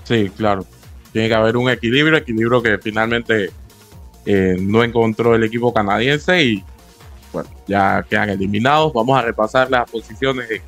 Sí, 0.04 0.30
claro. 0.36 0.64
Tiene 1.12 1.26
que 1.26 1.34
haber 1.34 1.56
un 1.56 1.68
equilibrio, 1.68 2.16
equilibrio 2.16 2.62
que 2.62 2.78
finalmente 2.78 3.50
eh, 4.24 4.56
no 4.60 4.84
encontró 4.84 5.34
el 5.34 5.42
equipo 5.42 5.74
canadiense 5.74 6.40
y 6.40 6.64
bueno, 7.32 7.50
ya 7.66 8.06
quedan 8.08 8.30
eliminados. 8.30 8.92
Vamos 8.92 9.18
a 9.18 9.22
repasar 9.22 9.72
las 9.72 9.90
posiciones 9.90 10.48
de 10.48 10.62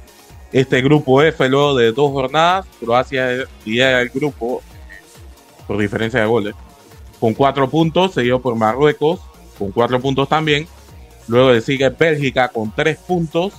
este 0.50 0.82
grupo 0.82 1.22
F 1.22 1.48
luego 1.48 1.76
de 1.76 1.92
dos 1.92 2.10
jornadas. 2.10 2.66
Croacia 2.80 3.46
lidera 3.64 4.00
el 4.00 4.08
grupo 4.08 4.62
por 5.68 5.78
diferencia 5.78 6.18
de 6.18 6.26
goles 6.26 6.56
con 7.20 7.34
cuatro 7.34 7.70
puntos, 7.70 8.14
seguido 8.14 8.42
por 8.42 8.56
Marruecos 8.56 9.20
con 9.56 9.70
cuatro 9.70 10.00
puntos 10.00 10.28
también. 10.28 10.66
Luego 11.30 11.52
le 11.52 11.60
sigue 11.60 11.88
Bélgica 11.90 12.48
con 12.48 12.72
tres 12.74 12.98
puntos 12.98 13.52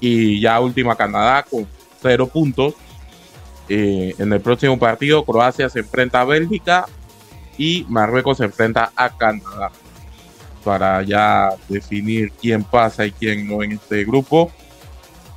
y 0.00 0.40
ya 0.40 0.58
última 0.58 0.96
Canadá 0.96 1.44
con 1.48 1.64
cero 2.02 2.26
puntos. 2.26 2.74
Eh, 3.68 4.16
en 4.18 4.32
el 4.32 4.40
próximo 4.40 4.76
partido 4.80 5.24
Croacia 5.24 5.68
se 5.68 5.78
enfrenta 5.78 6.22
a 6.22 6.24
Bélgica 6.24 6.86
y 7.56 7.86
Marruecos 7.88 8.38
se 8.38 8.44
enfrenta 8.46 8.90
a 8.96 9.16
Canadá 9.16 9.70
para 10.64 11.02
ya 11.02 11.50
definir 11.68 12.32
quién 12.32 12.64
pasa 12.64 13.06
y 13.06 13.12
quién 13.12 13.46
no 13.46 13.62
en 13.62 13.72
este 13.72 14.04
grupo. 14.04 14.50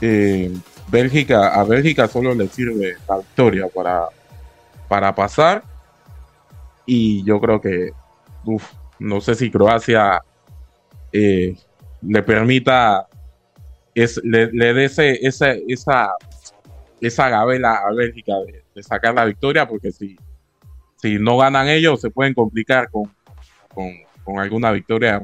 Eh, 0.02 0.52
Bélgica, 0.88 1.54
a 1.54 1.64
Bélgica 1.64 2.08
solo 2.08 2.34
le 2.34 2.48
sirve 2.48 2.96
la 3.08 3.18
victoria 3.18 3.68
para, 3.68 4.08
para 4.88 5.14
pasar. 5.14 5.64
Y 6.88 7.24
yo 7.24 7.40
creo 7.40 7.62
que, 7.62 7.92
no 8.98 9.22
sé 9.22 9.36
si 9.36 9.52
Croacia 9.52 10.24
eh, 11.12 11.56
le 12.02 12.24
permita, 12.24 13.08
es, 13.96 14.20
le, 14.24 14.48
dé 14.48 14.86
ese, 14.86 15.26
esa, 15.26 15.52
esa, 15.68 16.12
esa 17.02 17.30
gabela 17.30 17.76
a 17.76 17.94
Bélgica 17.94 18.34
de, 18.46 18.84
sacar 18.84 19.14
la 19.14 19.26
victoria, 19.26 19.68
porque 19.68 19.92
si, 19.92 20.16
si 20.98 21.18
no 21.18 21.38
ganan 21.38 21.68
ellos, 21.68 22.00
se 22.00 22.12
pueden 22.12 22.34
complicar 22.34 22.90
con, 22.92 23.12
con 23.74 23.92
con 24.28 24.40
alguna 24.40 24.72
victoria. 24.72 25.24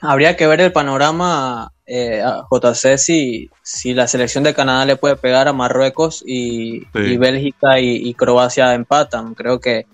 Habría, 0.00 0.36
que 0.36 0.46
ver 0.46 0.62
el 0.62 0.72
panorama, 0.72 1.70
eh, 1.84 2.22
JC, 2.50 2.96
si, 2.96 3.50
si 3.62 3.92
la 3.92 4.06
selección 4.06 4.42
de 4.42 4.54
Canadá 4.54 4.86
le 4.86 4.96
puede 4.96 5.16
pegar 5.16 5.48
a 5.48 5.52
Marruecos 5.52 6.24
y, 6.26 6.86
Bélgica 6.94 7.78
y, 7.78 8.14
Croacia 8.14 8.72
empatan. 8.72 9.34
Creo 9.34 9.60
que, 9.60 9.84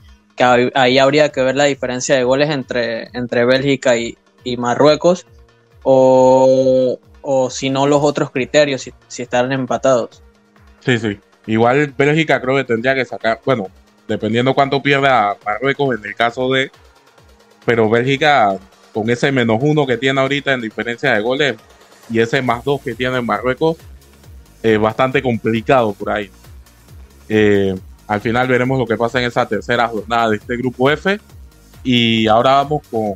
ahí 0.74 0.99
habría 0.99 1.32
que 1.32 1.42
ver 1.42 1.57
la 1.57 1.64
diferencia 1.64 2.14
de 2.14 2.22
goles 2.22 2.51
entre, 2.51 3.09
entre 3.12 3.45
Bélgica 3.45 3.97
y, 3.97 4.16
Marruecos 4.57 5.26
o, 5.85 6.99
si 7.51 7.70
no 7.70 7.87
los 7.87 8.03
otros 8.03 8.30
criterios, 8.30 8.82
si, 8.82 8.93
si 9.07 9.22
están 9.22 9.53
empatados. 9.53 10.22
Sí, 10.80 10.99
sí. 10.99 11.18
Igual 11.47 11.95
Bélgica 11.97 12.41
creo 12.41 12.57
que 12.57 12.64
tendría 12.64 12.95
que 12.95 13.05
sacar, 13.05 13.41
bueno, 13.45 13.68
dependiendo 14.09 14.55
cuánto 14.55 14.82
pierda 14.82 15.37
Marruecos 15.45 15.99
en 15.99 16.05
el 16.05 16.14
caso 16.14 16.51
de 16.51 16.70
pero 17.64 17.89
Bélgica, 17.89 18.59
con 18.93 19.09
ese 19.11 19.32
menos 19.32 19.59
uno 19.61 19.87
que 19.87 19.97
tiene 19.97 20.20
ahorita 20.20 20.53
en 20.53 20.61
diferencia 20.61 21.12
de 21.12 21.20
goles 21.20 21.57
y 22.11 22.20
ese 22.20 22.43
más 22.43 22.64
dos 22.64 22.80
que 22.82 22.95
tiene 22.95 23.18
en 23.18 23.26
Marruecos, 23.26 23.78
es 24.62 24.78
bastante 24.78 25.22
complicado 25.22 25.93
por 25.93 26.11
ahí. 26.11 26.30
Eh, 27.28 27.74
al 28.07 28.20
final 28.20 28.47
veremos 28.49 28.78
lo 28.78 28.87
que 28.87 28.97
pasa 28.97 29.18
en 29.18 29.26
esa 29.26 29.47
tercera 29.49 29.89
jornada 29.89 30.30
de 30.30 30.37
este 30.37 30.57
grupo 30.57 30.91
F. 30.91 31.18
Y 31.82 32.26
ahora 32.26 32.55
vamos 32.55 32.82
con, 32.91 33.14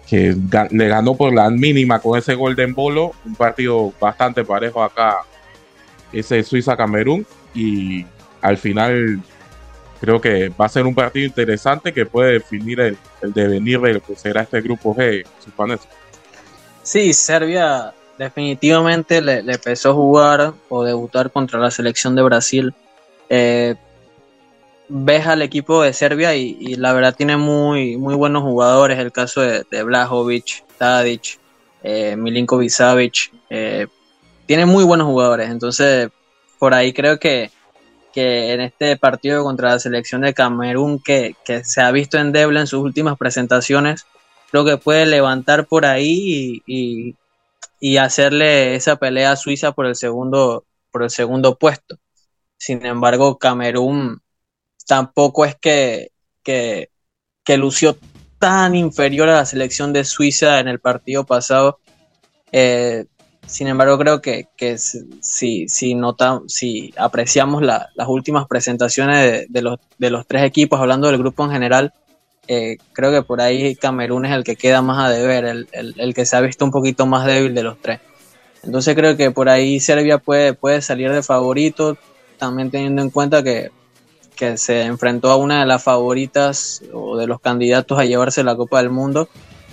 le 0.71 0.89
ganó 0.89 1.15
por 1.15 1.33
la 1.33 1.49
mínima 1.49 1.99
con 1.99 2.19
ese 2.19 2.35
gol 2.35 2.55
de 2.55 2.65
Embolo. 2.65 3.13
Un 3.25 3.37
partido 3.37 3.91
bastante 3.99 4.45
parejo 4.45 4.83
acá, 4.83 5.21
ese 6.13 6.43
Suiza-Camerún. 6.43 7.25
Y 7.55 8.05
al 8.43 8.59
final 8.59 9.23
creo 10.01 10.21
que 10.21 10.49
va 10.49 10.67
a 10.67 10.69
ser 10.69 10.87
un 10.87 10.95
partido 10.95 11.27
interesante 11.27 11.93
que 11.93 12.07
puede 12.07 12.33
definir 12.35 12.81
el, 12.81 12.99
devenir 13.23 13.81
de 13.81 13.95
lo 13.95 14.01
que 14.01 14.17
será 14.17 14.43
este 14.43 14.61
grupo 14.61 14.95
G, 14.95 15.25
Supanes. 15.45 15.81
Sí, 16.83 17.13
Serbia 17.13 17.93
definitivamente 18.17 19.21
le, 19.21 19.39
empezó 19.41 19.91
a 19.91 19.95
jugar 19.95 20.53
o 20.69 20.85
debutar 20.85 21.31
contra 21.31 21.61
la 21.61 21.71
selección 21.71 22.15
de 22.15 22.23
Brasil. 22.23 22.75
Eh, 23.29 23.75
ves 24.89 25.27
al 25.27 25.43
equipo 25.43 25.83
de 25.83 25.93
Serbia 25.93 26.35
y, 26.35 26.77
la 26.77 26.93
verdad 26.93 27.15
tiene 27.15 27.37
muy, 27.37 27.97
muy 27.97 28.15
buenos 28.15 28.43
jugadores. 28.43 28.99
El 28.99 29.13
caso 29.13 29.43
de, 29.43 29.65
de 29.71 29.83
Blajovic, 29.83 30.65
Tadic, 30.79 31.39
eh, 31.83 32.17
Milinkovic 32.17 32.71
Savic. 32.71 33.33
Eh, 33.51 33.87
tiene 34.47 34.67
muy 34.67 34.85
buenos 34.85 35.07
jugadores. 35.07 35.51
Entonces, 35.51 36.09
por 36.59 36.75
ahí 36.75 36.93
creo 36.93 37.19
que 37.19 37.51
que 38.13 38.53
en 38.53 38.61
este 38.61 38.97
partido 38.97 39.45
contra 39.45 39.71
la 39.71 39.79
selección 39.79 40.23
de 40.23 40.35
Camerún, 40.35 41.03
que, 41.03 41.35
se 41.65 41.81
ha 41.81 41.91
visto 41.91 42.19
endeble 42.19 42.61
en 42.61 42.67
sus 42.67 42.81
últimas 42.81 43.17
presentaciones, 43.19 44.07
creo 44.51 44.65
que 44.65 44.77
puede 44.77 45.07
levantar 45.07 45.67
por 45.67 45.87
ahí 45.87 46.63
y, 46.67 47.17
hacerle 47.99 48.75
esa 48.75 48.97
pelea 48.97 49.33
a 49.33 49.37
Suiza 49.37 49.73
por 49.73 49.87
el 49.87 49.97
segundo, 49.97 50.65
por 50.91 51.03
el 51.03 51.11
segundo 51.11 51.57
puesto. 51.57 51.97
Sin 52.57 52.85
embargo, 52.85 53.39
Camerún 53.39 54.21
tampoco 54.87 55.45
es 55.45 55.55
que, 55.57 56.11
que, 56.43 56.91
que 57.45 57.57
lució 57.57 57.97
tan 58.39 58.75
inferior 58.75 59.29
a 59.29 59.37
la 59.37 59.47
selección 59.47 59.93
de 59.93 60.05
Suiza 60.05 60.61
en 60.61 60.69
el 60.69 60.81
partido 60.81 61.25
pasado. 61.25 61.81
Eh, 62.53 63.07
sin 63.49 63.67
embargo, 63.67 63.99
creo 63.99 64.21
que, 64.21 64.47
si, 64.79 65.69
si, 65.69 65.95
nota, 65.95 66.43
si 66.47 66.93
apreciamos 66.99 67.63
las 67.63 67.89
últimas 68.07 68.47
presentaciones 68.47 69.47
de, 69.49 69.63
los, 69.63 69.81
de 69.97 70.11
los 70.11 70.27
tres 70.27 70.43
equipos, 70.43 70.79
hablando 70.79 71.09
del 71.09 71.17
grupo 71.17 71.45
en 71.45 71.53
general, 71.53 71.95
eh, 72.47 72.77
creo 72.93 73.11
que 73.11 73.23
por 73.23 73.41
ahí 73.41 73.75
Camerún 73.75 74.27
es 74.27 74.33
el 74.33 74.45
que 74.45 74.57
queda 74.57 74.83
más 74.83 74.99
a 74.99 75.11
deber, 75.11 75.67
el, 75.73 76.15
que 76.15 76.27
se 76.27 76.37
ha 76.37 76.41
visto 76.41 76.65
un 76.65 76.71
poquito 76.71 77.07
más 77.07 77.25
débil 77.25 77.55
de 77.55 77.63
los 77.63 77.81
tres. 77.81 78.01
Entonces 78.63 78.95
creo 78.95 79.17
que 79.17 79.31
por 79.31 79.49
ahí 79.49 79.81
Serbia 79.81 80.19
puede, 80.19 80.53
puede 80.53 80.83
salir 80.83 81.11
de 81.11 81.23
favorito, 81.23 81.97
también 82.37 82.71
teniendo 82.71 83.01
en 83.01 83.09
cuenta 83.09 83.43
que, 83.43 83.71
que 84.37 84.59
se 84.59 84.83
enfrentó 84.83 85.31
a 85.31 85.37
una 85.37 85.61
de 85.61 85.67
las 85.67 85.83
favoritas 85.83 86.83
o 86.93 87.17
de 87.17 87.27
los 87.27 87.41
candidatos 87.41 87.99
a 87.99 88.05
llevarse 88.05 88.45
la 88.45 88.57
Copa 88.57 88.79
del 88.79 88.91
Mundo 88.91 89.29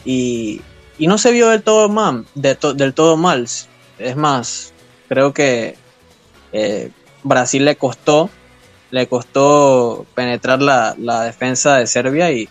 y, 0.05 0.61
y 0.97 1.07
no 1.07 1.17
se 1.17 1.31
vio 1.31 1.49
del 1.49 1.63
todo 1.63 1.89
mal, 1.89 2.25
del 2.35 2.93
todo 2.93 3.17
mal. 3.17 3.47
Es 3.99 4.15
más, 4.15 4.73
creo 5.07 5.33
que 5.33 5.75
eh, 6.51 6.91
Brasil 7.23 7.65
le 7.65 7.75
costó, 7.75 8.29
le 8.91 9.07
costó 9.07 10.05
penetrar 10.15 10.61
la, 10.61 10.95
defensa 11.23 11.77
de 11.77 11.87
Serbia 11.87 12.31
y, 12.31 12.49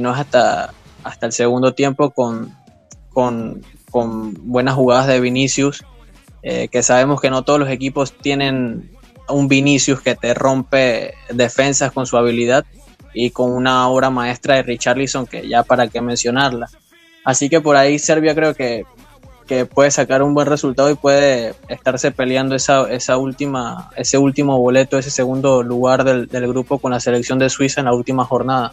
no 0.00 0.12
es 0.12 0.20
hasta, 0.20 0.72
hasta 1.04 1.26
el 1.26 1.32
segundo 1.32 1.74
tiempo 1.74 2.10
con, 2.10 2.56
con, 3.10 3.62
buenas 4.40 4.74
jugadas 4.74 5.06
de 5.06 5.20
Vinicius, 5.20 5.84
eh, 6.42 6.68
que 6.68 6.82
sabemos 6.82 7.20
que 7.20 7.30
no 7.30 7.42
todos 7.42 7.60
los 7.60 7.68
equipos 7.68 8.12
tienen 8.12 8.90
un 9.28 9.48
Vinicius 9.48 10.00
que 10.00 10.14
te 10.14 10.34
rompe 10.34 11.14
defensas 11.30 11.92
con 11.92 12.06
su 12.06 12.16
habilidad 12.16 12.64
y 13.14 13.30
con 13.30 13.52
una 13.52 13.88
obra 13.88 14.10
maestra 14.10 14.56
de 14.56 14.62
Richarlison 14.62 15.26
que 15.26 15.46
ya 15.46 15.62
para 15.62 15.88
qué 15.88 16.00
mencionarla. 16.00 16.68
Así 17.24 17.48
que 17.48 17.60
por 17.60 17.76
ahí 17.76 17.98
Serbia 17.98 18.34
creo 18.34 18.54
que, 18.54 18.84
puede 19.74 19.90
sacar 19.90 20.22
un 20.22 20.32
buen 20.32 20.46
resultado 20.46 20.90
y 20.90 20.94
puede 20.94 21.54
estarse 21.68 22.10
peleando 22.10 22.54
esa, 22.54 22.90
esa 22.90 23.18
última, 23.18 23.90
ese 23.98 24.16
último 24.16 24.58
boleto, 24.58 24.96
ese 24.96 25.10
segundo 25.10 25.62
lugar 25.62 26.04
del, 26.04 26.26
grupo 26.48 26.78
con 26.78 26.92
la 26.92 27.00
selección 27.00 27.38
de 27.38 27.50
Suiza 27.50 27.82
en 27.82 27.84
la 27.84 27.92
última 27.92 28.24
jornada. 28.24 28.72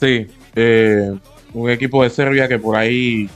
Sí, 0.00 0.26
eh, 0.56 1.12
un 1.54 1.70
equipo 1.70 2.02
de 2.02 2.10
Serbia 2.10 2.48
que 2.48 2.58
por 2.58 2.74
ahí 2.74 3.30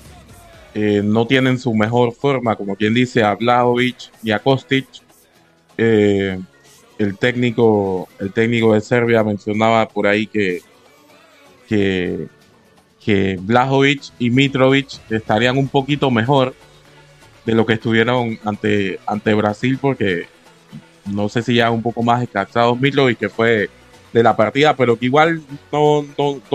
eh, 0.75 1.03
no 1.05 1.27
tienen 1.27 1.59
su 1.59 1.73
mejor 1.75 2.13
forma, 2.13 2.57
como 2.57 2.77
quien 2.77 2.95
dice, 2.95 3.23
a 3.23 3.35
Blajovic 3.35 4.11
y 4.23 4.31
a 4.31 4.39
Kostic. 4.39 4.87
Eh, 5.77 6.41
el 6.99 7.19
técnico, 7.19 8.09
el 8.19 8.33
técnico 8.33 8.75
de 8.75 8.81
Serbia 8.81 9.23
mencionaba 9.23 9.89
por 9.89 10.07
ahí 10.07 10.27
que, 10.27 10.61
que 11.69 12.27
que 13.05 13.39
Blajovic 13.41 14.03
y 14.19 14.31
Mitrovic 14.31 15.01
estarían 15.11 15.59
un 15.59 15.69
poquito 15.69 16.11
mejor 16.11 16.55
de 17.45 17.55
lo 17.55 17.67
que 17.67 17.75
estuvieron 17.75 18.39
ante, 18.45 19.01
ante 19.07 19.35
Brasil, 19.35 19.79
porque 19.81 20.27
no 21.07 21.29
sé 21.29 21.43
si 21.43 21.55
ya 21.55 21.71
un 21.71 21.83
poco 21.83 22.03
más 22.03 22.21
descansado 22.21 22.77
Mitrovic, 22.77 23.19
que 23.19 23.29
fue 23.29 23.69
de 24.13 24.23
la 24.23 24.37
partida, 24.37 24.77
pero 24.77 24.97
que 24.97 25.07
igual 25.07 25.43
no, 25.73 26.05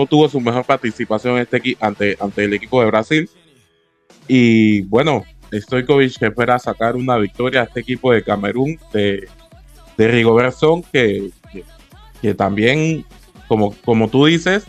tuvo 0.08 0.28
su 0.28 0.40
mejor 0.40 0.64
participación 0.64 1.38
este 1.38 1.76
ante, 1.80 2.16
ante 2.20 2.44
el 2.44 2.54
equipo 2.54 2.80
de 2.80 2.86
Brasil. 2.86 3.28
Y 4.26 4.82
bueno, 4.82 5.24
Stojkovic 5.52 6.18
que 6.18 6.26
espera 6.26 6.58
sacar 6.58 6.96
una 6.96 7.16
victoria 7.16 7.62
a 7.62 7.64
este 7.64 7.80
equipo 7.80 8.12
de 8.12 8.22
Camerún 8.22 8.78
de, 8.92 9.28
de 9.96 10.82
que, 10.92 11.30
que, 12.22 12.34
también, 12.34 13.04
como, 13.48 13.74
como 13.84 14.08
tú 14.08 14.26
dices, 14.26 14.64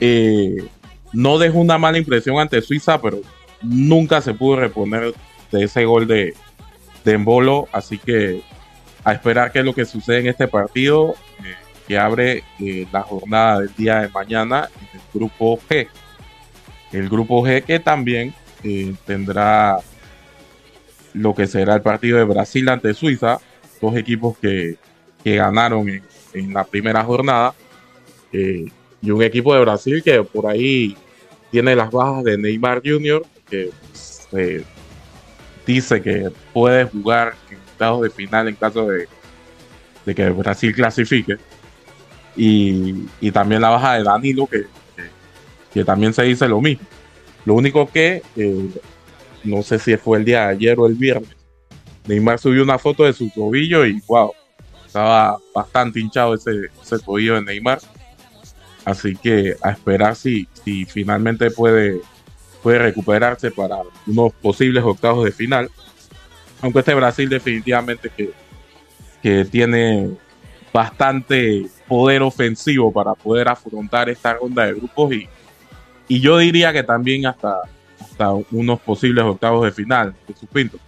eh, 0.00 0.66
no 1.12 1.38
dejó 1.38 1.58
una 1.58 1.78
mala 1.78 1.98
impresión 1.98 2.38
ante 2.38 2.62
Suiza, 2.62 3.00
pero 3.00 3.20
nunca 3.62 4.20
se 4.20 4.34
pudo 4.34 4.56
reponer 4.56 5.14
de 5.50 5.64
ese 5.64 5.84
gol 5.84 6.06
de, 6.06 6.34
Embolo. 7.04 7.68
Así 7.72 7.96
que 7.96 8.42
a 9.02 9.14
esperar 9.14 9.50
qué 9.50 9.60
es 9.60 9.64
lo 9.64 9.72
que 9.74 9.86
sucede 9.86 10.18
en 10.18 10.26
este 10.26 10.46
partido. 10.46 11.14
Eh, 11.42 11.54
que 11.88 11.98
abre 11.98 12.44
eh, 12.60 12.86
la 12.92 13.02
jornada 13.02 13.60
del 13.60 13.74
día 13.74 14.00
de 14.00 14.08
mañana 14.08 14.68
en 14.78 15.00
el 15.00 15.06
grupo 15.12 15.58
G. 15.68 15.88
El 16.92 17.08
grupo 17.08 17.42
G 17.42 17.64
que 17.64 17.80
también 17.80 18.34
eh, 18.62 18.94
tendrá 19.06 19.78
lo 21.14 21.34
que 21.34 21.46
será 21.46 21.74
el 21.74 21.80
partido 21.80 22.18
de 22.18 22.24
Brasil 22.24 22.68
ante 22.68 22.92
Suiza, 22.92 23.38
dos 23.80 23.96
equipos 23.96 24.36
que, 24.36 24.76
que 25.24 25.36
ganaron 25.36 25.88
en, 25.88 26.52
la 26.52 26.64
primera 26.64 27.02
jornada, 27.02 27.54
y 29.00 29.10
un 29.10 29.22
equipo 29.22 29.54
de 29.54 29.60
Brasil 29.60 30.02
que 30.02 30.22
por 30.22 30.46
ahí 30.46 30.96
tiene 31.50 31.74
las 31.74 31.90
bajas 31.90 32.24
de 32.24 32.38
Neymar 32.38 32.82
Jr., 32.84 33.24
que 33.48 33.70
dice 35.66 36.02
que 36.02 36.30
puede 36.52 36.84
jugar 36.84 37.34
en 37.50 37.58
estados 37.58 38.02
de 38.02 38.10
final 38.10 38.48
en 38.48 38.54
caso 38.54 38.86
de, 38.88 39.08
de 40.04 40.14
que 40.14 40.30
Brasil 40.30 40.74
clasifique. 40.74 41.36
Y, 42.36 43.06
y, 43.20 43.32
también 43.32 43.60
la 43.60 43.70
baja 43.70 43.94
de 43.94 44.04
Danilo, 44.04 44.46
que, 44.46 44.62
que, 44.94 45.02
que, 45.72 45.84
también 45.84 46.12
se 46.12 46.22
dice 46.22 46.46
lo 46.46 46.60
mismo. 46.60 46.86
Lo 47.44 47.54
único 47.54 47.90
que, 47.90 48.22
eh, 48.36 48.68
no 49.42 49.62
sé 49.62 49.78
si 49.78 49.96
fue 49.96 50.18
el 50.18 50.24
día 50.24 50.42
de 50.42 50.52
ayer 50.52 50.78
o 50.78 50.86
el 50.86 50.94
viernes, 50.94 51.36
Neymar 52.06 52.38
subió 52.38 52.62
una 52.62 52.78
foto 52.78 53.04
de 53.04 53.12
su 53.12 53.28
tobillo 53.30 53.84
y 53.84 54.00
wow, 54.06 54.32
estaba 54.86 55.36
bastante 55.54 56.00
hinchado 56.00 56.34
ese, 56.34 56.70
ese 56.82 56.98
tobillo 57.00 57.34
de 57.34 57.42
Neymar. 57.42 57.80
Así 58.88 59.14
que 59.14 59.54
a 59.60 59.70
esperar 59.72 60.16
si, 60.16 60.48
si 60.64 60.86
finalmente 60.86 61.50
puede, 61.50 62.00
puede 62.62 62.78
recuperarse 62.78 63.50
para 63.50 63.76
unos 64.06 64.32
posibles 64.32 64.82
octavos 64.82 65.26
de 65.26 65.30
final. 65.30 65.70
Aunque 66.62 66.78
este 66.78 66.94
Brasil 66.94 67.28
definitivamente 67.28 68.08
que, 68.08 68.32
que 69.22 69.44
tiene 69.44 70.08
bastante 70.72 71.66
poder 71.86 72.22
ofensivo 72.22 72.90
para 72.90 73.12
poder 73.12 73.48
afrontar 73.48 74.08
esta 74.08 74.32
ronda 74.32 74.64
de 74.64 74.72
grupos 74.72 75.12
y, 75.12 75.28
y 76.08 76.20
yo 76.20 76.38
diría 76.38 76.72
que 76.72 76.82
también 76.82 77.26
hasta, 77.26 77.56
hasta 78.00 78.32
unos 78.50 78.80
posibles 78.80 79.22
octavos 79.22 79.66
de 79.66 79.72
final 79.72 80.14
de 80.26 80.34
sus 80.34 80.48
pintos. 80.48 80.80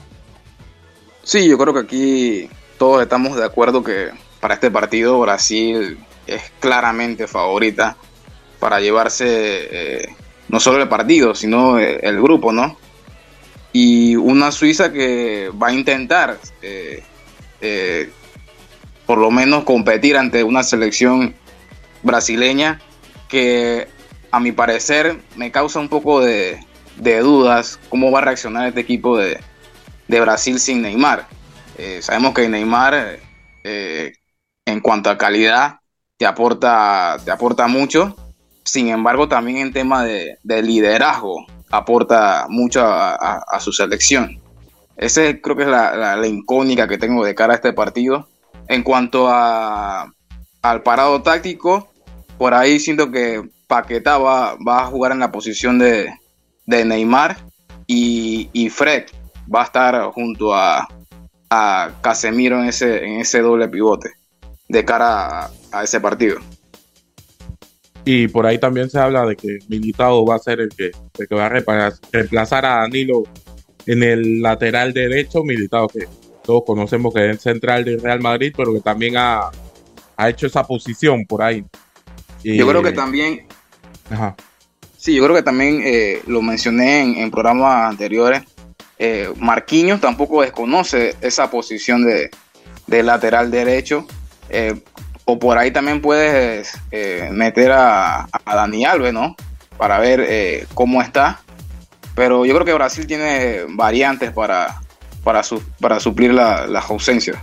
Sí, 1.22 1.46
yo 1.46 1.58
creo 1.58 1.74
que 1.74 1.80
aquí 1.80 2.50
todos 2.78 3.02
estamos 3.02 3.36
de 3.36 3.44
acuerdo 3.44 3.84
que 3.84 4.08
para 4.40 4.54
este 4.54 4.70
partido 4.70 5.20
Brasil 5.20 5.98
es 6.34 6.52
claramente 6.60 7.26
favorita 7.26 7.96
para 8.58 8.80
llevarse 8.80 9.24
eh, 9.26 10.16
no 10.48 10.60
solo 10.60 10.82
el 10.82 10.88
partido, 10.88 11.34
sino 11.34 11.78
el, 11.78 11.98
el, 12.02 12.20
grupo, 12.20 12.52
¿no? 12.52 12.76
Y 13.72 14.16
una 14.16 14.50
Suiza 14.50 14.92
que 14.92 15.50
va 15.50 15.68
a 15.68 15.72
intentar 15.72 16.38
eh, 16.60 17.02
eh, 17.60 18.10
por 19.06 19.18
lo 19.18 19.30
menos 19.30 19.64
competir 19.64 20.16
ante 20.16 20.44
una 20.44 20.62
selección 20.62 21.34
brasileña 22.02 22.80
que 23.28 23.88
a 24.30 24.40
mi 24.40 24.52
parecer 24.52 25.20
me 25.36 25.50
causa 25.50 25.80
un 25.80 25.88
poco 25.88 26.20
de, 26.20 26.60
dudas 26.96 27.80
cómo 27.88 28.10
va 28.10 28.20
a 28.20 28.22
reaccionar 28.22 28.68
este 28.68 28.80
equipo 28.80 29.16
de, 29.16 29.40
de 30.06 30.20
Brasil 30.20 30.60
sin 30.60 30.82
Neymar. 30.82 31.26
Eh, 31.76 32.00
sabemos 32.02 32.34
que 32.34 32.48
Neymar, 32.48 33.18
eh, 33.64 34.12
en 34.64 34.80
cuanto 34.80 35.10
a 35.10 35.18
calidad, 35.18 35.79
te 36.20 36.26
aporta, 36.26 37.16
te 37.24 37.30
aporta 37.30 37.66
mucho. 37.66 38.14
Sin 38.62 38.88
embargo, 38.88 39.26
también 39.26 39.56
en 39.56 39.72
tema 39.72 40.04
de, 40.04 40.36
de 40.42 40.62
liderazgo, 40.62 41.46
aporta 41.70 42.44
mucho 42.50 42.82
a, 42.84 43.58
su 43.58 43.72
selección. 43.72 44.38
Ese 44.98 45.40
creo 45.40 45.56
que 45.56 45.62
es 45.62 45.68
la, 45.70 45.96
la, 45.96 46.86
que 46.88 46.98
tengo 46.98 47.24
de 47.24 47.34
cara 47.34 47.54
a 47.54 47.56
este 47.56 47.72
partido. 47.72 48.28
En 48.68 48.82
cuanto 48.82 49.28
a, 49.28 50.12
al 50.60 50.82
parado 50.82 51.22
táctico, 51.22 51.90
por 52.36 52.52
ahí 52.52 52.78
siento 52.78 53.10
que 53.10 53.42
Paqueta 53.66 54.18
va, 54.18 54.56
va 54.56 54.82
a 54.82 54.86
jugar 54.88 55.12
en 55.12 55.20
la 55.20 55.32
posición 55.32 55.78
de, 55.78 56.12
de 56.66 56.84
Neymar 56.84 57.38
y, 57.86 58.50
y, 58.52 58.68
Fred 58.68 59.04
va 59.52 59.62
a 59.62 59.64
estar 59.64 60.02
junto 60.12 60.54
a, 60.54 60.86
a 61.48 61.90
Casemiro 62.02 62.60
en 62.60 62.68
ese, 62.68 63.06
en 63.06 63.20
ese 63.20 63.40
doble 63.40 63.68
pivote 63.68 64.10
de 64.68 64.84
cara 64.84 65.50
a, 65.72 65.84
ese 65.84 66.00
partido. 66.00 66.38
Y 68.04 68.28
por 68.28 68.46
ahí 68.46 68.58
también 68.58 68.88
se 68.88 68.98
habla 68.98 69.26
de 69.26 69.36
que 69.36 69.58
Militado 69.68 70.24
va 70.24 70.36
a 70.36 70.38
ser 70.38 70.60
el 70.60 70.70
que, 70.70 70.90
el 71.18 71.28
que 71.28 71.34
va 71.34 71.46
a 71.46 71.48
reemplazar 71.48 72.64
a 72.64 72.76
Danilo 72.76 73.24
en 73.86 74.02
el 74.02 74.40
lateral 74.40 74.92
derecho, 74.92 75.44
Militado 75.44 75.88
que 75.88 76.06
todos 76.42 76.62
conocemos 76.64 77.12
que 77.12 77.30
es 77.30 77.40
central 77.42 77.84
del 77.84 78.00
Real 78.00 78.20
Madrid, 78.20 78.52
pero 78.56 78.72
que 78.72 78.80
también 78.80 79.16
ha, 79.16 79.50
ha 80.16 80.28
hecho 80.28 80.46
esa 80.46 80.66
posición 80.66 81.26
por 81.26 81.42
ahí. 81.42 81.64
Y, 82.42 82.56
Yo 82.56 82.66
creo 82.68 82.82
que 82.82 82.92
también... 82.92 83.46
Ajá. 84.08 84.34
Sí, 84.96 85.14
yo 85.14 85.24
creo 85.24 85.34
que 85.34 85.42
también 85.42 85.80
eh, 85.82 86.20
lo 86.26 86.42
mencioné 86.42 87.02
en, 87.02 87.16
en 87.16 87.30
programas 87.30 87.90
anteriores. 87.90 88.42
Eh, 88.98 89.32
Marquinhos 89.38 89.98
tampoco 89.98 90.42
desconoce 90.42 91.16
esa 91.22 91.50
posición 91.50 92.04
de, 92.04 92.28
de 92.86 93.02
lateral 93.02 93.50
derecho. 93.50 94.06
Eh, 94.50 94.82
o 95.30 95.38
por 95.38 95.58
ahí 95.58 95.70
también 95.70 96.00
puedes 96.00 96.78
eh, 96.90 97.28
meter 97.32 97.72
a, 97.72 98.24
a, 98.24 98.54
Dani 98.56 98.84
Alves, 98.84 99.12
¿no? 99.12 99.36
Para 99.76 99.98
ver 99.98 100.24
eh, 100.28 100.66
cómo 100.74 101.00
está. 101.00 101.40
Pero 102.14 102.44
yo 102.44 102.54
creo 102.54 102.66
que 102.66 102.74
Brasil 102.74 103.06
tiene 103.06 103.60
variantes 103.68 104.32
para, 104.32 104.80
para, 105.22 105.42
su, 105.42 105.62
para 105.80 106.00
suplir 106.00 106.34
la, 106.34 106.66
las 106.66 106.90
ausencias. 106.90 107.38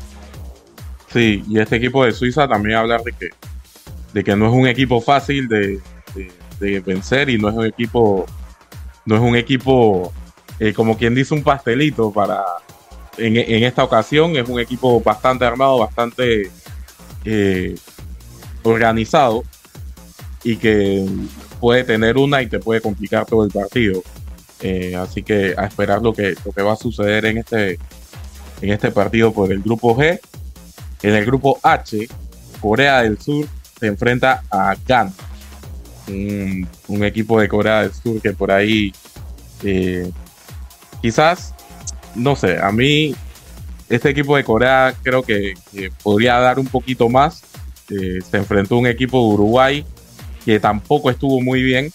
Sí, 1.11 1.43
y 1.47 1.59
este 1.59 1.77
equipo 1.77 2.03
de 2.03 2.11
Suiza 2.11 2.47
también 2.47 2.77
hablar 2.77 3.01
de 3.01 3.13
que, 3.13 3.29
de 4.13 4.23
que 4.23 4.35
no 4.35 4.47
es 4.47 4.53
un 4.53 4.67
equipo 4.67 4.99
fácil 5.01 5.47
de, 5.47 5.79
de, 6.59 6.79
vencer 6.81 7.29
y 7.29 7.38
no 7.38 7.49
es 7.49 7.55
un 7.55 7.65
equipo, 7.65 8.25
no 9.05 9.15
es 9.15 9.21
un 9.21 9.35
equipo 9.35 10.11
eh, 10.59 10.73
como 10.73 10.97
quien 10.97 11.15
dice 11.15 11.33
un 11.33 11.43
pastelito 11.43 12.11
para 12.11 12.43
en, 13.17 13.63
esta 13.63 13.83
ocasión 13.83 14.35
es 14.35 14.47
un 14.47 14.59
equipo 14.59 15.01
bastante 15.01 15.45
armado, 15.45 15.79
bastante 15.79 16.51
organizado 18.63 19.43
y 20.43 20.57
que 20.57 21.05
puede 21.59 21.84
tener 21.84 22.17
una 22.17 22.41
y 22.41 22.47
te 22.47 22.59
puede 22.59 22.82
complicar 22.82 23.25
todo 23.25 23.43
el 23.43 23.51
partido. 23.51 24.01
Eh, 24.61 24.95
así 24.95 25.23
que 25.23 25.53
a 25.57 25.65
esperar 25.65 26.01
lo 26.01 26.13
que, 26.13 26.36
lo 26.43 26.51
que 26.51 26.61
va 26.61 26.73
a 26.73 26.78
suceder 26.78 27.25
en 27.25 27.39
este, 27.39 27.78
en 28.61 28.71
este 28.71 28.91
partido 28.91 29.34
por 29.34 29.51
el 29.51 29.61
grupo 29.61 29.95
G. 29.95 30.19
En 31.03 31.13
el 31.13 31.25
grupo 31.25 31.59
H, 31.61 32.07
Corea 32.59 33.03
del 33.03 33.19
Sur 33.19 33.47
se 33.80 33.88
enfrenta 33.88 34.43
a 34.49 34.75
Ghana. 34.86 35.13
Un, 36.07 36.67
un 36.88 37.03
equipo 37.03 37.39
de 37.39 37.47
Corea 37.47 37.82
del 37.82 37.93
Sur 37.93 38.21
que 38.21 38.32
por 38.32 38.51
ahí 38.51 38.93
eh, 39.63 40.09
quizás, 41.01 41.53
no 42.15 42.36
sé, 42.36 42.57
a 42.59 42.71
mí 42.71 43.15
este 43.89 44.09
equipo 44.09 44.35
de 44.35 44.43
Corea 44.43 44.93
creo 45.01 45.23
que, 45.23 45.53
que 45.71 45.91
podría 46.03 46.39
dar 46.39 46.59
un 46.59 46.67
poquito 46.67 47.09
más. 47.09 47.43
Eh, 47.89 48.19
se 48.29 48.38
enfrentó 48.38 48.75
a 48.75 48.79
un 48.79 48.88
equipo 48.88 49.17
de 49.19 49.33
Uruguay 49.33 49.85
que 50.43 50.59
tampoco 50.59 51.09
estuvo 51.09 51.41
muy 51.41 51.63
bien, 51.63 51.91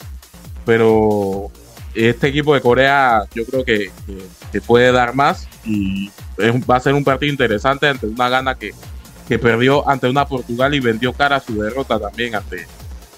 pero 0.65 1.51
este 1.95 2.29
equipo 2.29 2.55
de 2.55 2.61
Corea 2.61 3.25
yo 3.35 3.45
creo 3.45 3.65
que, 3.65 3.91
que, 4.07 4.19
que 4.51 4.61
puede 4.61 4.91
dar 4.93 5.15
más 5.15 5.49
y 5.65 6.11
es, 6.39 6.55
va 6.69 6.77
a 6.77 6.81
ser 6.81 6.95
un 6.95 7.05
partido 7.05 7.31
interesante 7.31 7.87
ante 7.87 8.07
una 8.07 8.29
gana 8.29 8.55
que, 8.55 8.73
que 9.29 9.39
perdió 9.39 9.89
ante 9.89 10.09
una 10.09 10.27
Portugal 10.27 10.75
y 10.75 10.81
vendió 10.81 11.13
cara 11.13 11.41
su 11.41 11.61
derrota 11.61 11.99
también 11.99 12.35
ante, 12.35 12.67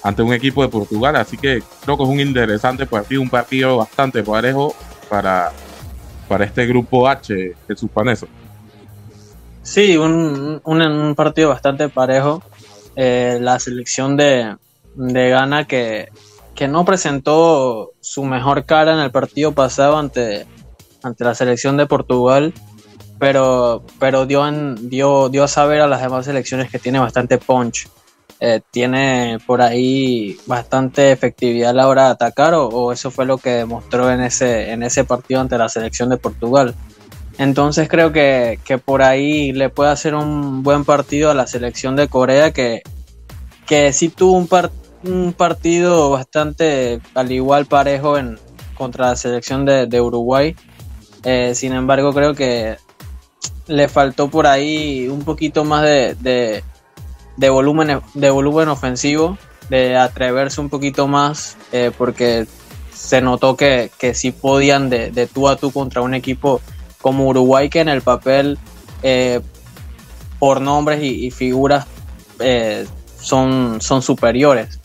ante 0.02 0.22
un 0.22 0.32
equipo 0.32 0.62
de 0.62 0.68
Portugal. 0.68 1.16
Así 1.16 1.36
que 1.36 1.62
creo 1.84 1.96
que 1.96 2.02
es 2.02 2.08
un 2.08 2.20
interesante 2.20 2.86
partido, 2.86 3.22
un 3.22 3.30
partido 3.30 3.78
bastante 3.78 4.22
parejo 4.22 4.74
para, 5.08 5.52
para 6.28 6.44
este 6.44 6.66
grupo 6.66 7.08
H, 7.08 7.54
Jesús 7.66 7.90
Paneso. 7.92 8.28
Sí, 9.64 9.96
un, 9.96 10.60
un, 10.62 10.82
un, 10.82 11.14
partido 11.14 11.48
bastante 11.48 11.88
parejo. 11.88 12.42
Eh, 12.96 13.38
la 13.40 13.58
selección 13.58 14.16
de, 14.16 14.56
de 14.94 15.30
Ghana 15.30 15.66
que, 15.66 16.10
que 16.54 16.68
no 16.68 16.84
presentó 16.84 17.92
su 18.00 18.24
mejor 18.24 18.66
cara 18.66 18.92
en 18.92 19.00
el 19.00 19.10
partido 19.10 19.52
pasado 19.52 19.96
ante, 19.96 20.46
ante 21.02 21.24
la 21.24 21.34
selección 21.34 21.78
de 21.78 21.86
Portugal, 21.86 22.52
pero, 23.18 23.82
pero 23.98 24.26
dio, 24.26 24.46
en, 24.46 24.90
dio, 24.90 25.30
dio 25.30 25.44
a 25.44 25.48
saber 25.48 25.80
a 25.80 25.86
las 25.88 26.02
demás 26.02 26.26
selecciones 26.26 26.70
que 26.70 26.78
tiene 26.78 26.98
bastante 26.98 27.38
punch. 27.38 27.88
Eh, 28.40 28.60
tiene 28.70 29.38
por 29.46 29.62
ahí 29.62 30.36
bastante 30.44 31.10
efectividad 31.10 31.70
a 31.70 31.72
la 31.72 31.88
hora 31.88 32.04
de 32.04 32.10
atacar 32.10 32.52
o, 32.52 32.66
o, 32.68 32.92
eso 32.92 33.10
fue 33.10 33.24
lo 33.24 33.38
que 33.38 33.50
demostró 33.50 34.10
en 34.10 34.20
ese, 34.20 34.72
en 34.72 34.82
ese 34.82 35.04
partido 35.04 35.40
ante 35.40 35.56
la 35.56 35.70
selección 35.70 36.10
de 36.10 36.18
Portugal. 36.18 36.74
Entonces 37.38 37.88
creo 37.88 38.12
que, 38.12 38.58
que 38.64 38.78
por 38.78 39.02
ahí 39.02 39.52
le 39.52 39.68
puede 39.68 39.90
hacer 39.90 40.14
un 40.14 40.62
buen 40.62 40.84
partido 40.84 41.30
a 41.30 41.34
la 41.34 41.46
selección 41.46 41.96
de 41.96 42.08
Corea 42.08 42.52
que, 42.52 42.82
que 43.66 43.92
sí 43.92 44.08
tuvo 44.08 44.32
un, 44.32 44.46
par, 44.46 44.70
un 45.02 45.32
partido 45.32 46.10
bastante 46.10 47.00
al 47.14 47.32
igual 47.32 47.66
parejo 47.66 48.18
en, 48.18 48.38
contra 48.76 49.08
la 49.08 49.16
selección 49.16 49.64
de, 49.64 49.86
de 49.86 50.00
Uruguay. 50.00 50.54
Eh, 51.24 51.54
sin 51.54 51.72
embargo 51.72 52.12
creo 52.12 52.34
que 52.34 52.76
le 53.66 53.88
faltó 53.88 54.28
por 54.28 54.46
ahí 54.46 55.08
un 55.08 55.24
poquito 55.24 55.64
más 55.64 55.82
de, 55.82 56.14
de 56.20 56.62
de 57.36 57.50
volumen, 57.50 58.00
de 58.14 58.30
volumen 58.30 58.68
ofensivo, 58.68 59.38
de 59.68 59.96
atreverse 59.96 60.60
un 60.60 60.68
poquito 60.68 61.08
más, 61.08 61.56
eh, 61.72 61.90
porque 61.96 62.46
se 62.92 63.20
notó 63.20 63.56
que, 63.56 63.90
que 63.98 64.14
sí 64.14 64.30
podían 64.30 64.88
de, 64.88 65.10
de, 65.10 65.26
tú 65.26 65.48
a 65.48 65.56
tú 65.56 65.72
contra 65.72 66.02
un 66.02 66.14
equipo 66.14 66.60
como 67.04 67.28
Uruguay, 67.28 67.68
que 67.68 67.80
en 67.80 67.90
el 67.90 68.00
papel, 68.00 68.56
eh, 69.02 69.42
por 70.38 70.62
nombres 70.62 71.02
y, 71.02 71.30
figuras, 71.30 71.84
eh, 72.38 72.86
son, 73.20 73.82
son 73.82 74.00
superiores. 74.00 74.80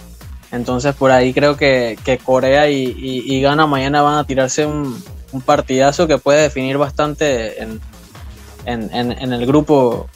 Entonces 0.51 0.93
por 0.95 1.11
ahí 1.11 1.34
creo 1.34 1.55
que, 1.55 1.97
que 2.03 2.17
Corea 2.17 2.70
y, 2.70 2.84
y, 2.84 3.24
y, 3.34 3.41
Ghana 3.41 3.67
mañana 3.67 4.01
van 4.01 4.17
a 4.17 4.26
tirarse 4.26 4.65
un, 4.65 5.01
un 5.32 5.41
partidazo 5.41 6.07
que 6.07 6.17
puede 6.17 6.41
definir 6.41 6.78
bastante 6.78 7.63
en, 7.63 7.80
en, 8.65 8.89
en, 8.93 9.32
el 9.32 9.45
grupo, 9.45 10.09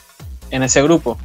en 0.51 0.63
ese 0.63 0.83
grupo. 0.83 1.17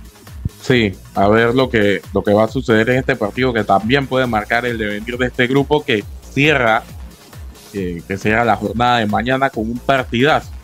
Sí, 0.63 0.95
a 1.17 1.27
ver 1.27 1.57
lo 1.57 1.69
que, 1.69 2.03
lo 2.15 2.23
que 2.23 2.33
va 2.33 2.45
a 2.45 2.49
suceder 2.49 2.89
en 2.91 2.99
este 2.99 3.17
partido 3.17 3.53
que 3.53 3.65
también 3.65 4.07
puede 4.07 4.29
marcar 4.29 4.65
el 4.65 4.79
devenir 4.79 5.19
de 5.19 5.27
este 5.27 5.49
grupo 5.49 5.85
que 5.85 6.05
cierra, 6.33 6.85
eh, 7.73 8.01
que 8.07 8.17
será 8.17 8.45
la 8.45 8.55
jornada 8.55 8.99
de 8.99 9.07
mañana 9.07 9.51
con 9.51 9.69
un 9.69 9.79
partidazo 9.79 10.58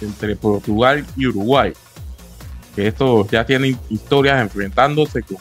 entre 0.00 0.36
Portugal 0.36 1.04
y 1.16 1.26
Uruguay. 1.26 1.72
Estos 2.76 3.28
ya 3.28 3.44
tienen 3.44 3.78
historias 3.90 4.40
enfrentándose 4.40 5.22
con, 5.22 5.38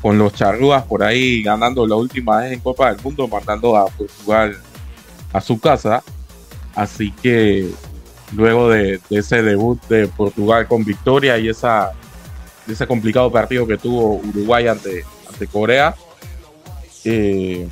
con 0.00 0.18
los 0.18 0.32
charrúas 0.32 0.84
por 0.84 1.02
ahí 1.02 1.42
ganando 1.42 1.86
la 1.86 1.96
última 1.96 2.38
vez 2.38 2.52
en 2.52 2.60
Copa 2.60 2.92
del 2.92 3.02
Mundo, 3.02 3.26
mandando 3.26 3.76
a 3.76 3.86
Portugal 3.86 4.56
a 5.32 5.40
su 5.40 5.58
casa. 5.58 6.02
Así 6.74 7.10
que 7.10 7.68
luego 8.32 8.68
de, 8.68 9.00
de 9.10 9.18
ese 9.18 9.42
debut 9.42 9.80
de 9.88 10.06
Portugal 10.06 10.68
con 10.68 10.84
victoria 10.84 11.36
y 11.38 11.48
esa, 11.48 11.92
ese 12.68 12.86
complicado 12.86 13.30
partido 13.30 13.66
que 13.66 13.76
tuvo 13.76 14.16
Uruguay 14.16 14.68
ante, 14.68 15.04
ante 15.28 15.46
Corea, 15.48 15.96
eh, 17.04 17.68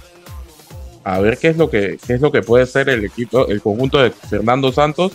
a 1.04 1.20
ver 1.20 1.38
qué 1.38 1.48
es 1.48 1.56
lo 1.56 1.70
que 1.70 1.98
qué 2.06 2.14
es 2.14 2.20
lo 2.20 2.32
que 2.32 2.42
puede 2.42 2.66
ser 2.66 2.88
el 2.88 3.04
equipo, 3.04 3.46
el 3.46 3.62
conjunto 3.62 3.98
de 3.98 4.10
Fernando 4.10 4.72
Santos 4.72 5.12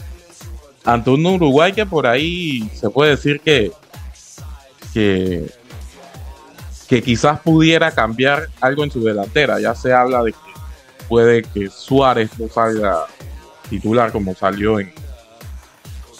ante 0.85 1.09
un 1.09 1.25
Uruguay 1.25 1.73
que 1.73 1.85
por 1.85 2.07
ahí 2.07 2.69
se 2.73 2.89
puede 2.89 3.11
decir 3.11 3.39
que 3.39 3.71
que, 4.93 5.51
que 6.87 7.01
quizás 7.01 7.39
pudiera 7.39 7.91
cambiar 7.91 8.49
algo 8.61 8.83
en 8.83 8.91
su 8.91 9.03
delantera. 9.03 9.59
Ya 9.59 9.73
se 9.75 9.91
habla 9.91 10.23
de 10.23 10.31
que 10.31 10.37
puede 11.07 11.43
que 11.43 11.69
Suárez 11.69 12.29
no 12.37 12.47
salga 12.47 13.05
titular 13.69 14.11
como 14.11 14.35
salió 14.35 14.79
en, 14.79 14.93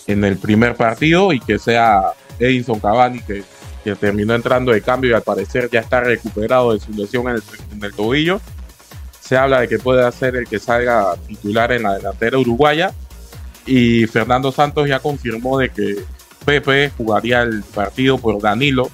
en 0.08 0.24
el 0.24 0.38
primer 0.38 0.76
partido 0.76 1.32
y 1.32 1.40
que 1.40 1.60
sea 1.60 2.14
Edinson 2.40 2.80
Cavani 2.80 3.22
que, 3.22 3.44
que, 3.84 3.96
terminó 3.96 4.34
entrando 4.34 4.72
de 4.72 4.82
cambio 4.82 5.12
y 5.12 5.14
al 5.14 5.22
parecer 5.22 5.70
ya 5.72 5.82
está 5.82 6.02
recuperado 6.02 6.74
de 6.74 6.80
su 6.80 6.92
lesión 6.94 7.28
en 7.30 7.36
el, 7.36 7.44
en 7.72 7.84
el 7.84 7.94
tobillo. 7.94 8.42
Se 9.20 9.38
habla 9.38 9.62
de 9.62 9.68
que 9.68 9.80
puede 9.80 10.12
ser 10.12 10.36
el 10.36 10.48
que 10.48 10.60
salga 10.60 11.16
titular 11.28 11.72
en 11.72 11.84
la 11.84 11.94
delantera 11.94 12.38
uruguaya 12.38 12.92
y 13.66 14.06
Fernando 14.08 14.52
Santos 14.52 14.88
ya 14.88 15.00
confirmó 15.00 15.58
de 15.58 15.70
que 15.70 16.04
Pepe 16.46 16.92
jugaría 16.98 17.42
el 17.42 17.64
partido 17.64 18.18
por 18.18 18.42
Danilo, 18.42 18.90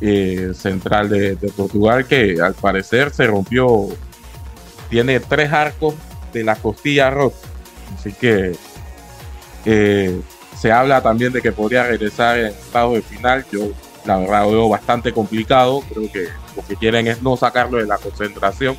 eh, 0.00 0.52
central 0.54 1.08
de, 1.08 1.36
Portugal, 1.56 2.06
que 2.06 2.38
al 2.42 2.54
parecer 2.54 3.10
se 3.10 3.26
rompió, 3.26 3.88
tiene 4.90 5.20
tres 5.20 5.52
arcos 5.52 5.94
de 6.32 6.42
la 6.42 6.56
costilla 6.56 7.10
rota. 7.10 7.36
Así 7.94 8.12
que 8.12 8.56
eh, 9.64 10.20
se 10.58 10.72
habla 10.72 11.02
también 11.02 11.32
de 11.32 11.40
que 11.40 11.52
podría 11.52 11.84
regresar 11.84 12.38
en 12.38 12.46
estado 12.46 12.94
de 12.94 13.02
final. 13.02 13.46
Yo 13.52 13.70
la 14.04 14.18
verdad 14.18 14.46
veo 14.46 14.68
bastante 14.68 15.12
complicado. 15.12 15.82
Creo 15.92 16.10
que 16.10 16.28
lo 16.56 16.66
que 16.66 16.76
quieren 16.76 17.06
es 17.06 17.22
no 17.22 17.36
sacarlo 17.36 17.78
de 17.78 17.86
la 17.86 17.98
concentración. 17.98 18.76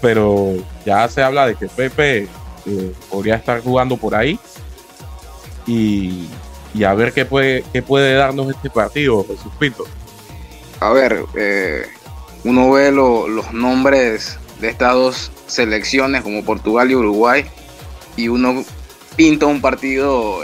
Pero 0.00 0.54
ya 0.86 1.08
se 1.08 1.22
habla 1.22 1.48
de 1.48 1.56
que 1.56 1.66
Pepe 1.66 2.28
eh, 2.68 2.92
podría 3.10 3.36
estar 3.36 3.62
jugando 3.62 3.96
por 3.96 4.14
ahí. 4.14 4.38
Y, 5.66 6.28
y, 6.74 6.84
a 6.84 6.94
ver 6.94 7.12
qué 7.12 7.24
puede, 7.24 7.64
qué 7.72 7.82
puede 7.82 8.14
darnos 8.14 8.50
este 8.50 8.70
partido, 8.70 9.24
Jesús 9.24 9.52
Pinto. 9.58 9.84
A 10.80 10.90
ver, 10.90 11.24
eh, 11.34 11.86
uno 12.44 12.70
ve 12.70 12.92
lo, 12.92 13.28
los 13.28 13.52
nombres 13.52 14.38
de 14.60 14.68
estas 14.68 14.92
dos 14.92 15.32
selecciones 15.46 16.22
como 16.22 16.44
Portugal 16.44 16.90
y 16.90 16.94
Uruguay 16.94 17.44
y 18.16 18.28
uno 18.28 18.64
pinta 19.16 19.46
un 19.46 19.60
partido 19.60 20.40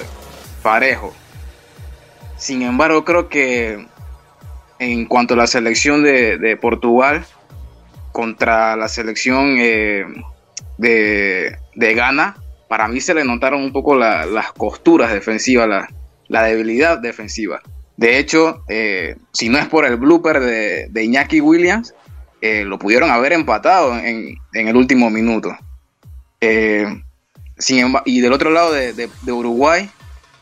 parejo. 0.62 1.12
Sin 2.37 2.62
embargo, 2.62 3.05
creo 3.05 3.29
que 3.29 3.87
en 4.79 5.07
cuanto 5.07 5.35
a 5.35 5.37
la 5.37 5.47
selección 5.47 6.03
de, 6.03 6.39
de 6.39 6.57
Portugal 6.57 7.25
contra 8.12 8.77
la 8.77 8.89
selección 8.89 9.57
eh, 9.59 10.05
de, 10.79 11.59
de, 11.75 11.95
Ghana, 11.95 12.37
para 12.68 12.89
mí 12.89 13.01
se 13.01 13.14
le 13.14 13.25
notaron 13.25 13.62
un 13.62 13.72
poco 13.72 13.95
la, 13.95 14.27
las 14.27 14.53
costuras 14.53 15.12
defensivas, 15.12 15.89
la, 16.29 16.43
debilidad 16.43 16.99
defensiva. 16.99 17.61
De 17.97 18.18
hecho, 18.18 18.64
eh, 18.68 19.16
si 19.33 19.49
no 19.49 19.59
es 19.59 19.66
por 19.66 19.85
el 19.85 19.97
blooper 19.97 20.41
de, 20.41 20.89
de 20.91 21.05
Iñaki 21.05 21.41
Williams, 21.41 21.95
eh, 22.41 22.64
lo 22.64 22.79
pudieron 22.79 23.11
haber 23.11 23.33
empatado 23.33 23.97
en, 23.97 24.39
el 24.53 24.77
último 24.77 25.11
minuto. 25.11 25.57
Eh, 26.41 26.87
y 28.05 28.20
del 28.20 28.33
otro 28.33 28.51
lado 28.51 28.72
de, 28.72 29.09
Uruguay, 29.33 29.89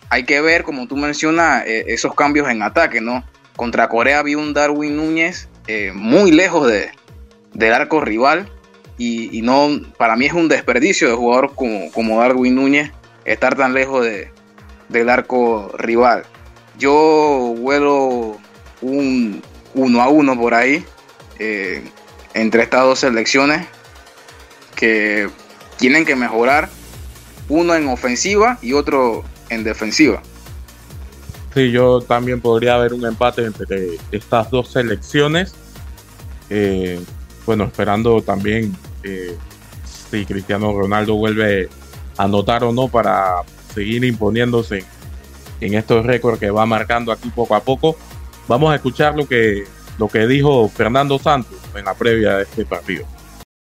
hay 0.09 0.25
que 0.25 0.41
ver, 0.41 0.63
como 0.63 0.89
tú 0.89 0.97
mencionas, 0.97 1.65
esos 1.67 2.15
cambios 2.15 2.49
en 2.49 2.63
ataque, 2.63 3.01
¿no? 3.01 3.23
Contra 3.55 3.89
Corea 3.89 4.23
vi 4.23 4.35
un 4.35 4.55
Darwin 4.55 4.97
Núñez 4.97 5.49
muy 5.95 6.31
lejos 6.31 6.67
de, 6.67 6.91
del 7.55 7.75
arco 7.75 8.01
rival 8.01 8.51
y, 9.05 9.43
no, 9.43 9.81
para 9.97 10.17
mí 10.17 10.27
es 10.27 10.33
un 10.33 10.49
desperdicio 10.49 11.09
de 11.09 11.15
jugador 11.15 11.55
como, 11.55 11.91
como 11.91 12.21
Darwin 12.21 12.55
Núñez 12.55 12.93
estar 13.25 13.57
tan 13.57 13.75
lejos 13.75 14.05
de, 14.05 14.31
del 14.89 15.09
arco 15.09 15.73
rival. 15.77 16.25
Yo 16.79 17.55
vuelo 17.59 18.39
un 18.81 19.43
uno 19.75 20.03
a 20.03 20.09
uno 20.09 20.39
por 20.39 20.55
ahí 20.55 20.85
eh, 21.39 21.83
entre 22.35 22.63
estas 22.63 22.83
dos 22.83 22.99
selecciones 23.01 23.67
que 24.77 25.29
tienen 25.79 26.05
que 26.05 26.15
mejorar 26.15 26.69
uno 27.49 27.75
en 27.75 27.89
ofensiva 27.89 28.59
y 28.63 28.75
otro 28.75 29.25
en 29.49 29.65
defensiva. 29.65 30.23
Sí, 31.55 31.71
yo 31.71 32.01
también 32.01 32.41
podría 32.41 32.77
haber 32.77 32.95
un 32.95 33.05
empate 33.05 33.45
entre 33.45 33.99
estas 34.11 34.51
dos 34.51 34.71
selecciones. 34.71 35.55
Eh, 36.49 37.01
bueno, 37.45 37.65
esperando 37.65 38.23
también 38.23 38.77
eh, 39.05 39.37
si 39.85 40.25
Cristiano 40.25 40.73
Ronaldo 40.73 41.15
vuelve 41.15 41.69
a 42.17 42.25
anotar 42.25 42.65
o 42.65 42.73
no 42.73 42.89
para 42.89 43.43
seguir 43.75 44.05
imponiéndose 44.05 44.85
en, 45.61 45.75
estos 45.75 46.05
récords 46.05 46.39
que 46.39 46.51
va 46.51 46.67
marcando 46.67 47.13
aquí 47.13 47.31
poco 47.35 47.55
a 47.55 47.63
poco. 47.63 47.97
Vamos 48.49 48.73
a 48.73 48.77
escuchar 48.77 49.17
lo 49.17 49.27
que, 49.27 49.65
lo 49.99 50.09
que 50.09 50.27
dijo 50.27 50.69
Fernando 50.69 51.19
Santos 51.19 51.59
en 51.77 51.85
la 51.85 51.95
previa 51.95 52.39
de 52.39 52.43
este 52.43 52.65
partido 52.65 53.07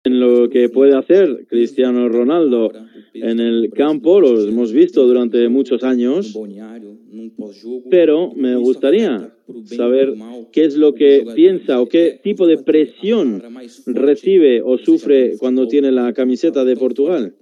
en 0.03 0.19
lo 0.19 0.49
que 0.49 0.69
puede 0.69 0.97
hacer 0.97 1.45
Cristiano 1.47 2.07
Ronaldo 2.09 2.71
en 3.13 3.39
el 3.39 3.69
campo, 3.75 4.21
lo 4.21 4.39
hemos 4.47 4.71
visto 4.71 5.05
durante 5.05 5.47
muchos 5.49 5.83
años, 5.83 6.33
pero 7.89 8.33
me 8.33 8.55
gustaría 8.55 9.33
saber 9.65 10.13
qué 10.51 10.65
es 10.65 10.75
lo 10.75 10.93
que 10.93 11.25
piensa 11.35 11.81
o 11.81 11.87
qué 11.87 12.19
tipo 12.23 12.47
de 12.47 12.57
presión 12.57 13.41
recibe 13.85 14.61
o 14.61 14.77
sufre 14.77 15.37
cuando 15.37 15.67
tiene 15.67 15.91
la 15.91 16.13
camiseta 16.13 16.63
de 16.65 16.75
Portugal. 16.75 17.35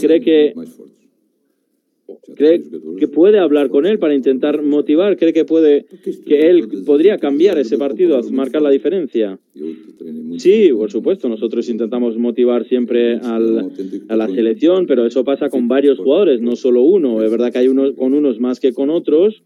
¿Cree 0.00 0.20
que 0.20 0.54
¿Cree 2.34 2.62
que 2.98 3.08
puede 3.08 3.38
hablar 3.38 3.68
con 3.68 3.86
él 3.86 3.98
para 3.98 4.14
intentar 4.14 4.62
motivar? 4.62 5.16
¿Cree 5.16 5.32
que 5.32 5.44
puede 5.44 5.86
que 6.26 6.50
él 6.50 6.68
podría 6.84 7.18
cambiar 7.18 7.58
ese 7.58 7.78
partido, 7.78 8.20
marcar 8.30 8.62
la 8.62 8.70
diferencia? 8.70 9.38
Sí, 10.38 10.70
por 10.72 10.90
supuesto. 10.90 11.28
Nosotros 11.28 11.68
intentamos 11.68 12.16
motivar 12.16 12.66
siempre 12.66 13.16
al, 13.18 13.70
a 14.08 14.16
la 14.16 14.28
selección, 14.28 14.86
pero 14.86 15.06
eso 15.06 15.24
pasa 15.24 15.48
con 15.48 15.68
varios 15.68 15.98
jugadores, 15.98 16.40
no 16.40 16.56
solo 16.56 16.82
uno. 16.82 17.22
Es 17.22 17.30
verdad 17.30 17.52
que 17.52 17.58
hay 17.58 17.68
unos 17.68 17.92
con 17.94 18.14
unos 18.14 18.40
más 18.40 18.60
que 18.60 18.72
con 18.72 18.90
otros. 18.90 19.42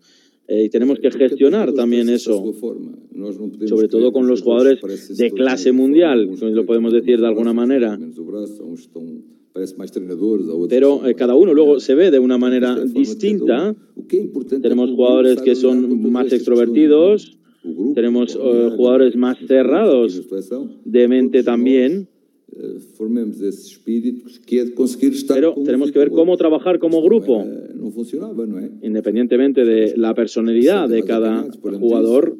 Eh, 0.48 0.64
y 0.64 0.68
tenemos 0.68 0.98
que 0.98 1.12
gestionar 1.12 1.72
también 1.74 2.08
eso, 2.08 2.42
sobre 3.66 3.86
todo 3.86 4.10
con 4.10 4.26
los 4.26 4.42
jugadores 4.42 4.80
de 5.16 5.30
clase 5.30 5.70
mundial, 5.70 6.28
lo 6.40 6.66
podemos 6.66 6.92
decir 6.92 7.20
de 7.20 7.26
alguna 7.28 7.52
manera. 7.52 7.96
Pero 10.68 11.06
eh, 11.06 11.14
cada 11.14 11.34
uno 11.34 11.52
luego 11.54 11.80
se 11.80 11.94
ve 11.94 12.10
de 12.10 12.18
una 12.18 12.38
manera 12.38 12.76
distinta. 12.84 13.74
Tenemos 14.62 14.90
jugadores 14.90 15.40
que 15.42 15.54
son 15.54 16.10
más 16.10 16.32
extrovertidos, 16.32 17.36
tenemos 17.94 18.36
uh, 18.36 18.70
jugadores 18.76 19.16
más 19.16 19.38
cerrados 19.46 20.22
de 20.84 21.08
mente 21.08 21.42
también. 21.42 22.08
Pero 25.28 25.54
tenemos 25.64 25.92
que 25.92 25.98
ver 25.98 26.10
cómo 26.10 26.36
trabajar 26.36 26.78
como 26.78 27.02
grupo. 27.02 27.44
Independientemente 28.82 29.64
de 29.64 29.96
la 29.96 30.14
personalidad 30.14 30.88
de 30.88 31.02
cada 31.02 31.48
jugador, 31.62 32.36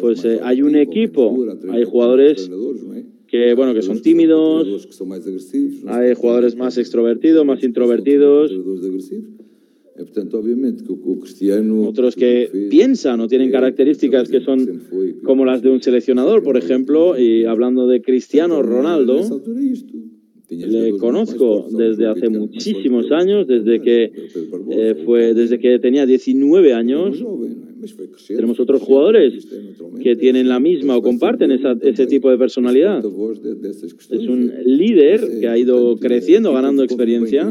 pues 0.00 0.24
eh, 0.24 0.40
hay 0.42 0.62
un 0.62 0.76
equipo, 0.76 1.46
hay 1.70 1.84
jugadores 1.84 2.50
que 3.34 3.52
bueno 3.54 3.74
que 3.74 3.82
son 3.82 4.00
tímidos, 4.00 4.86
hay 5.88 6.14
jugadores 6.14 6.54
más 6.54 6.78
extrovertidos, 6.78 7.44
más 7.44 7.64
introvertidos. 7.64 8.52
Otros 11.88 12.14
que 12.14 12.68
piensan 12.70 13.18
o 13.18 13.26
tienen 13.26 13.50
características 13.50 14.28
que 14.28 14.40
son 14.40 14.84
como 15.24 15.44
las 15.44 15.62
de 15.62 15.70
un 15.70 15.82
seleccionador, 15.82 16.44
por 16.44 16.56
ejemplo, 16.56 17.18
y 17.18 17.44
hablando 17.44 17.88
de 17.88 18.02
Cristiano 18.02 18.62
Ronaldo, 18.62 19.18
le 20.50 20.96
conozco 20.98 21.66
desde 21.70 22.06
hace 22.06 22.28
muchísimos 22.28 23.10
años, 23.10 23.46
desde 23.46 23.80
que 23.80 24.12
eh, 24.70 25.02
fue 25.04 25.34
desde 25.34 25.58
que 25.58 25.78
tenía 25.78 26.06
19 26.06 26.74
años. 26.74 27.24
Tenemos 28.26 28.58
otros 28.60 28.82
jugadores 28.82 29.46
que 30.02 30.16
tienen 30.16 30.48
la 30.48 30.58
misma 30.58 30.96
o 30.96 31.02
comparten 31.02 31.50
ese 31.50 32.06
tipo 32.06 32.30
de 32.30 32.38
personalidad. 32.38 32.98
Es 33.00 34.26
un 34.26 34.52
líder 34.64 35.40
que 35.40 35.48
ha 35.48 35.58
ido 35.58 35.96
creciendo, 35.96 36.52
ganando 36.52 36.82
experiencia. 36.82 37.50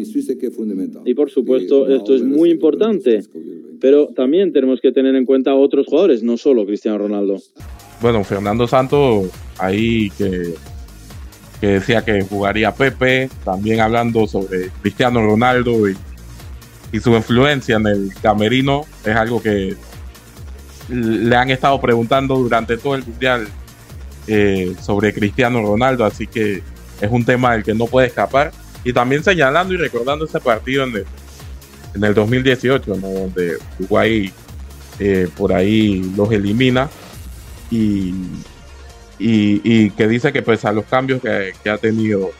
Y 1.05 1.13
por 1.13 1.29
supuesto, 1.29 1.87
esto 1.87 2.15
es 2.15 2.23
muy 2.23 2.49
importante. 2.49 3.21
Pero 3.79 4.07
también 4.07 4.53
tenemos 4.53 4.79
que 4.79 4.91
tener 4.91 5.13
en 5.15 5.25
cuenta 5.25 5.53
otros 5.55 5.87
jugadores, 5.87 6.23
no 6.23 6.37
solo 6.37 6.65
Cristiano 6.65 6.97
Ronaldo. 6.97 7.37
Bueno, 8.01 8.23
Fernando 8.23 8.65
Santos, 8.65 9.29
ahí 9.59 10.09
que, 10.17 10.53
que 11.63 11.69
decía 11.69 12.03
que 12.03 12.21
jugaría 12.23 12.73
Pepe, 12.73 13.29
también 13.45 13.79
hablando 13.79 14.27
sobre 14.27 14.67
Cristiano 14.81 15.25
Ronaldo 15.25 15.87
y, 15.87 15.95
su 16.99 17.15
influencia 17.15 17.77
en 17.77 17.87
el 17.87 18.13
camerino, 18.21 18.85
es 19.05 19.15
algo 19.15 19.41
que 19.41 19.73
le 20.89 21.35
han 21.37 21.51
estado 21.51 21.79
preguntando 21.79 22.35
durante 22.35 22.75
todo 22.75 22.95
el 22.95 23.05
mundial 23.05 23.47
eh, 24.27 24.75
sobre 24.81 25.13
Cristiano 25.13 25.61
Ronaldo, 25.61 26.03
así 26.03 26.27
que 26.27 26.61
es 26.99 27.09
un 27.09 27.23
tema 27.23 27.53
del 27.53 27.63
que 27.63 27.73
no 27.73 27.85
puede 27.85 28.07
escapar. 28.07 28.51
Y 28.83 28.91
también 28.91 29.23
señalando 29.23 29.73
y 29.73 29.77
recordando 29.77 30.25
ese 30.25 30.41
partido 30.41 30.83
en 30.83 30.97
el, 30.97 31.05
en 31.95 32.03
el 32.03 32.13
2018, 32.13 32.93
donde 32.93 33.53
Uruguay 33.79 34.33
eh, 34.99 35.29
por 35.37 35.53
ahí 35.53 36.11
los 36.17 36.29
elimina 36.29 36.89
y, 37.71 38.13
y, 39.23 39.89
que 39.91 40.07
dice 40.07 40.33
que 40.33 40.41
pese 40.41 40.67
a 40.67 40.73
los 40.73 40.85
cambios 40.85 41.21
que, 41.21 41.69
ha 41.69 41.77
tenido 41.77 42.31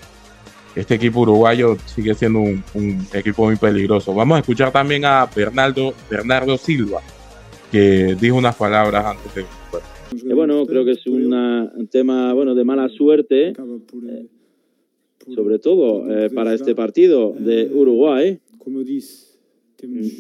este 0.76 0.96
equipo 0.96 1.22
uruguayo 1.22 1.78
sigue 1.86 2.14
siendo 2.14 2.40
un, 2.40 3.08
equipo 3.14 3.46
muy 3.46 3.56
peligroso. 3.56 4.14
Vamos 4.14 4.38
a 4.38 4.40
escuchar 4.40 4.72
también 4.72 5.06
a 5.06 5.30
Bernardo, 5.34 5.94
Bernardo 6.10 6.58
Silva, 6.58 7.02
que 7.72 8.16
dijo 8.20 8.36
unas 8.36 8.56
palabras 8.56 9.06
antes 9.06 9.36
de... 9.36 9.42
Eh, 9.42 10.34
bueno, 10.34 10.66
creo 10.66 10.84
que 10.84 10.92
es 10.92 11.08
un 11.08 11.88
tema 11.90 12.34
bueno 12.34 12.54
de 12.54 12.64
mala 12.64 12.90
suerte, 12.90 13.50
eh, 13.50 14.28
sobre 15.34 15.60
todo 15.60 16.10
eh, 16.12 16.30
para 16.32 16.54
este 16.54 16.76
partido 16.76 17.34
de 17.38 17.70
Uruguay. 17.74 18.40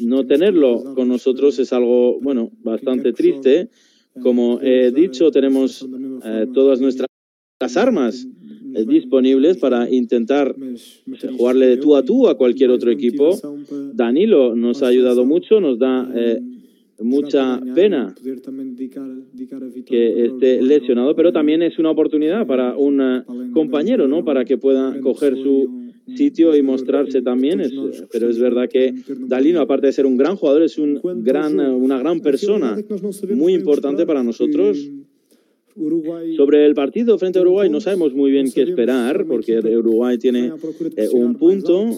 No 0.01 0.25
tenerlo 0.25 0.93
con 0.95 1.07
nosotros 1.07 1.57
es 1.59 1.71
algo 1.73 2.19
bueno 2.21 2.51
bastante 2.63 3.13
triste. 3.13 3.69
Como 4.21 4.59
he 4.61 4.91
dicho, 4.91 5.31
tenemos 5.31 5.87
todas 6.53 6.79
nuestras 6.79 7.07
armas 7.75 8.27
disponibles 8.87 9.57
para 9.57 9.89
intentar 9.89 10.55
jugarle 11.37 11.67
de 11.67 11.77
tú 11.77 11.95
a 11.95 12.03
tú 12.03 12.27
a 12.27 12.37
cualquier 12.37 12.69
otro 12.69 12.91
equipo. 12.91 13.39
Danilo 13.93 14.55
nos 14.55 14.83
ha 14.83 14.87
ayudado 14.87 15.25
mucho, 15.25 15.59
nos 15.59 15.79
da 15.79 16.09
mucha 16.99 17.59
pena 17.75 18.13
que 19.85 20.25
esté 20.25 20.61
lesionado, 20.61 21.15
pero 21.15 21.33
también 21.33 21.61
es 21.63 21.79
una 21.79 21.89
oportunidad 21.89 22.45
para 22.45 22.77
un 22.77 23.51
compañero, 23.51 24.07
¿no? 24.07 24.23
Para 24.23 24.45
que 24.45 24.57
pueda 24.57 24.99
coger 25.01 25.35
su 25.37 25.82
sitio 26.15 26.55
y 26.55 26.61
mostrarse 26.61 27.21
también. 27.21 27.61
pero 28.11 28.29
es 28.29 28.39
verdad 28.39 28.69
que 28.69 28.93
Dalino, 29.27 29.61
aparte 29.61 29.87
de 29.87 29.93
ser 29.93 30.05
un 30.05 30.17
gran 30.17 30.35
jugador, 30.35 30.63
es 30.63 30.77
un 30.77 30.99
gran, 31.23 31.59
una 31.59 31.99
gran 31.99 32.19
persona, 32.21 32.77
muy 33.33 33.53
importante 33.53 34.05
para 34.05 34.23
nosotros. 34.23 34.77
Sobre 36.37 36.67
el 36.67 36.75
partido 36.75 37.17
frente 37.17 37.39
a 37.39 37.41
Uruguay 37.41 37.67
no 37.67 37.81
sabemos 37.81 38.13
muy 38.13 38.29
bien 38.29 38.51
qué 38.51 38.61
esperar, 38.61 39.25
porque 39.25 39.57
Uruguay 39.57 40.19
tiene 40.19 40.51
eh, 40.97 41.09
un 41.11 41.35
punto 41.35 41.89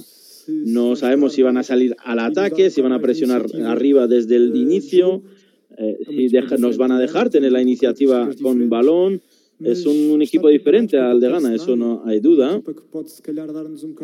no 0.47 0.95
sabemos 0.95 1.33
si 1.33 1.41
van 1.41 1.57
a 1.57 1.63
salir 1.63 1.95
al 2.03 2.19
ataque, 2.19 2.69
si 2.69 2.81
van 2.81 2.91
a 2.91 2.99
presionar 2.99 3.45
arriba 3.65 4.07
desde 4.07 4.35
el 4.35 4.55
inicio, 4.55 5.23
eh, 5.77 5.97
si 6.07 6.29
nos 6.59 6.77
van 6.77 6.91
a 6.91 6.99
dejar 6.99 7.29
tener 7.29 7.51
la 7.51 7.61
iniciativa 7.61 8.29
con 8.41 8.69
balón. 8.69 9.21
Es 9.63 9.85
un, 9.85 10.21
equipo 10.21 10.49
diferente 10.49 10.97
al 10.97 11.19
de 11.19 11.29
Ghana, 11.29 11.55
eso 11.55 11.75
no 11.77 12.03
hay 12.05 12.19
duda. 12.19 12.61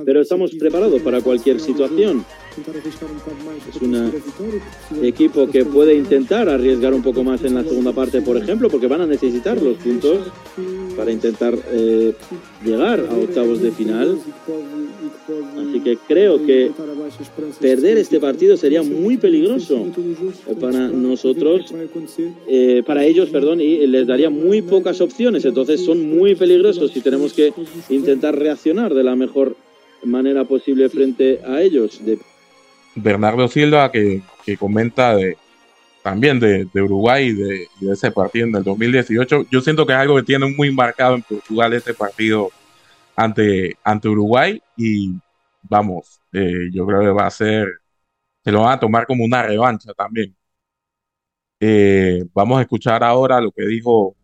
Pero 0.05 0.21
estamos 0.21 0.55
preparados 0.55 1.01
para 1.01 1.21
cualquier 1.21 1.59
situación. 1.59 2.23
Es 3.69 3.81
un 3.81 5.03
equipo 5.03 5.47
que 5.47 5.65
puede 5.65 5.93
intentar 5.95 6.47
arriesgar 6.47 6.93
un 6.93 7.03
poco 7.03 7.23
más 7.23 7.43
en 7.43 7.55
la 7.55 7.63
segunda 7.63 7.91
parte, 7.91 8.21
por 8.21 8.37
ejemplo, 8.37 8.69
porque 8.69 8.87
van 8.87 9.01
a 9.01 9.05
necesitar 9.05 9.61
los 9.61 9.77
puntos 9.77 10.19
para 10.95 11.11
intentar 11.11 11.57
eh, 11.71 12.13
llegar 12.63 13.01
a 13.01 13.13
octavos 13.13 13.61
de 13.61 13.71
final. 13.71 14.19
Así 15.57 15.79
que 15.81 15.97
creo 16.07 16.45
que 16.45 16.71
perder 17.59 17.97
este 17.97 18.19
partido 18.19 18.57
sería 18.57 18.83
muy 18.83 19.17
peligroso 19.17 19.87
para 20.59 20.87
nosotros, 20.87 21.73
eh, 22.47 22.83
para 22.85 23.03
ellos, 23.05 23.29
perdón, 23.29 23.61
y 23.61 23.85
les 23.87 24.07
daría 24.07 24.29
muy 24.29 24.61
pocas 24.61 25.01
opciones. 25.01 25.45
Entonces 25.45 25.83
son 25.83 26.03
muy 26.07 26.35
peligrosos 26.35 26.95
y 26.95 27.01
tenemos 27.01 27.33
que 27.33 27.53
intentar 27.89 28.37
reaccionar 28.37 28.93
de 28.93 29.03
la 29.03 29.15
mejor 29.15 29.55
manera 30.03 30.45
posible 30.45 30.89
frente 30.89 31.39
a 31.45 31.61
ellos. 31.61 31.99
Bernardo 32.95 33.47
Silva 33.47 33.91
que, 33.91 34.21
comenta 34.57 35.15
de, 35.15 35.37
también 36.03 36.39
de, 36.39 36.67
Uruguay 36.75 37.27
y 37.27 37.33
de, 37.33 37.93
ese 37.93 38.11
partido 38.11 38.47
en 38.47 38.55
el 38.55 38.63
2018. 38.63 39.47
Yo 39.49 39.61
siento 39.61 39.85
que 39.85 39.93
es 39.93 39.99
algo 39.99 40.17
que 40.17 40.23
tiene 40.23 40.47
muy 40.47 40.71
marcado 40.71 41.15
en 41.15 41.21
Portugal 41.21 41.73
este 41.73 41.93
partido 41.93 42.49
ante, 43.15 43.77
ante 43.83 44.09
Uruguay 44.09 44.61
y 44.75 45.11
vamos, 45.63 46.21
eh, 46.33 46.69
yo 46.71 46.85
creo 46.85 47.01
que 47.01 47.11
va 47.11 47.27
a 47.27 47.31
ser, 47.31 47.67
se 48.43 48.51
lo 48.51 48.61
van 48.61 48.73
a 48.73 48.79
tomar 48.79 49.05
como 49.05 49.23
una 49.23 49.43
revancha 49.43 49.93
también. 49.93 50.35
Eh, 51.59 52.25
vamos 52.33 52.59
a 52.59 52.61
escuchar 52.63 53.03
ahora 53.03 53.39
lo 53.39 53.51
que 53.51 53.65
dijo 53.67 54.15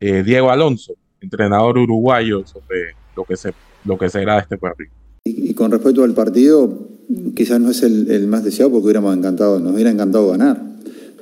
eh, 0.00 0.22
Diego 0.22 0.50
Alonso, 0.50 0.94
entrenador 1.20 1.78
uruguayo, 1.78 2.46
sobre 2.46 2.94
lo 3.16 3.24
que, 3.24 3.36
se, 3.36 3.52
lo 3.84 3.98
que 3.98 4.08
será 4.08 4.38
este 4.38 4.56
partido. 4.56 4.90
Y, 5.24 5.52
con 5.54 5.70
respecto 5.70 6.04
al 6.04 6.14
partido, 6.14 6.88
quizás 7.34 7.60
no 7.60 7.70
es 7.70 7.82
el, 7.82 8.26
más 8.28 8.44
deseado 8.44 8.70
porque 8.70 8.84
hubiéramos 8.84 9.16
encantado, 9.16 9.58
nos 9.58 9.74
hubiera 9.74 9.90
encantado 9.90 10.30
ganar, 10.30 10.62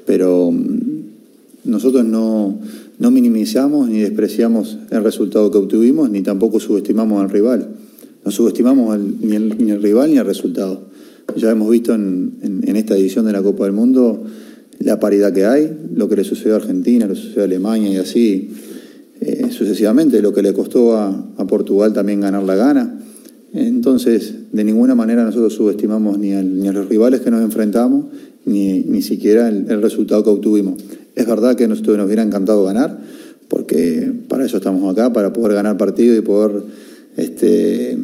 pero 0.04 0.50
mm, 0.52 1.00
nosotros 1.64 2.04
no, 2.04 2.60
no 2.98 3.10
minimizamos 3.10 3.88
ni 3.88 4.00
despreciamos 4.00 4.78
el 4.90 5.02
resultado 5.02 5.50
que 5.50 5.58
obtuvimos, 5.58 6.10
ni 6.10 6.22
tampoco 6.22 6.60
subestimamos 6.60 7.22
al 7.22 7.30
rival. 7.30 7.70
No 8.26 8.32
subestimamos 8.32 8.98
ni, 8.98 9.36
el, 9.36 9.80
rival 9.80 10.10
ni 10.10 10.18
el 10.18 10.26
resultado. 10.26 10.88
Ya 11.36 11.52
hemos 11.52 11.70
visto 11.70 11.94
en, 11.94 12.60
esta 12.74 12.96
edición 12.96 13.24
de 13.24 13.32
la 13.32 13.40
Copa 13.40 13.64
del 13.64 13.72
Mundo 13.72 14.24
la 14.80 14.98
paridad 14.98 15.32
que 15.32 15.46
hay, 15.46 15.70
lo 15.94 16.08
que 16.08 16.16
le 16.16 16.24
sucedió 16.24 16.54
a 16.54 16.56
Argentina, 16.56 17.06
lo 17.06 17.14
sucedió 17.14 17.42
a 17.42 17.44
Alemania 17.44 17.88
y 17.88 17.96
así 17.98 18.50
eh, 19.20 19.46
sucesivamente, 19.50 20.20
lo 20.20 20.34
que 20.34 20.42
le 20.42 20.52
costó 20.52 20.96
a, 20.96 21.46
Portugal 21.48 21.92
también 21.92 22.20
ganar 22.20 22.42
la 22.42 22.56
gana. 22.56 22.98
Entonces, 23.54 24.34
de 24.50 24.64
ninguna 24.64 24.96
manera 24.96 25.24
nosotros 25.24 25.54
subestimamos 25.54 26.18
ni, 26.18 26.32
a 26.32 26.42
los 26.42 26.88
rivales 26.88 27.20
que 27.20 27.30
nos 27.30 27.42
enfrentamos, 27.42 28.06
ni, 28.44 28.80
ni 28.80 29.02
siquiera 29.02 29.48
el, 29.48 29.70
el, 29.70 29.80
resultado 29.80 30.24
que 30.24 30.30
obtuvimos. 30.30 30.82
Es 31.14 31.28
verdad 31.28 31.54
que 31.54 31.68
nosotros 31.68 31.96
nos 31.96 32.06
hubiera 32.06 32.24
encantado 32.24 32.64
ganar, 32.64 32.98
porque 33.46 34.12
para 34.28 34.44
eso 34.44 34.56
estamos 34.56 34.92
acá, 34.92 35.12
para 35.12 35.32
poder 35.32 35.52
ganar 35.54 35.76
partido 35.76 36.16
y 36.16 36.22
poder 36.22 36.64
este, 37.16 37.96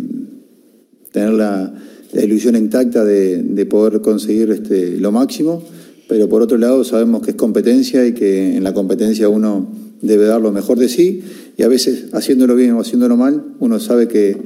tener 1.12 1.30
la, 1.32 1.72
ilusión 2.14 2.56
intacta 2.56 3.04
de, 3.04 3.66
poder 3.70 4.00
conseguir 4.00 4.50
este, 4.50 4.98
lo 4.98 5.12
máximo, 5.12 5.62
pero 6.08 6.28
por 6.28 6.42
otro 6.42 6.58
lado 6.58 6.84
sabemos 6.84 7.22
que 7.22 7.30
es 7.30 7.36
competencia 7.36 8.06
y 8.06 8.12
que 8.12 8.56
en 8.56 8.64
la 8.64 8.74
competencia 8.74 9.28
uno 9.28 9.72
debe 10.02 10.26
dar 10.26 10.40
lo 10.40 10.52
mejor 10.52 10.78
de 10.78 10.88
sí 10.88 11.22
y 11.56 11.62
a 11.62 11.68
veces 11.68 12.06
haciéndolo 12.12 12.54
bien 12.54 12.72
o 12.72 12.80
haciéndolo 12.80 13.16
mal, 13.16 13.42
uno 13.60 13.78
sabe 13.78 14.08
que, 14.08 14.36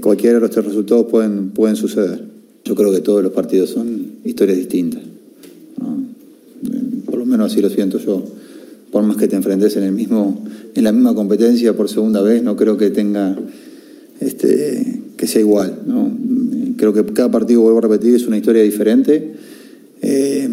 cualquiera 0.00 0.40
de 0.40 0.46
estos 0.46 0.64
resultados 0.64 1.06
pueden, 1.06 1.50
pueden 1.50 1.76
suceder. 1.76 2.24
Yo 2.64 2.74
creo 2.74 2.90
que 2.92 3.00
todos 3.00 3.22
los 3.22 3.32
partidos 3.32 3.70
son 3.70 4.14
historias 4.24 4.56
distintas. 4.58 5.02
Por 7.04 7.18
lo 7.18 7.26
menos 7.26 7.52
así 7.52 7.60
lo 7.60 7.68
siento 7.68 7.98
yo 7.98 8.24
por 8.90 9.04
más 9.04 9.16
que 9.16 9.28
te 9.28 9.36
enfrentes 9.36 9.76
en 9.76 9.84
el 9.84 9.92
mismo, 9.92 10.44
en 10.74 10.84
la 10.84 10.92
misma 10.92 11.14
competencia 11.14 11.76
por 11.76 11.88
segunda 11.88 12.22
vez, 12.22 12.42
no 12.42 12.56
creo 12.56 12.76
que 12.76 12.90
tenga 12.90 13.36
este, 14.20 15.00
que 15.16 15.26
sea 15.26 15.40
igual. 15.40 15.80
¿no? 15.86 16.10
Creo 16.76 16.92
que 16.92 17.04
cada 17.12 17.30
partido, 17.30 17.62
vuelvo 17.62 17.78
a 17.78 17.82
repetir, 17.82 18.14
es 18.14 18.26
una 18.26 18.36
historia 18.36 18.62
diferente. 18.62 19.32
Eh, 20.02 20.48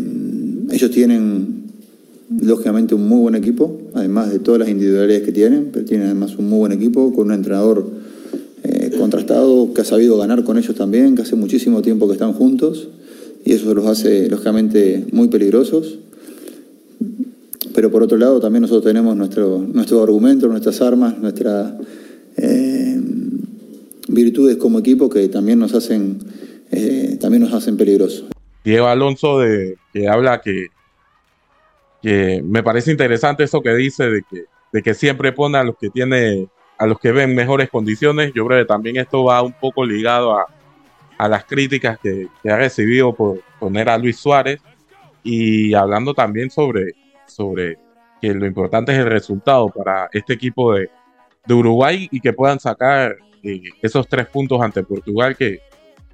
ellos 0.71 0.91
tienen, 0.91 1.63
lógicamente, 2.41 2.95
un 2.95 3.07
muy 3.07 3.19
buen 3.19 3.35
equipo, 3.35 3.79
además 3.93 4.31
de 4.31 4.39
todas 4.39 4.59
las 4.59 4.69
individualidades 4.69 5.23
que 5.23 5.31
tienen, 5.31 5.69
pero 5.71 5.85
tienen 5.85 6.07
además 6.07 6.35
un 6.37 6.49
muy 6.49 6.59
buen 6.59 6.71
equipo 6.71 7.13
con 7.13 7.27
un 7.27 7.33
entrenador 7.33 7.89
eh, 8.63 8.91
contrastado 8.97 9.73
que 9.73 9.81
ha 9.81 9.85
sabido 9.85 10.17
ganar 10.17 10.43
con 10.43 10.57
ellos 10.57 10.75
también, 10.75 11.15
que 11.15 11.21
hace 11.21 11.35
muchísimo 11.35 11.81
tiempo 11.81 12.07
que 12.07 12.13
están 12.13 12.33
juntos 12.33 12.89
y 13.45 13.53
eso 13.53 13.73
los 13.73 13.85
hace, 13.85 14.29
lógicamente, 14.29 15.05
muy 15.13 15.29
peligrosos. 15.29 15.99
Pero 17.73 17.91
por 17.91 18.03
otro 18.03 18.17
lado, 18.17 18.39
también 18.41 18.63
nosotros 18.63 18.83
tenemos 18.83 19.15
nuestro, 19.15 19.65
nuestros 19.71 20.01
argumentos, 20.01 20.49
nuestras 20.49 20.81
armas, 20.81 21.17
nuestras 21.19 21.73
eh, 22.35 22.76
virtudes 24.17 24.57
como 24.57 24.79
equipo 24.79 25.09
que 25.09 25.29
también 25.29 25.59
nos 25.59 25.73
hacen, 25.75 26.17
eh, 26.71 27.17
también 27.21 27.43
nos 27.43 27.53
hacen 27.53 27.77
peligrosos. 27.77 28.25
Diego 28.63 28.87
Alonso 28.87 29.39
de, 29.39 29.77
que 29.93 30.09
habla 30.09 30.41
que, 30.41 30.67
que 32.01 32.41
me 32.43 32.63
parece 32.63 32.91
interesante 32.91 33.43
eso 33.43 33.61
que 33.61 33.73
dice 33.75 34.09
de 34.09 34.23
que, 34.29 34.45
de 34.73 34.81
que 34.81 34.93
siempre 34.93 35.31
pone 35.31 35.57
a 35.57 35.63
los 35.63 35.77
que 35.77 35.89
tiene 35.89 36.49
a 36.79 36.85
los 36.85 36.99
que 36.99 37.11
ven 37.11 37.33
mejores 37.33 37.69
condiciones. 37.69 38.31
Yo 38.35 38.45
creo 38.45 38.59
que 38.59 38.67
también 38.67 38.97
esto 38.97 39.23
va 39.23 39.41
un 39.41 39.53
poco 39.53 39.83
ligado 39.83 40.37
a, 40.37 40.45
a 41.17 41.27
las 41.27 41.45
críticas 41.45 41.97
que, 41.99 42.27
que, 42.43 42.51
ha 42.51 42.57
recibido 42.57 43.13
por 43.13 43.41
poner 43.59 43.89
a 43.89 43.97
Luis 43.97 44.17
Suárez 44.17 44.61
y 45.23 45.73
hablando 45.73 46.13
también 46.13 46.51
sobre, 46.51 46.93
sobre 47.25 47.77
que 48.21 48.33
lo 48.33 48.45
importante 48.45 48.91
es 48.91 48.99
el 48.99 49.07
resultado 49.07 49.69
para 49.69 50.07
este 50.11 50.33
equipo 50.33 50.73
de, 50.73 50.89
de 51.47 51.53
Uruguay 51.53 52.07
y 52.11 52.19
que 52.19 52.33
puedan 52.33 52.59
sacar 52.59 53.15
esos 53.81 54.07
tres 54.07 54.27
puntos 54.27 54.61
ante 54.61 54.83
Portugal 54.83 55.35
que, 55.35 55.61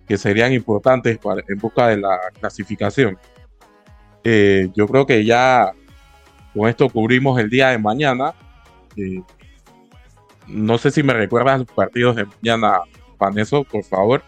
que 0.07 0.17
serían 0.17 0.53
importantes 0.53 1.17
para, 1.17 1.41
en 1.47 1.57
busca 1.57 1.87
de 1.87 1.97
la 1.97 2.19
clasificación. 2.39 3.17
Eh, 4.23 4.69
yo 4.75 4.87
creo 4.87 5.05
que 5.05 5.25
ya 5.25 5.73
con 6.53 6.69
esto 6.69 6.89
cubrimos 6.89 7.39
el 7.39 7.49
día 7.49 7.69
de 7.69 7.77
mañana. 7.77 8.33
Eh, 8.95 9.21
no 10.47 10.77
sé 10.77 10.91
si 10.91 11.03
me 11.03 11.13
recuerdas 11.13 11.59
los 11.59 11.71
partidos 11.71 12.15
de 12.15 12.25
mañana, 12.25 12.79
Paneso, 13.17 13.63
por 13.63 13.83
favor. 13.83 14.21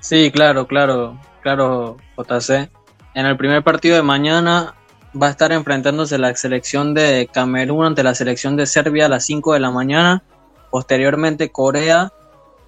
Sí, 0.00 0.30
claro, 0.30 0.66
claro, 0.66 1.18
claro, 1.42 1.96
JC. 2.16 2.70
En 3.14 3.26
el 3.26 3.36
primer 3.36 3.62
partido 3.62 3.96
de 3.96 4.02
mañana 4.02 4.74
va 5.20 5.28
a 5.28 5.30
estar 5.30 5.52
enfrentándose 5.52 6.18
la 6.18 6.34
selección 6.34 6.94
de 6.94 7.28
Camerún 7.32 7.86
ante 7.86 8.02
la 8.02 8.14
selección 8.14 8.56
de 8.56 8.66
Serbia 8.66 9.06
a 9.06 9.08
las 9.08 9.24
5 9.26 9.54
de 9.54 9.60
la 9.60 9.70
mañana. 9.70 10.22
Posteriormente 10.74 11.52
Corea 11.52 12.12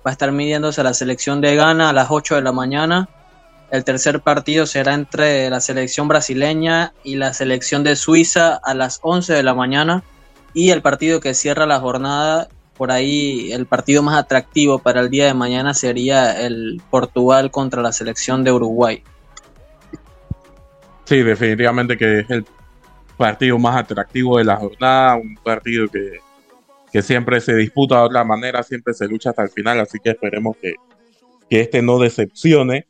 va 0.06 0.10
a 0.10 0.12
estar 0.12 0.30
midiéndose 0.30 0.80
a 0.80 0.84
la 0.84 0.94
selección 0.94 1.40
de 1.40 1.56
Ghana 1.56 1.90
a 1.90 1.92
las 1.92 2.06
8 2.08 2.36
de 2.36 2.42
la 2.42 2.52
mañana. 2.52 3.08
El 3.72 3.82
tercer 3.82 4.20
partido 4.20 4.64
será 4.66 4.94
entre 4.94 5.50
la 5.50 5.60
selección 5.60 6.06
brasileña 6.06 6.92
y 7.02 7.16
la 7.16 7.32
selección 7.32 7.82
de 7.82 7.96
Suiza 7.96 8.60
a 8.62 8.74
las 8.74 9.00
11 9.02 9.32
de 9.32 9.42
la 9.42 9.54
mañana. 9.54 10.04
Y 10.54 10.70
el 10.70 10.82
partido 10.82 11.18
que 11.18 11.34
cierra 11.34 11.66
la 11.66 11.80
jornada, 11.80 12.46
por 12.76 12.92
ahí 12.92 13.50
el 13.50 13.66
partido 13.66 14.04
más 14.04 14.16
atractivo 14.16 14.78
para 14.78 15.00
el 15.00 15.10
día 15.10 15.26
de 15.26 15.34
mañana 15.34 15.74
sería 15.74 16.40
el 16.40 16.80
Portugal 16.90 17.50
contra 17.50 17.82
la 17.82 17.90
selección 17.90 18.44
de 18.44 18.52
Uruguay. 18.52 19.02
Sí, 21.06 21.24
definitivamente 21.24 21.96
que 21.96 22.20
es 22.20 22.30
el 22.30 22.46
partido 23.16 23.58
más 23.58 23.76
atractivo 23.76 24.38
de 24.38 24.44
la 24.44 24.54
jornada, 24.54 25.16
un 25.16 25.34
partido 25.42 25.88
que, 25.88 26.24
que 26.96 27.02
siempre 27.02 27.42
se 27.42 27.54
disputa 27.54 27.96
de 27.96 28.04
otra 28.04 28.24
manera, 28.24 28.62
siempre 28.62 28.94
se 28.94 29.06
lucha 29.06 29.28
hasta 29.28 29.42
el 29.42 29.50
final, 29.50 29.78
así 29.80 29.98
que 30.02 30.08
esperemos 30.08 30.56
que, 30.56 30.76
que 31.50 31.60
este 31.60 31.82
no 31.82 31.98
decepcione. 31.98 32.86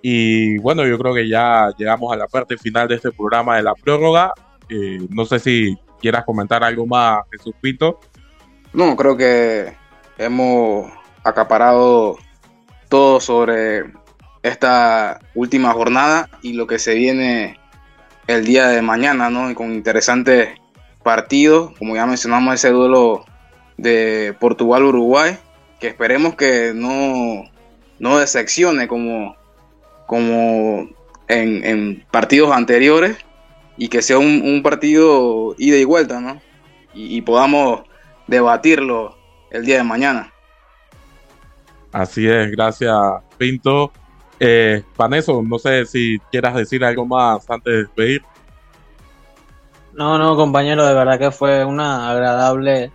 Y 0.00 0.56
bueno, 0.56 0.86
yo 0.86 0.98
creo 0.98 1.12
que 1.12 1.28
ya 1.28 1.70
llegamos 1.76 2.10
a 2.10 2.16
la 2.16 2.28
parte 2.28 2.56
final 2.56 2.88
de 2.88 2.94
este 2.94 3.12
programa 3.12 3.58
de 3.58 3.62
la 3.62 3.74
prórroga. 3.74 4.32
Eh, 4.70 5.06
no 5.10 5.26
sé 5.26 5.38
si 5.38 5.76
quieras 6.00 6.24
comentar 6.24 6.64
algo 6.64 6.86
más, 6.86 7.24
Jesús 7.30 7.52
Pinto. 7.60 8.00
No, 8.72 8.96
creo 8.96 9.18
que 9.18 9.74
hemos 10.16 10.90
acaparado 11.22 12.16
todo 12.88 13.20
sobre 13.20 13.84
esta 14.42 15.20
última 15.34 15.74
jornada 15.74 16.30
y 16.40 16.54
lo 16.54 16.66
que 16.66 16.78
se 16.78 16.94
viene 16.94 17.60
el 18.28 18.46
día 18.46 18.68
de 18.68 18.80
mañana, 18.80 19.28
¿no? 19.28 19.50
Y 19.50 19.54
con 19.54 19.74
interesantes 19.74 20.58
partidos, 21.06 21.70
como 21.78 21.94
ya 21.94 22.04
mencionamos 22.04 22.52
ese 22.52 22.70
duelo 22.70 23.24
de 23.76 24.34
Portugal-Uruguay, 24.40 25.38
que 25.78 25.86
esperemos 25.86 26.34
que 26.34 26.72
no, 26.74 27.44
no 28.00 28.18
decepcione 28.18 28.88
como, 28.88 29.36
como 30.08 30.88
en, 31.28 31.64
en 31.64 32.04
partidos 32.10 32.50
anteriores 32.50 33.18
y 33.76 33.86
que 33.86 34.02
sea 34.02 34.18
un, 34.18 34.42
un, 34.42 34.64
partido 34.64 35.54
ida 35.58 35.76
y 35.76 35.84
vuelta, 35.84 36.18
¿no? 36.18 36.42
Y, 36.92 37.18
y, 37.18 37.22
podamos 37.22 37.82
debatirlo 38.26 39.16
el 39.52 39.64
día 39.64 39.76
de 39.76 39.84
mañana. 39.84 40.32
Así 41.92 42.26
es, 42.26 42.50
gracias 42.50 42.96
Pinto. 43.38 43.92
Eh, 44.40 44.82
Vaneso, 44.96 45.40
no 45.40 45.60
sé 45.60 45.86
si 45.86 46.18
quieras 46.32 46.56
decir 46.56 46.84
algo 46.84 47.06
más 47.06 47.48
antes 47.48 47.72
de 47.72 47.78
despedir. 47.82 48.22
No, 49.96 50.18
no, 50.18 50.36
compañero, 50.36 50.84
de 50.84 50.92
verdad 50.92 51.18
que 51.18 51.30
fue 51.30 51.64
una 51.64 52.10
agradable 52.10 52.92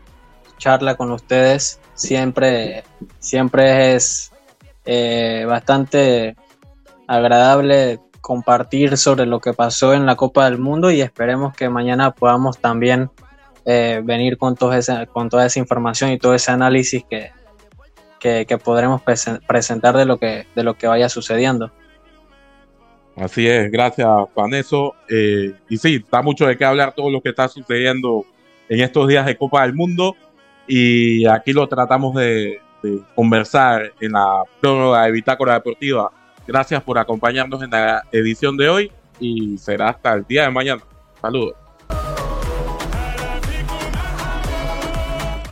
charla 0.60 0.94
con 0.96 1.12
ustedes. 1.12 1.80
Siempre, 1.96 2.84
siempre 3.18 3.96
es 3.96 4.32
eh, 4.86 5.44
bastante 5.48 6.36
agradable 7.08 8.00
compartir 8.22 8.98
sobre 8.98 9.26
lo 9.26 9.40
que 9.40 9.54
pasó 9.54 9.96
en 9.96 10.06
la 10.06 10.16
Copa 10.16 10.46
del 10.46 10.60
Mundo 10.60 10.92
y 10.92 11.02
esperemos 11.02 11.56
que 11.56 11.70
mañana 11.70 12.12
podamos 12.12 12.60
también 12.60 13.10
eh, 13.66 14.02
venir 14.04 14.38
con, 14.38 14.56
todo 14.56 14.74
ese, 14.74 15.08
con 15.08 15.28
toda 15.28 15.48
esa 15.48 15.58
información 15.58 16.12
y 16.12 16.20
todo 16.20 16.36
ese 16.36 16.52
análisis 16.52 17.04
que, 17.10 17.32
que, 18.20 18.46
que 18.46 18.58
podremos 18.60 19.02
presentar 19.02 19.98
de 19.98 20.06
lo 20.06 20.18
que, 20.20 20.46
de 20.56 20.64
lo 20.64 20.76
que 20.76 20.86
vaya 20.86 21.10
sucediendo. 21.10 21.72
Así 23.16 23.48
es, 23.48 23.72
gracias 23.72 24.08
Paneso. 24.34 24.96
Eh, 25.10 25.54
y 25.70 25.78
sí, 25.78 25.96
está 25.96 26.22
mucho 26.22 26.46
de 26.48 26.58
qué 26.58 26.66
hablar 26.66 26.94
todo 26.94 27.12
lo 27.12 27.22
que 27.22 27.30
está 27.30 27.48
sucediendo 27.48 28.26
en 28.70 28.80
estos 28.82 29.08
días 29.08 29.26
de 29.26 29.38
Copa 29.38 29.64
del 29.64 29.74
Mundo 29.74 30.16
y 30.68 31.26
aquí 31.26 31.52
lo 31.52 31.68
tratamos 31.68 32.16
de, 32.16 32.62
de 32.82 33.00
conversar 33.16 33.92
en 34.00 34.14
la 34.14 34.44
prórroga 34.60 35.06
de 35.06 35.12
Bitácora 35.12 35.56
Deportiva 35.56 36.12
Gracias 36.48 36.82
por 36.84 36.98
acompañarnos 36.98 37.62
en 37.62 37.70
la 37.70 38.04
edición 38.12 38.58
de 38.58 38.70
hoy 38.70 38.92
y 39.20 39.58
será 39.58 39.90
hasta 39.90 40.14
el 40.14 40.26
día 40.26 40.44
de 40.44 40.52
mañana. 40.52 40.82
Saludos. 41.22 41.61